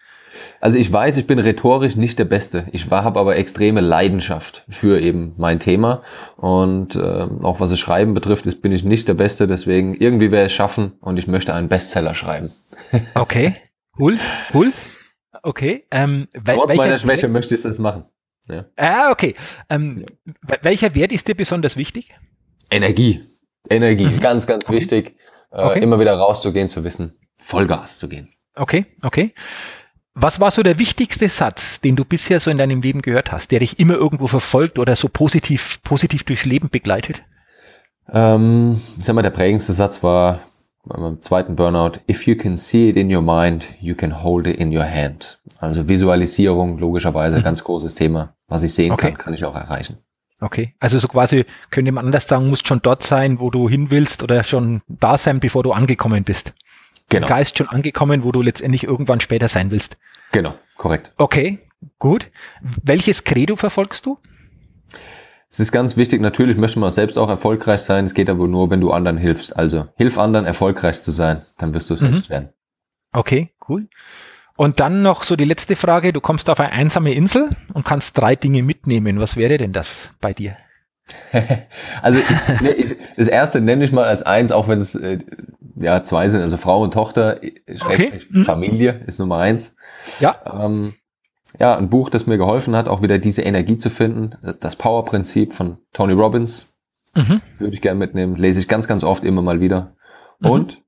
Also 0.61 0.78
ich 0.78 0.92
weiß, 0.92 1.16
ich 1.16 1.26
bin 1.26 1.38
rhetorisch 1.38 1.96
nicht 1.96 2.18
der 2.18 2.24
Beste. 2.24 2.66
Ich 2.72 2.90
habe 2.90 3.18
aber 3.18 3.36
extreme 3.36 3.80
Leidenschaft 3.80 4.64
für 4.68 5.00
eben 5.00 5.34
mein 5.36 5.61
Thema. 5.61 6.02
Und 6.36 6.96
ähm, 6.96 7.44
auch 7.44 7.61
was 7.61 7.70
das 7.70 7.78
Schreiben 7.78 8.14
betrifft, 8.14 8.46
ist, 8.46 8.62
bin 8.62 8.72
ich 8.72 8.84
nicht 8.84 9.09
der 9.09 9.14
Beste. 9.14 9.46
Deswegen 9.46 9.94
irgendwie 9.94 10.30
werde 10.30 10.46
ich 10.46 10.52
es 10.52 10.57
schaffen 10.57 10.92
und 11.00 11.18
ich 11.18 11.26
möchte 11.26 11.54
einen 11.54 11.68
Bestseller 11.68 12.14
schreiben. 12.14 12.50
Okay, 13.14 13.57
cool, 13.98 14.18
cool. 14.54 14.72
Okay. 15.42 15.86
Ähm, 15.90 16.28
Trotz 16.44 16.74
meiner 16.74 16.98
Schwäche 16.98 17.28
möchte 17.28 17.54
ich 17.54 17.62
das 17.62 17.78
machen. 17.78 18.04
Ja. 18.49 18.64
Ah, 18.76 19.11
okay. 19.11 19.34
Ähm, 19.68 20.05
ja. 20.24 20.57
Welcher 20.62 20.94
Wert 20.94 21.12
ist 21.12 21.26
dir 21.28 21.34
besonders 21.34 21.76
wichtig? 21.76 22.14
Energie. 22.70 23.24
Energie, 23.68 24.07
mhm. 24.07 24.20
ganz, 24.20 24.47
ganz 24.47 24.68
okay. 24.68 24.76
wichtig. 24.76 25.16
Äh, 25.51 25.62
okay. 25.62 25.82
Immer 25.82 25.99
wieder 25.99 26.16
rauszugehen, 26.16 26.68
zu 26.68 26.84
wissen, 26.84 27.16
Vollgas 27.38 27.99
zu 27.99 28.09
gehen. 28.09 28.32
Okay, 28.55 28.86
okay. 29.03 29.34
Was 30.14 30.40
war 30.40 30.51
so 30.51 30.62
der 30.62 30.78
wichtigste 30.78 31.28
Satz, 31.28 31.80
den 31.80 31.94
du 31.94 32.05
bisher 32.05 32.40
so 32.40 32.51
in 32.51 32.57
deinem 32.57 32.80
Leben 32.80 33.03
gehört 33.03 33.32
hast, 33.32 33.51
der 33.51 33.61
dich 33.61 33.78
immer 33.78 33.94
irgendwo 33.94 34.26
verfolgt 34.26 34.78
oder 34.78 34.97
so 34.97 35.09
positiv, 35.09 35.82
positiv 35.82 36.24
durchs 36.24 36.47
Leben 36.47 36.70
begleitet? 36.70 37.22
Ähm, 38.11 38.80
ich 38.99 39.05
sag 39.05 39.14
mal, 39.14 39.22
der 39.22 39.30
prägendste 39.30 39.74
Satz 39.74 40.03
war, 40.03 40.40
beim 40.87 41.20
zweiten 41.20 41.57
Burnout, 41.57 42.01
if 42.09 42.26
you 42.26 42.37
can 42.37 42.57
see 42.57 42.89
it 42.89 42.97
in 42.97 43.14
your 43.14 43.22
mind, 43.22 43.64
you 43.80 43.95
can 43.95 44.22
hold 44.22 44.47
it 44.47 44.57
in 44.57 44.76
your 44.76 44.84
hand. 44.84 45.39
Also 45.59 45.89
Visualisierung, 45.89 46.78
logischerweise, 46.78 47.39
mhm. 47.39 47.43
ganz 47.43 47.64
großes 47.64 47.95
Thema. 47.95 48.34
Was 48.49 48.62
ich 48.62 48.74
sehen 48.74 48.93
okay. 48.93 49.11
kann, 49.11 49.18
kann 49.18 49.34
ich 49.34 49.45
auch 49.45 49.57
erreichen. 49.57 49.99
Okay, 50.41 50.74
also 50.80 50.99
so 50.99 51.09
quasi, 51.09 51.47
könnte 51.70 51.93
man 51.93 52.07
anders 52.07 52.28
sagen, 52.28 52.49
musst 52.49 52.68
schon 52.68 52.82
dort 52.82 53.03
sein, 53.03 53.41
wo 53.41 53.51
du 53.51 53.68
hin 53.68 53.91
willst 53.91 54.22
oder 54.22 54.45
schon 54.45 54.82
da 54.87 55.16
sein, 55.16 55.41
bevor 55.41 55.62
du 55.62 55.72
angekommen 55.72 56.24
bist. 56.24 56.53
Genau. 57.09 57.26
Geist 57.26 57.57
schon 57.57 57.68
angekommen, 57.68 58.22
wo 58.22 58.32
du 58.32 58.43
letztendlich 58.43 58.84
irgendwann 58.84 59.20
später 59.20 59.49
sein 59.49 59.70
willst. 59.70 59.97
Genau, 60.32 60.55
korrekt. 60.76 61.12
Okay, 61.16 61.61
gut. 61.99 62.30
Welches 62.82 63.24
Credo 63.24 63.57
verfolgst 63.57 64.05
du? 64.05 64.18
Es 65.49 65.61
ist 65.61 65.72
ganz 65.72 65.97
wichtig, 65.97 66.20
natürlich 66.20 66.57
möchte 66.57 66.78
man 66.78 66.90
selbst 66.90 67.16
auch 67.16 67.28
erfolgreich 67.28 67.80
sein. 67.80 68.05
Es 68.05 68.14
geht 68.14 68.28
aber 68.28 68.49
nur, 68.49 68.70
wenn 68.70 68.80
du 68.80 68.90
anderen 68.90 69.16
hilfst. 69.16 69.57
Also 69.57 69.86
hilf 69.97 70.18
anderen, 70.18 70.44
erfolgreich 70.44 71.03
zu 71.03 71.12
sein, 71.12 71.42
dann 71.59 71.72
wirst 71.72 71.88
du 71.90 71.94
es 71.94 72.03
mhm. 72.03 72.09
selbst 72.09 72.30
werden. 72.30 72.49
Okay, 73.12 73.51
cool. 73.68 73.88
Und 74.57 74.80
dann 74.80 75.03
noch 75.03 75.22
so 75.22 75.36
die 75.36 75.44
letzte 75.44 75.76
Frage. 75.76 76.12
Du 76.12 76.20
kommst 76.20 76.49
auf 76.51 76.61
eine 76.61 76.72
einsame 76.72 77.12
Insel 77.12 77.51
und 77.74 77.84
kannst 77.84 78.18
drei 78.18 78.36
Dinge 78.36 78.62
mitnehmen. 78.62 79.20
Was 79.20 79.36
wäre 79.36 79.57
denn 79.59 79.72
das 79.72 80.11
bei 80.20 80.32
dir? 80.32 80.57
also 82.03 82.18
ich, 82.18 82.90
ich, 82.90 82.97
das 83.16 83.28
erste 83.28 83.61
nenne 83.61 83.84
ich 83.84 83.92
mal 83.92 84.05
als 84.05 84.24
eins, 84.24 84.51
auch 84.51 84.66
wenn 84.66 84.80
es 84.80 84.94
äh, 84.94 85.18
ja 85.76 86.03
zwei 86.03 86.28
sind, 86.28 86.40
also 86.40 86.57
Frau 86.57 86.82
und 86.82 86.94
Tochter, 86.94 87.38
okay. 87.84 88.20
Mhm. 88.30 88.44
Familie 88.44 89.05
ist 89.07 89.18
Nummer 89.18 89.38
eins. 89.38 89.76
Ja. 90.20 90.36
Ähm, 90.64 90.94
ja, 91.59 91.76
ein 91.76 91.88
Buch, 91.88 92.11
das 92.11 92.26
mir 92.26 92.38
geholfen 92.38 92.76
hat, 92.76 92.88
auch 92.88 93.02
wieder 93.02 93.18
diese 93.18 93.42
Energie 93.42 93.78
zu 93.78 93.90
finden. 93.90 94.36
Das 94.61 94.76
Power-Prinzip 94.76 95.54
von 95.54 95.78
Tony 95.92 96.12
Robbins. 96.12 96.76
Mhm. 97.14 97.40
Das 97.50 97.61
würde 97.61 97.74
ich 97.74 97.82
gerne 97.82 97.98
mitnehmen. 97.98 98.36
Lese 98.36 98.61
ich 98.61 98.68
ganz, 98.68 98.88
ganz 98.88 99.04
oft 99.04 99.24
immer 99.24 99.42
mal 99.42 99.61
wieder. 99.61 99.94
Mhm. 100.40 100.50
Und 100.50 100.82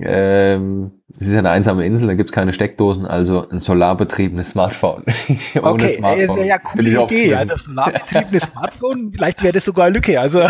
ähm, 0.00 0.92
es 1.10 1.26
ist 1.26 1.32
ja 1.32 1.38
eine 1.38 1.50
einsame 1.50 1.84
Insel, 1.84 2.08
da 2.08 2.14
gibt's 2.14 2.32
keine 2.32 2.52
Steckdosen, 2.52 3.06
also 3.06 3.48
ein 3.48 3.60
solarbetriebenes 3.60 4.50
Smartphone. 4.50 5.04
Okay, 5.54 5.96
Smartphone. 5.96 6.36
Das 6.36 6.46
ja 6.46 6.58
coole 6.58 7.02
Idee. 7.02 7.34
Also 7.34 7.56
solarbetriebenes 7.56 8.42
Smartphone, 8.44 9.12
vielleicht 9.12 9.42
wäre 9.42 9.52
das 9.52 9.64
sogar 9.64 9.86
eine 9.86 9.94
Lücke. 9.94 10.20
Also 10.20 10.40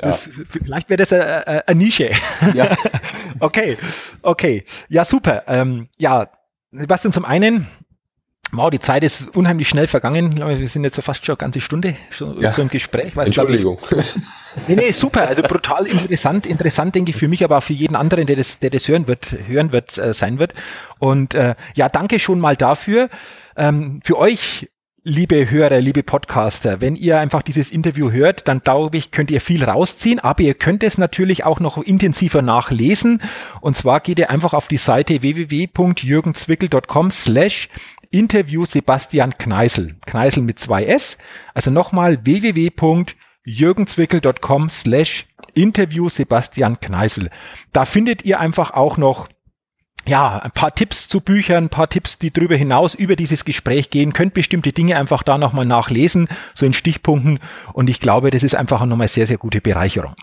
das, 0.00 0.26
ja. 0.26 0.42
vielleicht 0.64 0.90
wäre 0.90 0.98
das 0.98 1.12
eine, 1.12 1.66
eine 1.66 1.78
Nische. 1.78 2.10
Ja. 2.54 2.76
okay, 3.40 3.78
okay. 4.22 4.64
Ja, 4.88 5.04
super. 5.04 5.44
Ähm, 5.46 5.88
ja, 5.98 6.28
Sebastian, 6.72 7.12
zum 7.12 7.24
einen, 7.24 7.66
wow, 8.52 8.70
die 8.70 8.78
Zeit 8.78 9.02
ist 9.02 9.36
unheimlich 9.36 9.68
schnell 9.68 9.86
vergangen. 9.86 10.36
Wir 10.36 10.68
sind 10.68 10.84
jetzt 10.84 10.96
so 10.96 11.02
fast 11.02 11.24
schon 11.24 11.34
eine 11.34 11.38
ganze 11.38 11.60
Stunde 11.60 11.96
schon 12.10 12.38
ja. 12.38 12.52
so 12.52 12.62
im 12.62 12.68
Gespräch. 12.68 13.16
Entschuldigung. 13.16 13.78
Ich, 13.90 14.16
nee, 14.68 14.76
nee, 14.76 14.90
super. 14.92 15.26
Also 15.26 15.42
brutal 15.42 15.86
interessant. 15.86 16.46
Interessant, 16.46 16.94
denke 16.94 17.10
ich, 17.10 17.16
für 17.16 17.28
mich, 17.28 17.42
aber 17.42 17.58
auch 17.58 17.62
für 17.62 17.72
jeden 17.72 17.96
anderen, 17.96 18.26
der 18.26 18.36
das, 18.36 18.60
der 18.60 18.70
das 18.70 18.86
hören 18.86 19.08
wird, 19.08 19.36
hören 19.46 19.72
wird, 19.72 19.98
äh, 19.98 20.12
sein 20.12 20.38
wird. 20.38 20.54
Und 20.98 21.34
äh, 21.34 21.54
ja, 21.74 21.88
danke 21.88 22.18
schon 22.18 22.38
mal 22.38 22.56
dafür. 22.56 23.08
Ähm, 23.56 24.00
für 24.04 24.16
euch 24.16 24.68
liebe 25.02 25.50
Hörer, 25.50 25.80
liebe 25.80 26.02
Podcaster, 26.02 26.82
wenn 26.82 26.94
ihr 26.94 27.18
einfach 27.20 27.40
dieses 27.42 27.70
Interview 27.70 28.10
hört, 28.10 28.46
dann 28.48 28.60
glaube 28.60 28.98
ich, 28.98 29.10
könnt 29.10 29.30
ihr 29.30 29.40
viel 29.40 29.64
rausziehen, 29.64 30.20
aber 30.20 30.42
ihr 30.42 30.52
könnt 30.54 30.82
es 30.82 30.98
natürlich 30.98 31.44
auch 31.44 31.60
noch 31.60 31.78
intensiver 31.78 32.42
nachlesen. 32.42 33.22
Und 33.60 33.76
zwar 33.76 34.00
geht 34.00 34.18
ihr 34.18 34.28
einfach 34.30 34.52
auf 34.52 34.66
die 34.68 34.76
Seite 34.76 35.22
www.jürgenzwickel.com 35.22 37.10
slash 37.10 37.70
Interview 38.10 38.66
Sebastian 38.66 39.38
Kneisel. 39.38 39.94
Kneisel 40.04 40.42
mit 40.42 40.58
zwei 40.58 40.84
S. 40.84 41.16
Also 41.54 41.70
nochmal 41.70 42.18
www.jürgenzwickel.com 42.24 44.68
slash 44.68 45.26
Interview 45.54 46.08
Sebastian 46.08 46.80
Kneisel. 46.80 47.30
Da 47.72 47.84
findet 47.84 48.24
ihr 48.24 48.40
einfach 48.40 48.72
auch 48.72 48.96
noch 48.96 49.28
ja, 50.06 50.38
ein 50.38 50.50
paar 50.50 50.74
Tipps 50.74 51.08
zu 51.08 51.20
Büchern, 51.20 51.64
ein 51.64 51.68
paar 51.68 51.88
Tipps, 51.88 52.18
die 52.18 52.32
darüber 52.32 52.56
hinaus 52.56 52.94
über 52.94 53.16
dieses 53.16 53.44
Gespräch 53.44 53.90
gehen, 53.90 54.12
könnt 54.12 54.34
bestimmte 54.34 54.72
Dinge 54.72 54.96
einfach 54.96 55.22
da 55.22 55.38
nochmal 55.38 55.66
nachlesen, 55.66 56.28
so 56.54 56.66
in 56.66 56.72
Stichpunkten. 56.72 57.38
Und 57.72 57.90
ich 57.90 58.00
glaube, 58.00 58.30
das 58.30 58.42
ist 58.42 58.54
einfach 58.54 58.84
nochmal 58.86 59.08
sehr, 59.08 59.26
sehr 59.26 59.38
gute 59.38 59.60
Bereicherung. 59.60 60.14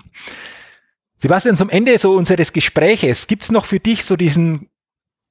Sebastian, 1.20 1.58
zum 1.58 1.70
Ende 1.70 1.98
so 1.98 2.14
unseres 2.14 2.54
Gespräches, 2.54 3.28
gibt's 3.28 3.52
noch 3.52 3.66
für 3.66 3.80
dich 3.80 4.06
so 4.06 4.16
diesen 4.16 4.70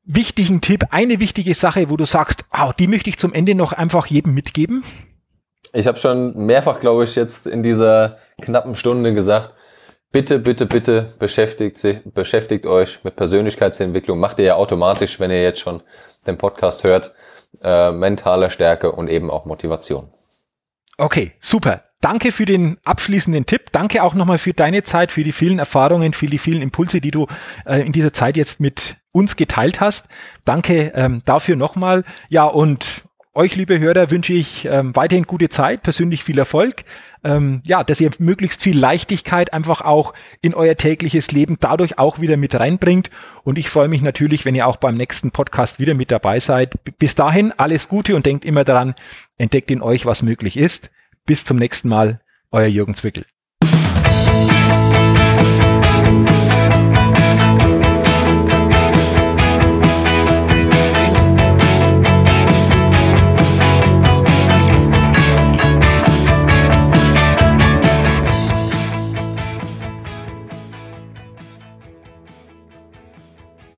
wichtigen 0.05 0.61
Tipp, 0.61 0.84
eine 0.90 1.20
wichtige 1.20 1.55
Sache, 1.55 1.90
wo 1.90 1.97
du 1.97 2.05
sagst, 2.05 2.44
oh, 2.57 2.72
die 2.78 2.86
möchte 2.86 3.11
ich 3.11 3.18
zum 3.18 3.32
Ende 3.32 3.55
noch 3.55 3.72
einfach 3.72 4.07
jedem 4.07 4.34
mitgeben? 4.34 4.84
Ich 5.72 5.86
habe 5.86 5.99
schon 5.99 6.47
mehrfach, 6.47 6.80
glaube 6.80 7.05
ich, 7.05 7.16
jetzt 7.16 7.47
in 7.47 7.62
dieser 7.62 8.18
knappen 8.40 8.76
Stunde 8.76 9.14
gesagt, 9.14 9.53
bitte, 10.12 10.38
bitte, 10.38 10.66
bitte 10.66 11.14
beschäftigt, 11.18 11.78
sich, 11.78 11.98
beschäftigt 12.04 12.66
euch 12.66 13.02
mit 13.04 13.16
Persönlichkeitsentwicklung. 13.16 14.18
Macht 14.18 14.38
ihr 14.38 14.46
ja 14.46 14.54
automatisch, 14.57 15.20
wenn 15.20 15.30
ihr 15.30 15.42
jetzt 15.42 15.61
schon 15.61 15.82
den 16.26 16.38
Podcast 16.38 16.84
hört. 16.84 17.14
Äh, 17.62 17.92
mentale 17.92 18.50
Stärke 18.50 18.92
und 18.92 19.09
eben 19.09 19.30
auch 19.30 19.44
Motivation. 19.44 20.12
Okay, 20.98 21.32
super. 21.40 21.82
Danke 22.00 22.30
für 22.30 22.44
den 22.44 22.78
abschließenden 22.84 23.46
Tipp. 23.46 23.72
Danke 23.72 24.02
auch 24.02 24.14
nochmal 24.14 24.38
für 24.38 24.52
deine 24.52 24.82
Zeit, 24.82 25.12
für 25.12 25.24
die 25.24 25.32
vielen 25.32 25.59
Erfahrungen, 25.59 26.12
für 26.12 26.26
die 26.26 26.38
vielen 26.38 26.61
Impulse, 26.61 27.00
die 27.00 27.11
du 27.11 27.26
äh, 27.64 27.80
in 27.80 27.92
dieser 27.92 28.12
Zeit 28.12 28.36
jetzt 28.36 28.61
mit 28.61 28.96
uns 29.12 29.36
geteilt 29.36 29.80
hast. 29.80 30.07
Danke 30.44 30.92
ähm, 30.94 31.22
dafür 31.24 31.57
nochmal. 31.57 32.04
Ja, 32.28 32.44
und 32.44 33.02
euch, 33.37 33.55
liebe 33.55 33.78
Hörer, 33.78 34.11
wünsche 34.11 34.32
ich 34.32 34.64
ähm, 34.64 34.97
weiterhin 34.97 35.24
gute 35.24 35.49
Zeit, 35.49 35.82
persönlich 35.82 36.24
viel 36.24 36.39
Erfolg. 36.39 36.84
Ähm, 37.22 37.61
ja, 37.64 37.84
dass 37.84 38.01
ihr 38.01 38.11
möglichst 38.18 38.62
viel 38.62 38.78
Leichtigkeit 38.78 39.53
einfach 39.53 39.82
auch 39.82 40.14
in 40.41 40.55
euer 40.55 40.76
tägliches 40.76 41.32
Leben 41.32 41.57
dadurch 41.61 41.99
auch 41.99 42.20
wieder 42.20 42.37
mit 42.37 42.55
reinbringt. 42.55 43.11
Und 43.45 43.59
ich 43.59 43.68
freue 43.68 43.89
mich 43.89 44.01
natürlich, 44.01 44.45
wenn 44.45 44.55
ihr 44.55 44.66
auch 44.66 44.76
beim 44.76 44.97
nächsten 44.97 45.30
Podcast 45.30 45.78
wieder 45.78 45.95
mit 45.95 46.11
dabei 46.11 46.41
seid. 46.41 46.74
Bis 46.99 47.14
dahin 47.14 47.53
alles 47.53 47.89
Gute 47.89 48.16
und 48.16 48.26
denkt 48.26 48.45
immer 48.45 48.64
daran, 48.64 48.95
entdeckt 49.37 49.70
in 49.70 49.82
euch, 49.82 50.07
was 50.07 50.22
möglich 50.22 50.57
ist. 50.57 50.91
Bis 51.26 51.45
zum 51.45 51.59
nächsten 51.59 51.89
Mal, 51.89 52.20
euer 52.51 52.66
Jürgen 52.66 52.95
Zwickel. 52.95 53.26